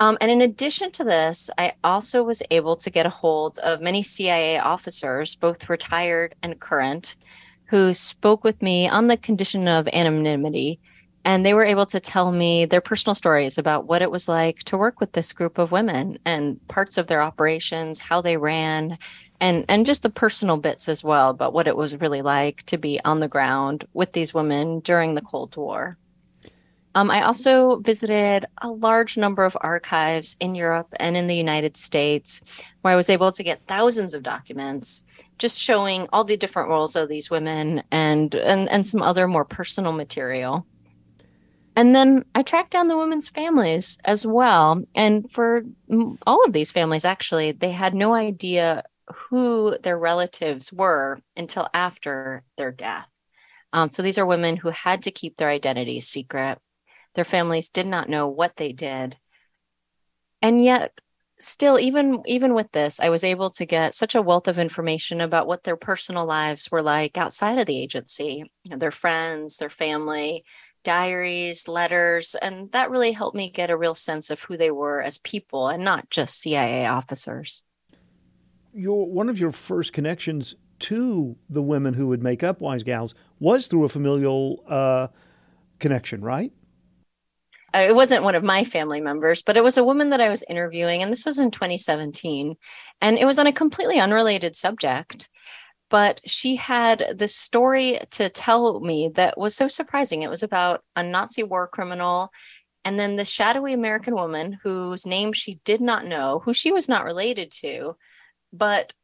Um, 0.00 0.18
and 0.20 0.30
in 0.30 0.42
addition 0.42 0.90
to 0.92 1.04
this, 1.04 1.50
I 1.56 1.74
also 1.84 2.24
was 2.24 2.42
able 2.50 2.74
to 2.76 2.90
get 2.90 3.06
a 3.06 3.10
hold 3.10 3.58
of 3.58 3.80
many 3.80 4.02
CIA 4.02 4.58
officers, 4.58 5.36
both 5.36 5.70
retired 5.70 6.34
and 6.42 6.60
current, 6.60 7.14
who 7.66 7.94
spoke 7.94 8.42
with 8.42 8.60
me 8.60 8.88
on 8.88 9.06
the 9.06 9.16
condition 9.16 9.68
of 9.68 9.88
anonymity. 9.92 10.80
And 11.24 11.46
they 11.46 11.54
were 11.54 11.64
able 11.64 11.86
to 11.86 12.00
tell 12.00 12.32
me 12.32 12.64
their 12.64 12.82
personal 12.82 13.14
stories 13.14 13.56
about 13.56 13.86
what 13.86 14.02
it 14.02 14.10
was 14.10 14.28
like 14.28 14.58
to 14.64 14.76
work 14.76 15.00
with 15.00 15.12
this 15.12 15.32
group 15.32 15.56
of 15.56 15.72
women 15.72 16.18
and 16.24 16.60
parts 16.68 16.98
of 16.98 17.06
their 17.06 17.22
operations, 17.22 18.00
how 18.00 18.20
they 18.20 18.36
ran, 18.36 18.98
and, 19.44 19.66
and 19.68 19.84
just 19.84 20.02
the 20.02 20.08
personal 20.08 20.56
bits 20.56 20.88
as 20.88 21.04
well 21.04 21.28
about 21.28 21.52
what 21.52 21.68
it 21.68 21.76
was 21.76 22.00
really 22.00 22.22
like 22.22 22.62
to 22.62 22.78
be 22.78 22.98
on 23.04 23.20
the 23.20 23.28
ground 23.28 23.84
with 23.92 24.12
these 24.12 24.32
women 24.32 24.80
during 24.80 25.14
the 25.14 25.20
Cold 25.20 25.54
War. 25.54 25.98
Um, 26.94 27.10
I 27.10 27.20
also 27.22 27.76
visited 27.76 28.46
a 28.62 28.70
large 28.70 29.18
number 29.18 29.44
of 29.44 29.54
archives 29.60 30.38
in 30.40 30.54
Europe 30.54 30.94
and 30.98 31.14
in 31.14 31.26
the 31.26 31.36
United 31.36 31.76
States, 31.76 32.40
where 32.80 32.94
I 32.94 32.96
was 32.96 33.10
able 33.10 33.32
to 33.32 33.42
get 33.42 33.66
thousands 33.66 34.14
of 34.14 34.22
documents 34.22 35.04
just 35.36 35.60
showing 35.60 36.08
all 36.10 36.24
the 36.24 36.38
different 36.38 36.70
roles 36.70 36.96
of 36.96 37.10
these 37.10 37.30
women 37.30 37.82
and, 37.90 38.34
and, 38.34 38.66
and 38.70 38.86
some 38.86 39.02
other 39.02 39.28
more 39.28 39.44
personal 39.44 39.92
material. 39.92 40.64
And 41.76 41.94
then 41.94 42.24
I 42.34 42.44
tracked 42.44 42.70
down 42.70 42.88
the 42.88 42.96
women's 42.96 43.28
families 43.28 43.98
as 44.06 44.26
well. 44.26 44.82
And 44.94 45.30
for 45.30 45.64
all 46.26 46.42
of 46.46 46.54
these 46.54 46.70
families, 46.70 47.04
actually, 47.04 47.52
they 47.52 47.72
had 47.72 47.94
no 47.94 48.14
idea 48.14 48.84
who 49.14 49.76
their 49.82 49.98
relatives 49.98 50.72
were 50.72 51.20
until 51.36 51.68
after 51.74 52.42
their 52.56 52.72
death. 52.72 53.08
Um, 53.72 53.90
so 53.90 54.02
these 54.02 54.18
are 54.18 54.26
women 54.26 54.56
who 54.56 54.70
had 54.70 55.02
to 55.02 55.10
keep 55.10 55.36
their 55.36 55.48
identities 55.48 56.06
secret 56.06 56.58
their 57.14 57.24
families 57.24 57.68
did 57.68 57.86
not 57.86 58.08
know 58.08 58.28
what 58.28 58.56
they 58.56 58.72
did. 58.72 59.16
And 60.42 60.62
yet, 60.62 60.92
still 61.40 61.80
even 61.80 62.22
even 62.26 62.54
with 62.54 62.70
this 62.70 63.00
i 63.00 63.08
was 63.08 63.24
able 63.24 63.50
to 63.50 63.66
get 63.66 63.92
such 63.92 64.14
a 64.14 64.22
wealth 64.22 64.46
of 64.46 64.56
information 64.56 65.20
about 65.20 65.48
what 65.48 65.64
their 65.64 65.76
personal 65.76 66.24
lives 66.24 66.70
were 66.70 66.80
like 66.80 67.18
outside 67.18 67.58
of 67.58 67.66
the 67.66 67.76
agency 67.76 68.44
you 68.62 68.70
know, 68.70 68.76
their 68.76 68.92
friends 68.92 69.56
their 69.56 69.68
family 69.68 70.44
diaries 70.84 71.66
letters 71.66 72.36
and 72.40 72.70
that 72.70 72.88
really 72.88 73.10
helped 73.10 73.36
me 73.36 73.50
get 73.50 73.68
a 73.68 73.76
real 73.76 73.96
sense 73.96 74.30
of 74.30 74.42
who 74.42 74.56
they 74.56 74.70
were 74.70 75.02
as 75.02 75.18
people 75.18 75.66
and 75.66 75.84
not 75.84 76.08
just 76.08 76.40
cia 76.40 76.86
officers 76.86 77.64
your 78.74 79.10
one 79.10 79.28
of 79.28 79.38
your 79.38 79.52
first 79.52 79.92
connections 79.92 80.54
to 80.80 81.36
the 81.48 81.62
women 81.62 81.94
who 81.94 82.08
would 82.08 82.22
make 82.22 82.42
up 82.42 82.60
wise 82.60 82.82
gals 82.82 83.14
was 83.38 83.66
through 83.66 83.84
a 83.84 83.88
familial 83.88 84.62
uh, 84.68 85.08
connection 85.78 86.22
right 86.22 86.52
uh, 87.74 87.80
it 87.80 87.94
wasn't 87.94 88.22
one 88.22 88.36
of 88.36 88.44
my 88.44 88.62
family 88.62 89.00
members, 89.00 89.42
but 89.42 89.56
it 89.56 89.64
was 89.64 89.76
a 89.76 89.82
woman 89.82 90.10
that 90.10 90.20
I 90.20 90.28
was 90.28 90.44
interviewing, 90.48 91.02
and 91.02 91.10
this 91.10 91.26
was 91.26 91.40
in 91.40 91.50
2017. 91.50 92.54
And 93.00 93.18
it 93.18 93.24
was 93.24 93.36
on 93.40 93.48
a 93.48 93.52
completely 93.52 93.98
unrelated 93.98 94.54
subject. 94.54 95.28
But 95.90 96.20
she 96.24 96.54
had 96.54 97.04
this 97.16 97.34
story 97.34 97.98
to 98.12 98.28
tell 98.28 98.78
me 98.78 99.10
that 99.14 99.36
was 99.36 99.56
so 99.56 99.66
surprising. 99.66 100.22
It 100.22 100.30
was 100.30 100.44
about 100.44 100.84
a 100.94 101.02
Nazi 101.02 101.42
war 101.42 101.66
criminal 101.66 102.30
and 102.84 103.00
then 103.00 103.16
this 103.16 103.30
shadowy 103.30 103.72
American 103.72 104.14
woman 104.14 104.58
whose 104.62 105.06
name 105.06 105.32
she 105.32 105.54
did 105.64 105.80
not 105.80 106.06
know, 106.06 106.42
who 106.44 106.52
she 106.52 106.70
was 106.70 106.88
not 106.88 107.04
related 107.04 107.50
to, 107.50 107.96
but 108.54 108.94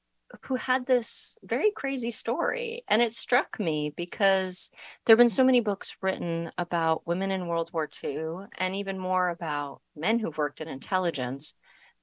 who 0.42 0.54
had 0.54 0.86
this 0.86 1.38
very 1.42 1.72
crazy 1.72 2.10
story. 2.10 2.84
And 2.86 3.02
it 3.02 3.12
struck 3.12 3.58
me 3.58 3.92
because 3.96 4.70
there 5.04 5.14
have 5.14 5.18
been 5.18 5.28
so 5.28 5.42
many 5.42 5.60
books 5.60 5.96
written 6.00 6.52
about 6.56 7.06
women 7.06 7.32
in 7.32 7.48
World 7.48 7.70
War 7.72 7.88
II 8.02 8.46
and 8.56 8.76
even 8.76 8.96
more 8.96 9.28
about 9.28 9.80
men 9.96 10.20
who've 10.20 10.38
worked 10.38 10.60
in 10.60 10.68
intelligence. 10.68 11.54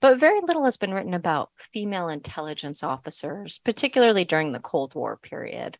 But 0.01 0.19
very 0.19 0.41
little 0.41 0.65
has 0.65 0.77
been 0.77 0.93
written 0.93 1.13
about 1.13 1.51
female 1.57 2.09
intelligence 2.09 2.83
officers, 2.83 3.59
particularly 3.63 4.25
during 4.25 4.51
the 4.51 4.59
Cold 4.59 4.93
War 4.93 5.17
period. 5.17 5.77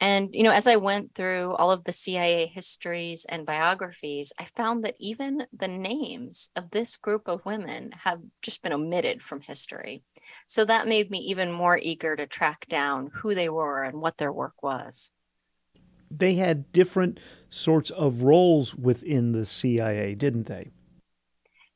And, 0.00 0.30
you 0.32 0.42
know, 0.42 0.50
as 0.50 0.66
I 0.66 0.76
went 0.76 1.14
through 1.14 1.54
all 1.56 1.70
of 1.70 1.84
the 1.84 1.92
CIA 1.92 2.46
histories 2.46 3.26
and 3.28 3.44
biographies, 3.44 4.32
I 4.38 4.46
found 4.46 4.82
that 4.84 4.96
even 4.98 5.46
the 5.52 5.68
names 5.68 6.50
of 6.56 6.70
this 6.70 6.96
group 6.96 7.28
of 7.28 7.44
women 7.44 7.92
have 8.04 8.20
just 8.40 8.62
been 8.62 8.72
omitted 8.72 9.20
from 9.20 9.42
history. 9.42 10.02
So 10.46 10.64
that 10.64 10.88
made 10.88 11.10
me 11.10 11.18
even 11.18 11.52
more 11.52 11.78
eager 11.82 12.16
to 12.16 12.26
track 12.26 12.66
down 12.66 13.10
who 13.12 13.34
they 13.34 13.50
were 13.50 13.82
and 13.82 14.00
what 14.00 14.16
their 14.16 14.32
work 14.32 14.62
was. 14.62 15.10
They 16.10 16.36
had 16.36 16.72
different 16.72 17.20
sorts 17.50 17.90
of 17.90 18.22
roles 18.22 18.74
within 18.74 19.32
the 19.32 19.44
CIA, 19.44 20.14
didn't 20.14 20.46
they? 20.46 20.70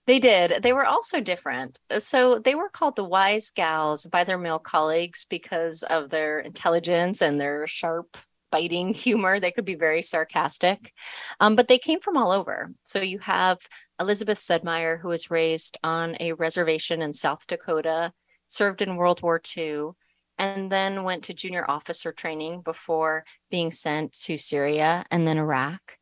They 0.06 0.18
did. 0.18 0.62
They 0.62 0.72
were 0.72 0.86
also 0.86 1.20
different. 1.20 1.78
So 1.98 2.38
they 2.38 2.54
were 2.54 2.68
called 2.68 2.96
the 2.96 3.04
wise 3.04 3.50
gals 3.50 4.06
by 4.06 4.24
their 4.24 4.38
male 4.38 4.58
colleagues 4.58 5.24
because 5.28 5.82
of 5.82 6.10
their 6.10 6.40
intelligence 6.40 7.22
and 7.22 7.40
their 7.40 7.66
sharp 7.66 8.18
biting 8.50 8.92
humor. 8.94 9.40
They 9.40 9.50
could 9.50 9.64
be 9.64 9.76
very 9.76 10.02
sarcastic, 10.02 10.92
um, 11.40 11.56
but 11.56 11.68
they 11.68 11.78
came 11.78 12.00
from 12.00 12.16
all 12.16 12.30
over. 12.30 12.72
So 12.82 13.00
you 13.00 13.18
have 13.20 13.58
Elizabeth 13.98 14.38
Sudmeier, 14.38 15.00
who 15.00 15.08
was 15.08 15.30
raised 15.30 15.78
on 15.82 16.16
a 16.20 16.32
reservation 16.32 17.00
in 17.00 17.12
South 17.12 17.46
Dakota, 17.46 18.12
served 18.46 18.82
in 18.82 18.96
World 18.96 19.22
War 19.22 19.40
II, 19.56 19.90
and 20.36 20.70
then 20.70 21.04
went 21.04 21.24
to 21.24 21.34
junior 21.34 21.64
officer 21.68 22.12
training 22.12 22.60
before 22.60 23.24
being 23.50 23.70
sent 23.70 24.12
to 24.24 24.36
Syria 24.36 25.06
and 25.10 25.26
then 25.26 25.38
Iraq. 25.38 25.98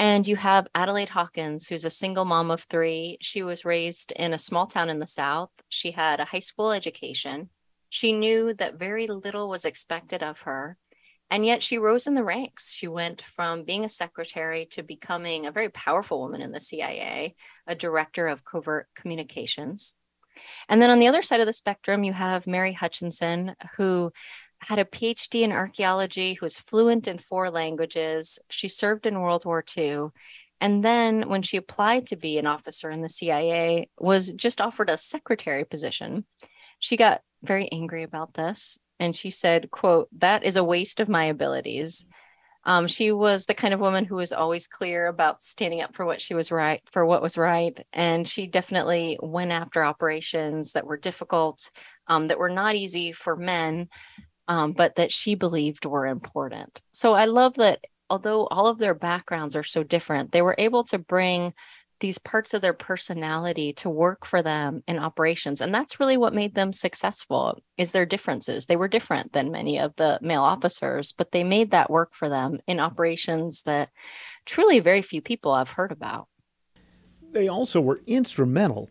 And 0.00 0.26
you 0.26 0.36
have 0.36 0.66
Adelaide 0.74 1.10
Hawkins, 1.10 1.68
who's 1.68 1.84
a 1.84 1.90
single 1.90 2.24
mom 2.24 2.50
of 2.50 2.62
three. 2.62 3.18
She 3.20 3.42
was 3.42 3.66
raised 3.66 4.12
in 4.12 4.32
a 4.32 4.38
small 4.38 4.66
town 4.66 4.88
in 4.88 4.98
the 4.98 5.06
South. 5.06 5.50
She 5.68 5.90
had 5.90 6.20
a 6.20 6.24
high 6.24 6.38
school 6.38 6.72
education. 6.72 7.50
She 7.90 8.14
knew 8.14 8.54
that 8.54 8.78
very 8.78 9.06
little 9.06 9.46
was 9.46 9.66
expected 9.66 10.22
of 10.22 10.40
her. 10.40 10.78
And 11.30 11.44
yet 11.44 11.62
she 11.62 11.76
rose 11.76 12.06
in 12.06 12.14
the 12.14 12.24
ranks. 12.24 12.72
She 12.72 12.88
went 12.88 13.20
from 13.20 13.64
being 13.64 13.84
a 13.84 13.90
secretary 13.90 14.64
to 14.70 14.82
becoming 14.82 15.44
a 15.44 15.52
very 15.52 15.68
powerful 15.68 16.18
woman 16.18 16.40
in 16.40 16.52
the 16.52 16.60
CIA, 16.60 17.34
a 17.66 17.74
director 17.74 18.26
of 18.26 18.42
covert 18.42 18.88
communications. 18.96 19.96
And 20.70 20.80
then 20.80 20.90
on 20.90 20.98
the 20.98 21.08
other 21.08 21.20
side 21.20 21.40
of 21.40 21.46
the 21.46 21.52
spectrum, 21.52 22.04
you 22.04 22.14
have 22.14 22.46
Mary 22.46 22.72
Hutchinson, 22.72 23.54
who 23.76 24.12
had 24.60 24.78
a 24.78 24.84
PhD 24.84 25.42
in 25.42 25.52
archaeology, 25.52 26.34
who 26.34 26.44
was 26.44 26.58
fluent 26.58 27.08
in 27.08 27.18
four 27.18 27.50
languages. 27.50 28.38
She 28.50 28.68
served 28.68 29.06
in 29.06 29.20
World 29.20 29.44
War 29.44 29.64
II. 29.76 30.08
And 30.60 30.84
then 30.84 31.28
when 31.28 31.42
she 31.42 31.56
applied 31.56 32.06
to 32.08 32.16
be 32.16 32.38
an 32.38 32.46
officer 32.46 32.90
in 32.90 33.00
the 33.00 33.08
CIA, 33.08 33.88
was 33.98 34.32
just 34.32 34.60
offered 34.60 34.90
a 34.90 34.96
secretary 34.96 35.64
position. 35.64 36.26
She 36.78 36.96
got 36.96 37.22
very 37.42 37.70
angry 37.72 38.02
about 38.02 38.34
this 38.34 38.78
and 39.00 39.16
she 39.16 39.30
said, 39.30 39.70
quote, 39.70 40.08
that 40.18 40.44
is 40.44 40.56
a 40.56 40.64
waste 40.64 41.00
of 41.00 41.08
my 41.08 41.24
abilities. 41.24 42.06
Um, 42.64 42.86
she 42.86 43.10
was 43.10 43.46
the 43.46 43.54
kind 43.54 43.72
of 43.72 43.80
woman 43.80 44.04
who 44.04 44.16
was 44.16 44.32
always 44.32 44.66
clear 44.66 45.06
about 45.06 45.42
standing 45.42 45.80
up 45.80 45.94
for 45.94 46.04
what 46.04 46.20
she 46.20 46.34
was 46.34 46.52
right 46.52 46.82
for 46.92 47.06
what 47.06 47.22
was 47.22 47.38
right, 47.38 47.80
and 47.94 48.28
she 48.28 48.46
definitely 48.46 49.18
went 49.22 49.50
after 49.50 49.82
operations 49.82 50.74
that 50.74 50.86
were 50.86 50.98
difficult, 50.98 51.70
um, 52.06 52.28
that 52.28 52.38
were 52.38 52.50
not 52.50 52.74
easy 52.74 53.12
for 53.12 53.34
men, 53.34 53.88
um, 54.50 54.72
but 54.72 54.96
that 54.96 55.12
she 55.12 55.36
believed 55.36 55.86
were 55.86 56.06
important. 56.06 56.80
So 56.90 57.14
I 57.14 57.26
love 57.26 57.54
that 57.54 57.84
although 58.10 58.48
all 58.48 58.66
of 58.66 58.78
their 58.78 58.94
backgrounds 58.94 59.54
are 59.54 59.62
so 59.62 59.84
different, 59.84 60.32
they 60.32 60.42
were 60.42 60.56
able 60.58 60.82
to 60.84 60.98
bring 60.98 61.54
these 62.00 62.18
parts 62.18 62.52
of 62.52 62.60
their 62.60 62.72
personality 62.72 63.72
to 63.74 63.88
work 63.88 64.26
for 64.26 64.42
them 64.42 64.82
in 64.88 64.98
operations. 64.98 65.60
And 65.60 65.72
that's 65.72 66.00
really 66.00 66.16
what 66.16 66.34
made 66.34 66.56
them 66.56 66.72
successful 66.72 67.60
is 67.78 67.92
their 67.92 68.06
differences. 68.06 68.66
They 68.66 68.74
were 68.74 68.88
different 68.88 69.32
than 69.32 69.52
many 69.52 69.78
of 69.78 69.94
the 69.96 70.18
male 70.20 70.42
officers 70.42 71.12
but 71.12 71.30
they 71.30 71.44
made 71.44 71.70
that 71.70 71.90
work 71.90 72.12
for 72.12 72.28
them 72.28 72.58
in 72.66 72.80
operations 72.80 73.62
that 73.62 73.90
truly 74.46 74.80
very 74.80 75.02
few 75.02 75.22
people 75.22 75.56
have 75.56 75.70
heard 75.70 75.92
about. 75.92 76.26
They 77.30 77.46
also 77.46 77.80
were 77.80 78.00
instrumental 78.08 78.90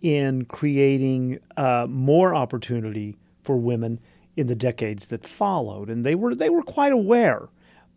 in 0.00 0.44
creating 0.44 1.40
uh, 1.56 1.86
more 1.88 2.32
opportunity 2.32 3.16
for 3.42 3.56
women 3.56 3.98
in 4.36 4.46
the 4.46 4.54
decades 4.54 5.06
that 5.06 5.26
followed 5.26 5.90
and 5.90 6.04
they 6.04 6.14
were 6.14 6.34
they 6.34 6.50
were 6.50 6.62
quite 6.62 6.92
aware 6.92 7.48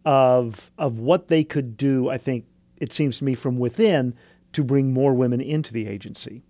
of 0.05 0.71
of 0.77 0.99
what 0.99 1.27
they 1.27 1.43
could 1.43 1.77
do 1.77 2.09
i 2.09 2.17
think 2.17 2.45
it 2.77 2.91
seems 2.91 3.17
to 3.17 3.23
me 3.23 3.33
from 3.33 3.57
within 3.57 4.13
to 4.53 4.63
bring 4.63 4.93
more 4.93 5.13
women 5.13 5.41
into 5.41 5.73
the 5.73 5.87
agency. 5.87 6.43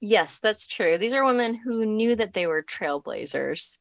Yes, 0.00 0.38
that's 0.38 0.66
true. 0.66 0.98
These 0.98 1.12
are 1.12 1.24
women 1.24 1.54
who 1.54 1.86
knew 1.86 2.14
that 2.16 2.34
they 2.34 2.46
were 2.46 2.62
trailblazers 2.62 3.78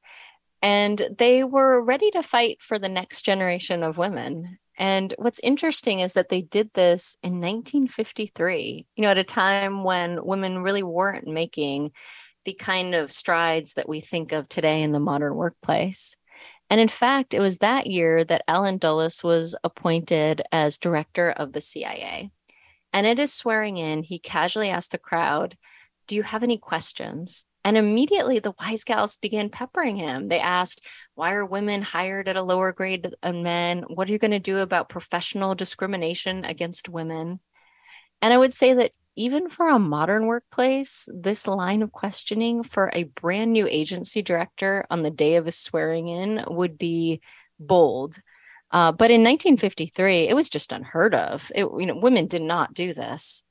and 0.62 1.02
they 1.18 1.44
were 1.44 1.82
ready 1.82 2.10
to 2.12 2.24
fight 2.24 2.62
for 2.62 2.80
the 2.80 2.90
next 2.90 3.24
generation 3.24 3.84
of 3.84 3.98
women. 3.98 4.58
And 4.78 5.14
what's 5.18 5.40
interesting 5.40 6.00
is 6.00 6.14
that 6.14 6.30
they 6.30 6.42
did 6.42 6.72
this 6.74 7.18
in 7.22 7.42
1953, 7.42 8.86
you 8.96 9.02
know, 9.02 9.10
at 9.10 9.18
a 9.18 9.24
time 9.24 9.84
when 9.84 10.24
women 10.26 10.60
really 10.60 10.84
weren't 10.84 11.28
making 11.28 11.92
the 12.46 12.54
kind 12.54 12.96
of 12.96 13.12
strides 13.12 13.74
that 13.74 13.90
we 13.90 14.00
think 14.00 14.32
of 14.32 14.48
today 14.48 14.82
in 14.82 14.92
the 14.92 15.00
modern 15.00 15.36
workplace. 15.36 16.16
And 16.70 16.80
in 16.80 16.88
fact, 16.88 17.34
it 17.34 17.40
was 17.40 17.60
that 17.60 17.88
year 17.88 18.24
that 18.24 18.44
Allen 18.48 18.78
Dulles 18.78 19.24
was 19.24 19.56
appointed 19.64 20.42
as 20.52 20.78
director 20.78 21.30
of 21.30 21.54
the 21.54 21.62
CIA. 21.62 22.32
And 22.94 23.06
at 23.06 23.18
his 23.18 23.34
swearing 23.34 23.78
in, 23.78 24.04
he 24.04 24.20
casually 24.20 24.70
asked 24.70 24.92
the 24.92 24.98
crowd, 24.98 25.58
Do 26.08 26.16
you 26.16 26.24
have 26.24 26.44
any 26.44 26.58
questions? 26.58 27.46
And 27.64 27.78
immediately 27.78 28.40
the 28.40 28.54
wise 28.60 28.84
gals 28.84 29.16
began 29.16 29.50
peppering 29.50 29.98
him. 29.98 30.28
They 30.28 30.40
asked, 30.40 30.82
Why 31.16 31.34
are 31.34 31.46
women 31.46 31.82
hired 31.82 32.28
at 32.28 32.38
a 32.38 32.44
lower 32.44 32.72
grade 32.72 33.08
than 33.22 33.44
men? 33.44 33.84
What 33.88 34.08
are 34.08 34.12
you 34.12 34.20
going 34.20 34.32
to 34.32 34.40
do 34.40 34.60
about 34.60 34.90
professional 34.90 35.56
discrimination 35.56 36.46
against 36.46 36.90
women? 36.90 37.40
And 38.22 38.34
I 38.34 38.38
would 38.38 38.54
say 38.54 38.74
that 38.74 38.92
even 39.16 39.50
for 39.50 39.70
a 39.70 39.80
modern 39.80 40.26
workplace, 40.26 41.10
this 41.14 41.48
line 41.48 41.82
of 41.82 41.92
questioning 41.92 42.64
for 42.64 42.90
a 42.94 43.04
brand 43.04 43.54
new 43.54 43.68
agency 43.68 44.22
director 44.22 44.86
on 44.90 45.04
the 45.04 45.12
day 45.12 45.36
of 45.36 45.46
his 45.46 45.58
swearing 45.58 46.08
in 46.08 46.44
would 46.48 46.78
be 46.78 47.22
bold 47.60 48.20
uh, 48.76 48.92
but 48.92 49.10
in 49.12 49.22
1953, 49.22 50.28
it 50.28 50.36
was 50.36 50.50
just 50.50 50.74
unheard 50.74 51.16
of. 51.16 51.50
It, 51.56 51.66
you 51.80 51.86
know, 51.86 51.96
women 51.96 52.28
did 52.28 52.42
not 52.42 52.74
do 52.74 52.94
this, 52.94 53.46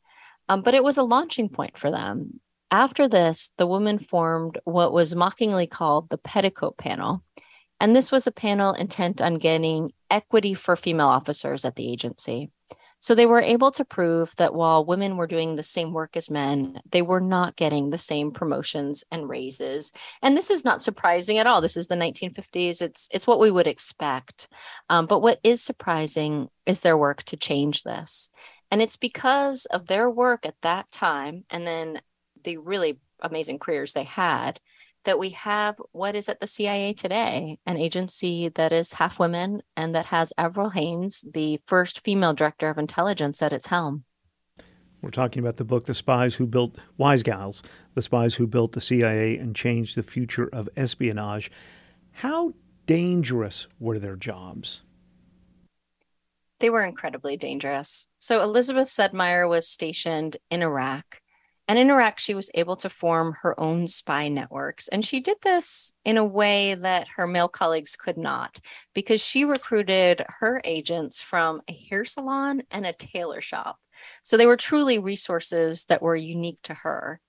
um, 0.51 0.61
but 0.61 0.75
it 0.75 0.85
was 0.85 0.99
a 0.99 1.03
launching 1.03 1.49
point 1.49 1.79
for 1.79 1.91
them. 1.91 2.41
After 2.71 3.09
this, 3.09 3.53
the 3.57 3.67
women 3.67 3.99
formed 3.99 4.59
what 4.65 4.93
was 4.93 5.15
mockingly 5.15 5.67
called 5.67 6.11
the 6.11 6.19
Petticoat 6.19 6.77
Panel. 6.77 7.23
And 7.81 7.97
this 7.97 8.13
was 8.13 8.27
a 8.27 8.33
panel 8.33 8.75
intent 8.75 9.23
on 9.23 9.37
getting 9.37 9.93
equity 10.11 10.53
for 10.53 10.77
female 10.77 11.09
officers 11.09 11.65
at 11.65 11.77
the 11.77 11.91
agency. 11.91 12.51
So 13.05 13.15
they 13.15 13.27
were 13.27 13.43
able 13.43 13.71
to 13.73 13.85
prove 13.85 14.35
that 14.37 14.55
while 14.55 14.83
women 14.83 15.19
were 15.19 15.27
doing 15.27 15.57
the 15.57 15.63
same 15.63 15.93
work 15.93 16.17
as 16.17 16.31
men, 16.31 16.81
they 16.91 17.03
were 17.03 17.21
not 17.21 17.55
getting 17.55 17.91
the 17.91 17.99
same 17.99 18.31
promotions 18.31 19.05
and 19.13 19.29
raises. 19.29 19.93
And 20.23 20.35
this 20.35 20.51
is 20.51 20.65
not 20.65 20.81
surprising 20.81 21.37
at 21.37 21.47
all. 21.47 21.61
This 21.61 21.77
is 21.77 21.89
the 21.89 21.97
1950s. 21.97 22.81
It's 22.81 23.11
it's 23.13 23.27
what 23.27 23.41
we 23.41 23.51
would 23.51 23.67
expect. 23.67 24.49
Um, 24.89 25.05
but 25.05 25.21
what 25.21 25.39
is 25.45 25.63
surprising 25.63 26.49
is 26.65 26.81
their 26.81 26.97
work 26.97 27.23
to 27.25 27.37
change 27.37 27.83
this. 27.83 28.31
And 28.71 28.81
it's 28.81 28.97
because 28.97 29.67
of 29.67 29.87
their 29.87 30.09
work 30.09 30.47
at 30.47 30.63
that 30.63 30.91
time 30.91 31.45
and 31.51 31.67
then 31.67 32.01
the 32.43 32.57
really 32.57 33.01
amazing 33.21 33.59
careers 33.59 33.93
they 33.93 34.05
had 34.05 34.61
that 35.05 35.19
we 35.19 35.31
have 35.31 35.81
what 35.93 36.15
is 36.15 36.29
at 36.29 36.41
the 36.41 36.47
CIA 36.47 36.93
today, 36.93 37.59
an 37.67 37.77
agency 37.77 38.49
that 38.49 38.73
is 38.73 38.95
half 38.95 39.19
women 39.19 39.63
and 39.77 39.95
that 39.95 40.07
has 40.07 40.33
Avril 40.37 40.71
Haines, 40.71 41.25
the 41.33 41.61
first 41.67 42.05
female 42.05 42.35
director 42.35 42.69
of 42.69 42.79
intelligence, 42.79 43.43
at 43.43 43.53
its 43.53 43.69
helm. 43.69 44.05
We're 45.01 45.11
talking 45.11 45.41
about 45.41 45.59
the 45.59 45.65
book, 45.65 45.85
The 45.85 45.93
Spies 45.93 46.37
Who 46.37 46.47
Built 46.47 46.79
Wise 46.97 47.23
Gals, 47.23 47.63
The 47.93 48.03
Spies 48.03 48.37
Who 48.37 48.47
Built 48.47 48.73
the 48.73 48.81
CIA 48.81 49.37
and 49.37 49.55
Changed 49.55 49.97
the 49.97 50.03
Future 50.03 50.49
of 50.51 50.69
Espionage. 50.77 51.51
How 52.13 52.55
dangerous 52.87 53.67
were 53.79 53.99
their 53.99 54.17
jobs? 54.17 54.81
They 56.61 56.71
were 56.71 56.85
incredibly 56.85 57.37
dangerous. 57.37 58.09
So 58.17 58.43
Elizabeth 58.43 58.89
Sudmeier 58.89 59.47
was 59.47 59.69
stationed 59.69 60.39
in 60.51 60.63
Iraq 60.63 61.21
and 61.67 61.79
in 61.79 61.91
Iraq, 61.91 62.19
she 62.19 62.35
was 62.35 62.51
able 62.55 62.77
to 62.77 62.91
form 62.91 63.37
her 63.41 63.59
own 63.59 63.87
spy 63.87 64.29
networks. 64.29 64.89
And 64.89 65.05
she 65.05 65.21
did 65.21 65.39
this 65.43 65.95
in 66.05 66.19
a 66.19 66.25
way 66.25 66.75
that 66.75 67.09
her 67.17 67.27
male 67.27 67.49
colleagues 67.49 67.97
could 67.97 68.19
not, 68.19 68.61
because 68.95 69.25
she 69.25 69.45
recruited 69.45 70.25
her 70.41 70.61
agents 70.65 71.23
from 71.23 71.63
a 71.69 71.73
hair 71.73 72.05
salon 72.05 72.63
and 72.71 72.85
a 72.85 72.93
tailor 72.93 73.41
shop. 73.41 73.79
So 74.23 74.37
they 74.37 74.47
were 74.47 74.57
truly 74.57 74.99
resources 74.99 75.87
that 75.87 76.03
were 76.03 76.17
unique 76.17 76.59
to 76.65 76.75
her. 76.75 77.21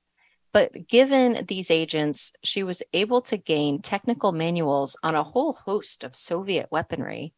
But 0.51 0.87
given 0.87 1.45
these 1.47 1.69
agents, 1.69 2.31
she 2.43 2.63
was 2.63 2.81
able 2.93 3.21
to 3.23 3.37
gain 3.37 3.81
technical 3.81 4.31
manuals 4.31 4.95
on 5.03 5.13
a 5.13 5.23
whole 5.23 5.53
host 5.53 6.03
of 6.03 6.15
Soviet 6.15 6.67
weaponry 6.71 7.33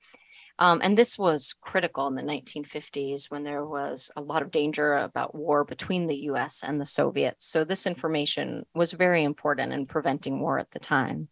um, 0.60 0.82
and 0.84 0.98
this 0.98 1.18
was 1.18 1.54
critical 1.62 2.08
in 2.08 2.16
the 2.16 2.24
1950s 2.24 3.30
when 3.30 3.44
there 3.44 3.66
was 3.66 4.12
a 4.16 4.22
lot 4.22 4.42
of 4.42 4.52
danger 4.52 4.96
about 4.96 5.36
war 5.36 5.64
between 5.64 6.08
the 6.08 6.18
US 6.32 6.64
and 6.64 6.82
the 6.82 6.86
Soviets. 6.86 7.46
So, 7.46 7.64
this 7.64 7.86
information 7.86 8.66
was 8.74 8.92
very 8.92 9.24
important 9.24 9.74
in 9.74 9.86
preventing 9.86 10.40
war 10.40 10.58
at 10.58 10.72
the 10.72 10.80
time. 10.80 11.30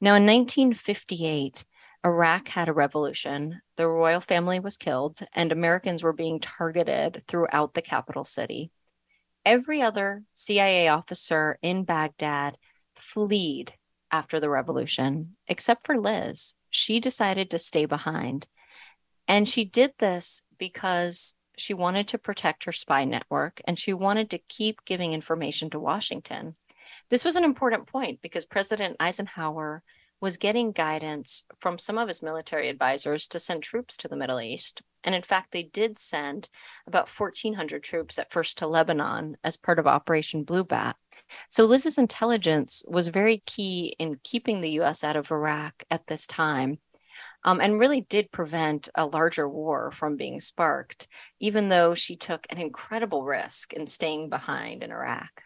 Now, 0.00 0.14
in 0.14 0.24
1958, 0.24 1.64
Iraq 2.04 2.48
had 2.48 2.68
a 2.68 2.72
revolution. 2.72 3.60
The 3.76 3.88
royal 3.88 4.20
family 4.20 4.60
was 4.60 4.76
killed, 4.76 5.18
and 5.34 5.50
Americans 5.50 6.02
were 6.02 6.12
being 6.12 6.40
targeted 6.40 7.24
throughout 7.26 7.74
the 7.74 7.82
capital 7.82 8.24
city. 8.24 8.70
Every 9.44 9.82
other 9.82 10.22
CIA 10.32 10.88
officer 10.88 11.58
in 11.62 11.84
Baghdad 11.84 12.56
fled 12.94 13.72
after 14.10 14.40
the 14.40 14.48
revolution, 14.48 15.36
except 15.48 15.84
for 15.86 15.98
Liz 15.98 16.54
she 16.70 17.00
decided 17.00 17.50
to 17.50 17.58
stay 17.58 17.84
behind. 17.84 18.46
And 19.26 19.48
she 19.48 19.64
did 19.64 19.92
this 19.98 20.46
because 20.58 21.36
she 21.56 21.74
wanted 21.74 22.08
to 22.08 22.18
protect 22.18 22.64
her 22.64 22.72
spy 22.72 23.04
network 23.04 23.60
and 23.66 23.78
she 23.78 23.92
wanted 23.92 24.30
to 24.30 24.38
keep 24.48 24.84
giving 24.84 25.12
information 25.12 25.70
to 25.70 25.80
Washington. 25.80 26.56
This 27.10 27.24
was 27.24 27.36
an 27.36 27.44
important 27.44 27.86
point 27.86 28.22
because 28.22 28.46
President 28.46 28.96
Eisenhower 29.00 29.82
was 30.20 30.36
getting 30.36 30.72
guidance 30.72 31.44
from 31.58 31.78
some 31.78 31.98
of 31.98 32.08
his 32.08 32.22
military 32.22 32.68
advisors 32.68 33.26
to 33.28 33.38
send 33.38 33.62
troops 33.62 33.96
to 33.98 34.08
the 34.08 34.16
Middle 34.16 34.40
East. 34.40 34.82
And 35.04 35.14
in 35.14 35.22
fact, 35.22 35.52
they 35.52 35.62
did 35.62 35.98
send 35.98 36.48
about 36.86 37.08
1,400 37.08 37.82
troops 37.82 38.18
at 38.18 38.32
first 38.32 38.58
to 38.58 38.66
Lebanon 38.66 39.36
as 39.44 39.56
part 39.56 39.78
of 39.78 39.86
Operation 39.86 40.42
Blue 40.42 40.64
Bat. 40.64 40.96
So 41.48 41.64
Liz's 41.64 41.98
intelligence 41.98 42.82
was 42.88 43.08
very 43.08 43.42
key 43.46 43.94
in 43.98 44.20
keeping 44.24 44.60
the 44.60 44.80
US 44.80 45.04
out 45.04 45.16
of 45.16 45.30
Iraq 45.30 45.84
at 45.90 46.06
this 46.06 46.26
time. 46.26 46.78
Um, 47.44 47.60
and 47.60 47.78
really 47.78 48.00
did 48.00 48.32
prevent 48.32 48.88
a 48.94 49.06
larger 49.06 49.48
war 49.48 49.90
from 49.90 50.16
being 50.16 50.40
sparked, 50.40 51.06
even 51.38 51.68
though 51.68 51.94
she 51.94 52.16
took 52.16 52.46
an 52.50 52.58
incredible 52.58 53.24
risk 53.24 53.72
in 53.72 53.86
staying 53.86 54.28
behind 54.28 54.82
in 54.82 54.90
Iraq. 54.90 55.44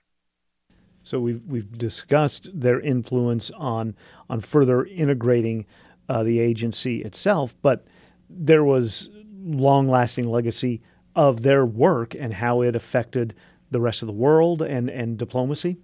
So 1.04 1.20
we've 1.20 1.44
we've 1.46 1.76
discussed 1.76 2.48
their 2.52 2.80
influence 2.80 3.50
on 3.52 3.94
on 4.30 4.40
further 4.40 4.84
integrating 4.84 5.66
uh, 6.08 6.22
the 6.22 6.40
agency 6.40 7.02
itself, 7.02 7.54
but 7.62 7.84
there 8.28 8.64
was 8.64 9.08
long 9.44 9.88
lasting 9.88 10.28
legacy 10.28 10.82
of 11.14 11.42
their 11.42 11.66
work 11.66 12.14
and 12.14 12.34
how 12.34 12.62
it 12.62 12.76
affected 12.76 13.34
the 13.70 13.80
rest 13.80 14.02
of 14.02 14.06
the 14.06 14.14
world 14.14 14.62
and, 14.62 14.88
and 14.88 15.18
diplomacy? 15.18 15.78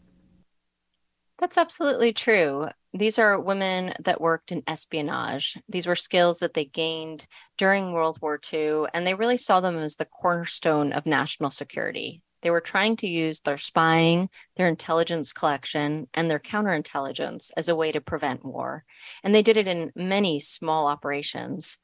That's 1.38 1.58
absolutely 1.58 2.12
true. 2.12 2.68
These 2.92 3.18
are 3.18 3.38
women 3.38 3.94
that 4.00 4.20
worked 4.20 4.50
in 4.50 4.62
espionage. 4.66 5.56
These 5.68 5.86
were 5.86 5.94
skills 5.94 6.38
that 6.38 6.54
they 6.54 6.64
gained 6.64 7.26
during 7.56 7.92
World 7.92 8.18
War 8.20 8.40
II, 8.52 8.84
and 8.92 9.06
they 9.06 9.14
really 9.14 9.36
saw 9.36 9.60
them 9.60 9.76
as 9.78 9.96
the 9.96 10.04
cornerstone 10.04 10.92
of 10.92 11.06
national 11.06 11.50
security. 11.50 12.22
They 12.40 12.50
were 12.50 12.60
trying 12.60 12.96
to 12.98 13.08
use 13.08 13.40
their 13.40 13.56
spying, 13.56 14.30
their 14.56 14.68
intelligence 14.68 15.32
collection, 15.32 16.08
and 16.14 16.30
their 16.30 16.38
counterintelligence 16.38 17.50
as 17.56 17.68
a 17.68 17.76
way 17.76 17.92
to 17.92 18.00
prevent 18.00 18.44
war. 18.44 18.84
And 19.22 19.34
they 19.34 19.42
did 19.42 19.56
it 19.56 19.68
in 19.68 19.92
many 19.94 20.40
small 20.40 20.86
operations. 20.86 21.78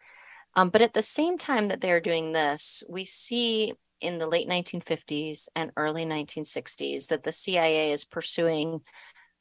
Um, 0.56 0.70
but 0.70 0.82
at 0.82 0.92
the 0.92 1.02
same 1.02 1.38
time 1.38 1.66
that 1.68 1.80
they're 1.80 2.00
doing 2.00 2.32
this, 2.32 2.82
we 2.88 3.04
see 3.04 3.74
in 4.00 4.18
the 4.18 4.26
late 4.26 4.48
1950s 4.48 5.48
and 5.56 5.72
early 5.76 6.04
1960s 6.04 7.08
that 7.08 7.22
the 7.24 7.32
CIA 7.32 7.90
is 7.90 8.04
pursuing 8.04 8.80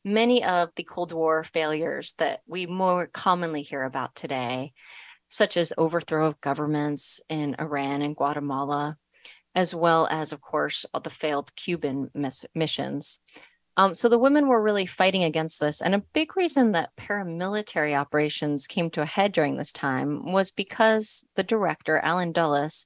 many 0.06 0.44
of 0.44 0.70
the 0.76 0.84
Cold 0.84 1.14
War 1.14 1.44
failures 1.44 2.14
that 2.18 2.42
we 2.48 2.66
more 2.66 3.08
commonly 3.08 3.62
hear 3.62 3.84
about 3.84 4.16
today, 4.16 4.74
such 5.28 5.58
as 5.58 5.74
overthrow 5.78 6.28
of 6.28 6.42
governments 6.42 7.22
in 7.30 7.56
Iran 7.60 8.02
and 8.02 8.16
Guatemala, 8.16 8.98
as 9.56 9.74
well 9.74 10.08
as, 10.10 10.34
of 10.34 10.42
course, 10.42 10.86
the 11.04 11.10
failed 11.10 11.56
Cuban 11.56 12.10
miss- 12.14 12.46
missions. 12.56 13.20
Um, 13.76 13.94
so 13.94 14.08
the 14.08 14.20
women 14.20 14.48
were 14.48 14.62
really 14.62 14.86
fighting 14.86 15.24
against 15.24 15.60
this. 15.60 15.82
And 15.82 15.96
a 15.96 16.04
big 16.14 16.38
reason 16.38 16.74
that 16.74 16.96
paramilitary 16.96 17.98
operations 18.00 18.68
came 18.68 18.90
to 18.92 19.02
a 19.02 19.06
head 19.06 19.32
during 19.32 19.58
this 19.58 19.74
time 19.74 20.32
was 20.32 20.52
because 20.52 21.26
the 21.36 21.44
director, 21.44 22.00
Allen 22.00 22.32
Dulles, 22.32 22.86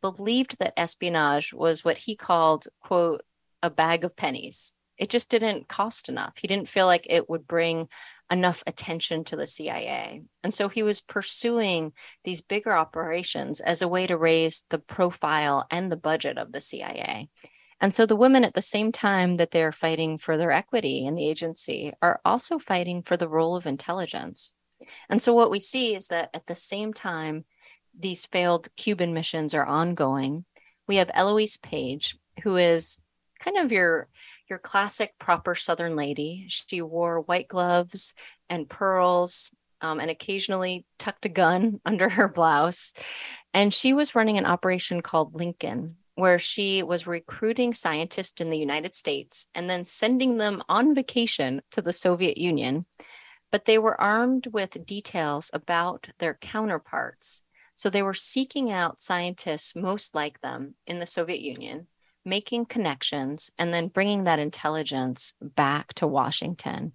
believed 0.00 0.58
that 0.58 0.78
espionage 0.78 1.52
was 1.52 1.84
what 1.84 1.98
he 1.98 2.14
called, 2.14 2.66
quote, 2.80 3.22
a 3.62 3.70
bag 3.70 4.04
of 4.04 4.16
pennies. 4.16 4.74
It 4.96 5.10
just 5.10 5.30
didn't 5.30 5.68
cost 5.68 6.08
enough. 6.08 6.38
He 6.38 6.46
didn't 6.46 6.68
feel 6.68 6.86
like 6.86 7.06
it 7.08 7.28
would 7.28 7.46
bring 7.46 7.88
enough 8.30 8.62
attention 8.66 9.24
to 9.24 9.36
the 9.36 9.46
CIA. 9.46 10.22
And 10.44 10.52
so 10.52 10.68
he 10.68 10.82
was 10.82 11.00
pursuing 11.00 11.92
these 12.24 12.42
bigger 12.42 12.76
operations 12.76 13.60
as 13.60 13.80
a 13.80 13.88
way 13.88 14.06
to 14.06 14.16
raise 14.16 14.64
the 14.70 14.78
profile 14.78 15.66
and 15.70 15.90
the 15.90 15.96
budget 15.96 16.36
of 16.36 16.52
the 16.52 16.60
CIA. 16.60 17.28
And 17.80 17.94
so 17.94 18.06
the 18.06 18.16
women, 18.16 18.44
at 18.44 18.54
the 18.54 18.62
same 18.62 18.90
time 18.90 19.36
that 19.36 19.50
they're 19.52 19.72
fighting 19.72 20.18
for 20.18 20.36
their 20.36 20.50
equity 20.50 21.06
in 21.06 21.14
the 21.14 21.28
agency, 21.28 21.92
are 22.02 22.20
also 22.24 22.58
fighting 22.58 23.02
for 23.02 23.16
the 23.16 23.28
role 23.28 23.54
of 23.54 23.66
intelligence. 23.66 24.54
And 25.08 25.22
so 25.22 25.34
what 25.34 25.50
we 25.50 25.60
see 25.60 25.94
is 25.94 26.08
that 26.08 26.30
at 26.34 26.46
the 26.46 26.54
same 26.54 26.92
time 26.92 27.44
these 27.98 28.26
failed 28.26 28.68
Cuban 28.76 29.12
missions 29.14 29.54
are 29.54 29.66
ongoing, 29.66 30.44
we 30.86 30.96
have 30.96 31.10
Eloise 31.14 31.56
Page, 31.56 32.16
who 32.42 32.56
is 32.56 33.00
kind 33.38 33.56
of 33.58 33.72
your 33.72 34.08
your 34.48 34.58
classic 34.58 35.14
proper 35.18 35.54
Southern 35.54 35.94
lady. 35.94 36.46
She 36.48 36.80
wore 36.80 37.20
white 37.20 37.48
gloves 37.48 38.14
and 38.48 38.68
pearls, 38.68 39.50
um, 39.80 40.00
and 40.00 40.10
occasionally 40.10 40.86
tucked 40.98 41.26
a 41.26 41.28
gun 41.28 41.80
under 41.86 42.08
her 42.08 42.28
blouse. 42.28 42.94
And 43.54 43.72
she 43.72 43.92
was 43.92 44.14
running 44.14 44.38
an 44.38 44.46
operation 44.46 45.02
called 45.02 45.34
Lincoln, 45.34 45.96
where 46.18 46.40
she 46.40 46.82
was 46.82 47.06
recruiting 47.06 47.72
scientists 47.72 48.40
in 48.40 48.50
the 48.50 48.58
United 48.58 48.92
States 48.92 49.46
and 49.54 49.70
then 49.70 49.84
sending 49.84 50.36
them 50.36 50.60
on 50.68 50.92
vacation 50.92 51.62
to 51.70 51.80
the 51.80 51.92
Soviet 51.92 52.36
Union. 52.36 52.86
But 53.52 53.66
they 53.66 53.78
were 53.78 54.00
armed 54.00 54.48
with 54.48 54.84
details 54.84 55.48
about 55.54 56.08
their 56.18 56.34
counterparts. 56.34 57.42
So 57.76 57.88
they 57.88 58.02
were 58.02 58.14
seeking 58.14 58.68
out 58.68 58.98
scientists 58.98 59.76
most 59.76 60.12
like 60.12 60.40
them 60.40 60.74
in 60.88 60.98
the 60.98 61.06
Soviet 61.06 61.40
Union, 61.40 61.86
making 62.24 62.66
connections, 62.66 63.52
and 63.56 63.72
then 63.72 63.86
bringing 63.86 64.24
that 64.24 64.40
intelligence 64.40 65.34
back 65.40 65.94
to 65.94 66.06
Washington. 66.08 66.94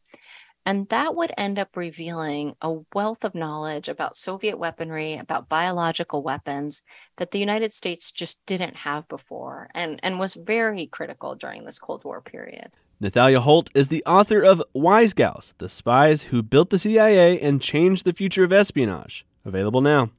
And 0.65 0.87
that 0.89 1.15
would 1.15 1.31
end 1.37 1.59
up 1.59 1.75
revealing 1.75 2.55
a 2.61 2.79
wealth 2.93 3.23
of 3.23 3.35
knowledge 3.35 3.89
about 3.89 4.15
Soviet 4.15 4.57
weaponry, 4.57 5.15
about 5.15 5.49
biological 5.49 6.23
weapons 6.23 6.83
that 7.17 7.31
the 7.31 7.39
United 7.39 7.73
States 7.73 8.11
just 8.11 8.45
didn't 8.45 8.77
have 8.77 9.07
before 9.07 9.69
and, 9.75 9.99
and 10.01 10.19
was 10.19 10.35
very 10.35 10.87
critical 10.87 11.35
during 11.35 11.65
this 11.65 11.79
Cold 11.79 12.03
War 12.05 12.21
period. 12.21 12.71
Nathalia 13.01 13.39
Holt 13.39 13.69
is 13.73 13.89
the 13.89 14.03
author 14.05 14.41
of 14.41 14.63
Wise 14.73 15.13
Gals 15.13 15.53
The 15.57 15.67
Spies 15.67 16.23
Who 16.23 16.41
Built 16.41 16.69
the 16.69 16.77
CIA 16.77 17.39
and 17.39 17.61
Changed 17.61 18.05
the 18.05 18.13
Future 18.13 18.45
of 18.45 18.53
Espionage. 18.53 19.25
Available 19.43 19.81
now. 19.81 20.11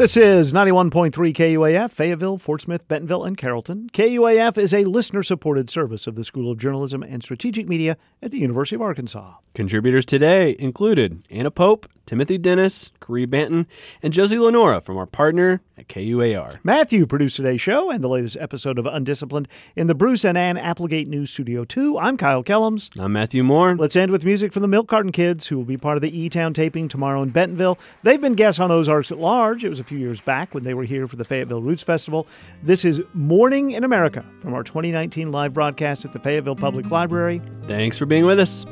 This 0.00 0.16
is 0.16 0.54
91.3 0.54 1.12
KUAF, 1.12 1.90
Fayetteville, 1.90 2.38
Fort 2.38 2.62
Smith, 2.62 2.88
Bentonville, 2.88 3.22
and 3.22 3.36
Carrollton. 3.36 3.90
KUAF 3.92 4.56
is 4.56 4.72
a 4.72 4.84
listener 4.84 5.22
supported 5.22 5.68
service 5.68 6.06
of 6.06 6.14
the 6.14 6.24
School 6.24 6.50
of 6.50 6.56
Journalism 6.56 7.02
and 7.02 7.22
Strategic 7.22 7.68
Media 7.68 7.98
at 8.22 8.30
the 8.30 8.38
University 8.38 8.76
of 8.76 8.80
Arkansas. 8.80 9.34
Contributors 9.52 10.06
today 10.06 10.56
included 10.58 11.22
Anna 11.28 11.50
Pope, 11.50 11.86
Timothy 12.06 12.38
Dennis, 12.38 12.90
Caree 12.98 13.26
Banton, 13.26 13.66
and 14.02 14.12
Josie 14.12 14.38
Lenora 14.38 14.80
from 14.80 14.96
our 14.96 15.06
partner 15.06 15.60
at 15.76 15.88
KUAR. 15.88 16.58
Matthew 16.64 17.06
produced 17.06 17.36
today's 17.36 17.60
show 17.60 17.90
and 17.90 18.02
the 18.02 18.08
latest 18.08 18.36
episode 18.40 18.78
of 18.78 18.86
Undisciplined 18.86 19.48
in 19.76 19.86
the 19.86 19.94
Bruce 19.94 20.24
and 20.24 20.36
Ann 20.36 20.56
Applegate 20.56 21.08
News 21.08 21.30
Studio 21.30 21.64
2. 21.64 21.98
I'm 21.98 22.16
Kyle 22.16 22.42
Kellums. 22.42 22.90
I'm 22.98 23.12
Matthew 23.12 23.44
Moore. 23.44 23.76
Let's 23.76 23.96
end 23.96 24.10
with 24.10 24.24
music 24.24 24.52
from 24.52 24.62
the 24.62 24.68
Milk 24.68 24.88
Carton 24.88 25.12
Kids, 25.12 25.46
who 25.48 25.58
will 25.58 25.64
be 25.64 25.76
part 25.76 25.96
of 25.96 26.02
the 26.02 26.18
E 26.18 26.28
Town 26.28 26.52
taping 26.52 26.88
tomorrow 26.88 27.22
in 27.22 27.30
Bentonville. 27.30 27.78
They've 28.02 28.20
been 28.20 28.34
guests 28.34 28.58
on 28.58 28.72
Ozarks 28.72 29.12
at 29.12 29.18
Large. 29.18 29.64
It 29.64 29.68
was 29.68 29.78
a 29.78 29.84
few 29.90 29.98
years 29.98 30.20
back 30.20 30.54
when 30.54 30.62
they 30.62 30.72
were 30.72 30.84
here 30.84 31.08
for 31.08 31.16
the 31.16 31.24
Fayetteville 31.24 31.62
Roots 31.62 31.82
Festival. 31.82 32.28
This 32.62 32.84
is 32.84 33.02
Morning 33.12 33.72
in 33.72 33.82
America 33.82 34.24
from 34.40 34.54
our 34.54 34.62
2019 34.62 35.32
live 35.32 35.52
broadcast 35.52 36.04
at 36.04 36.12
the 36.12 36.20
Fayetteville 36.20 36.54
Public 36.54 36.88
Library. 36.92 37.42
Thanks 37.66 37.98
for 37.98 38.06
being 38.06 38.24
with 38.24 38.38
us. 38.38 38.64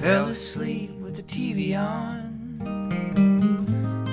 Fell 0.00 0.26
asleep 0.26 0.90
with 1.00 1.14
the 1.14 1.22
TV 1.22 1.78
on. 1.78 2.32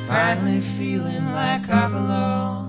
Finally 0.07 0.59
feeling 0.59 1.31
like 1.31 1.67
I 1.67 1.87
belong 1.87 2.68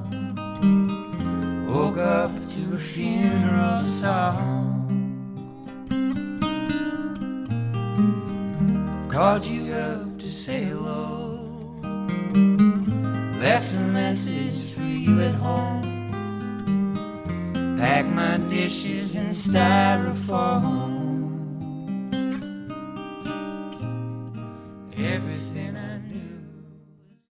woke 1.71 1.99
up 1.99 2.33
to 2.49 2.75
a 2.75 2.79
funeral 2.79 3.79
song. 3.79 4.49
Called 9.09 9.45
you 9.45 9.73
up 9.73 10.18
to 10.18 10.27
say 10.27 10.64
hello. 10.64 11.39
Left 13.39 13.73
a 13.73 13.79
message 13.79 14.73
for 14.73 14.83
you 14.83 15.21
at 15.21 15.35
home. 15.35 15.83
Packed 17.79 18.09
my 18.09 18.37
dishes 18.49 19.14
in 19.14 19.29
styrofoam. 19.29 20.91
Everything. 24.97 25.49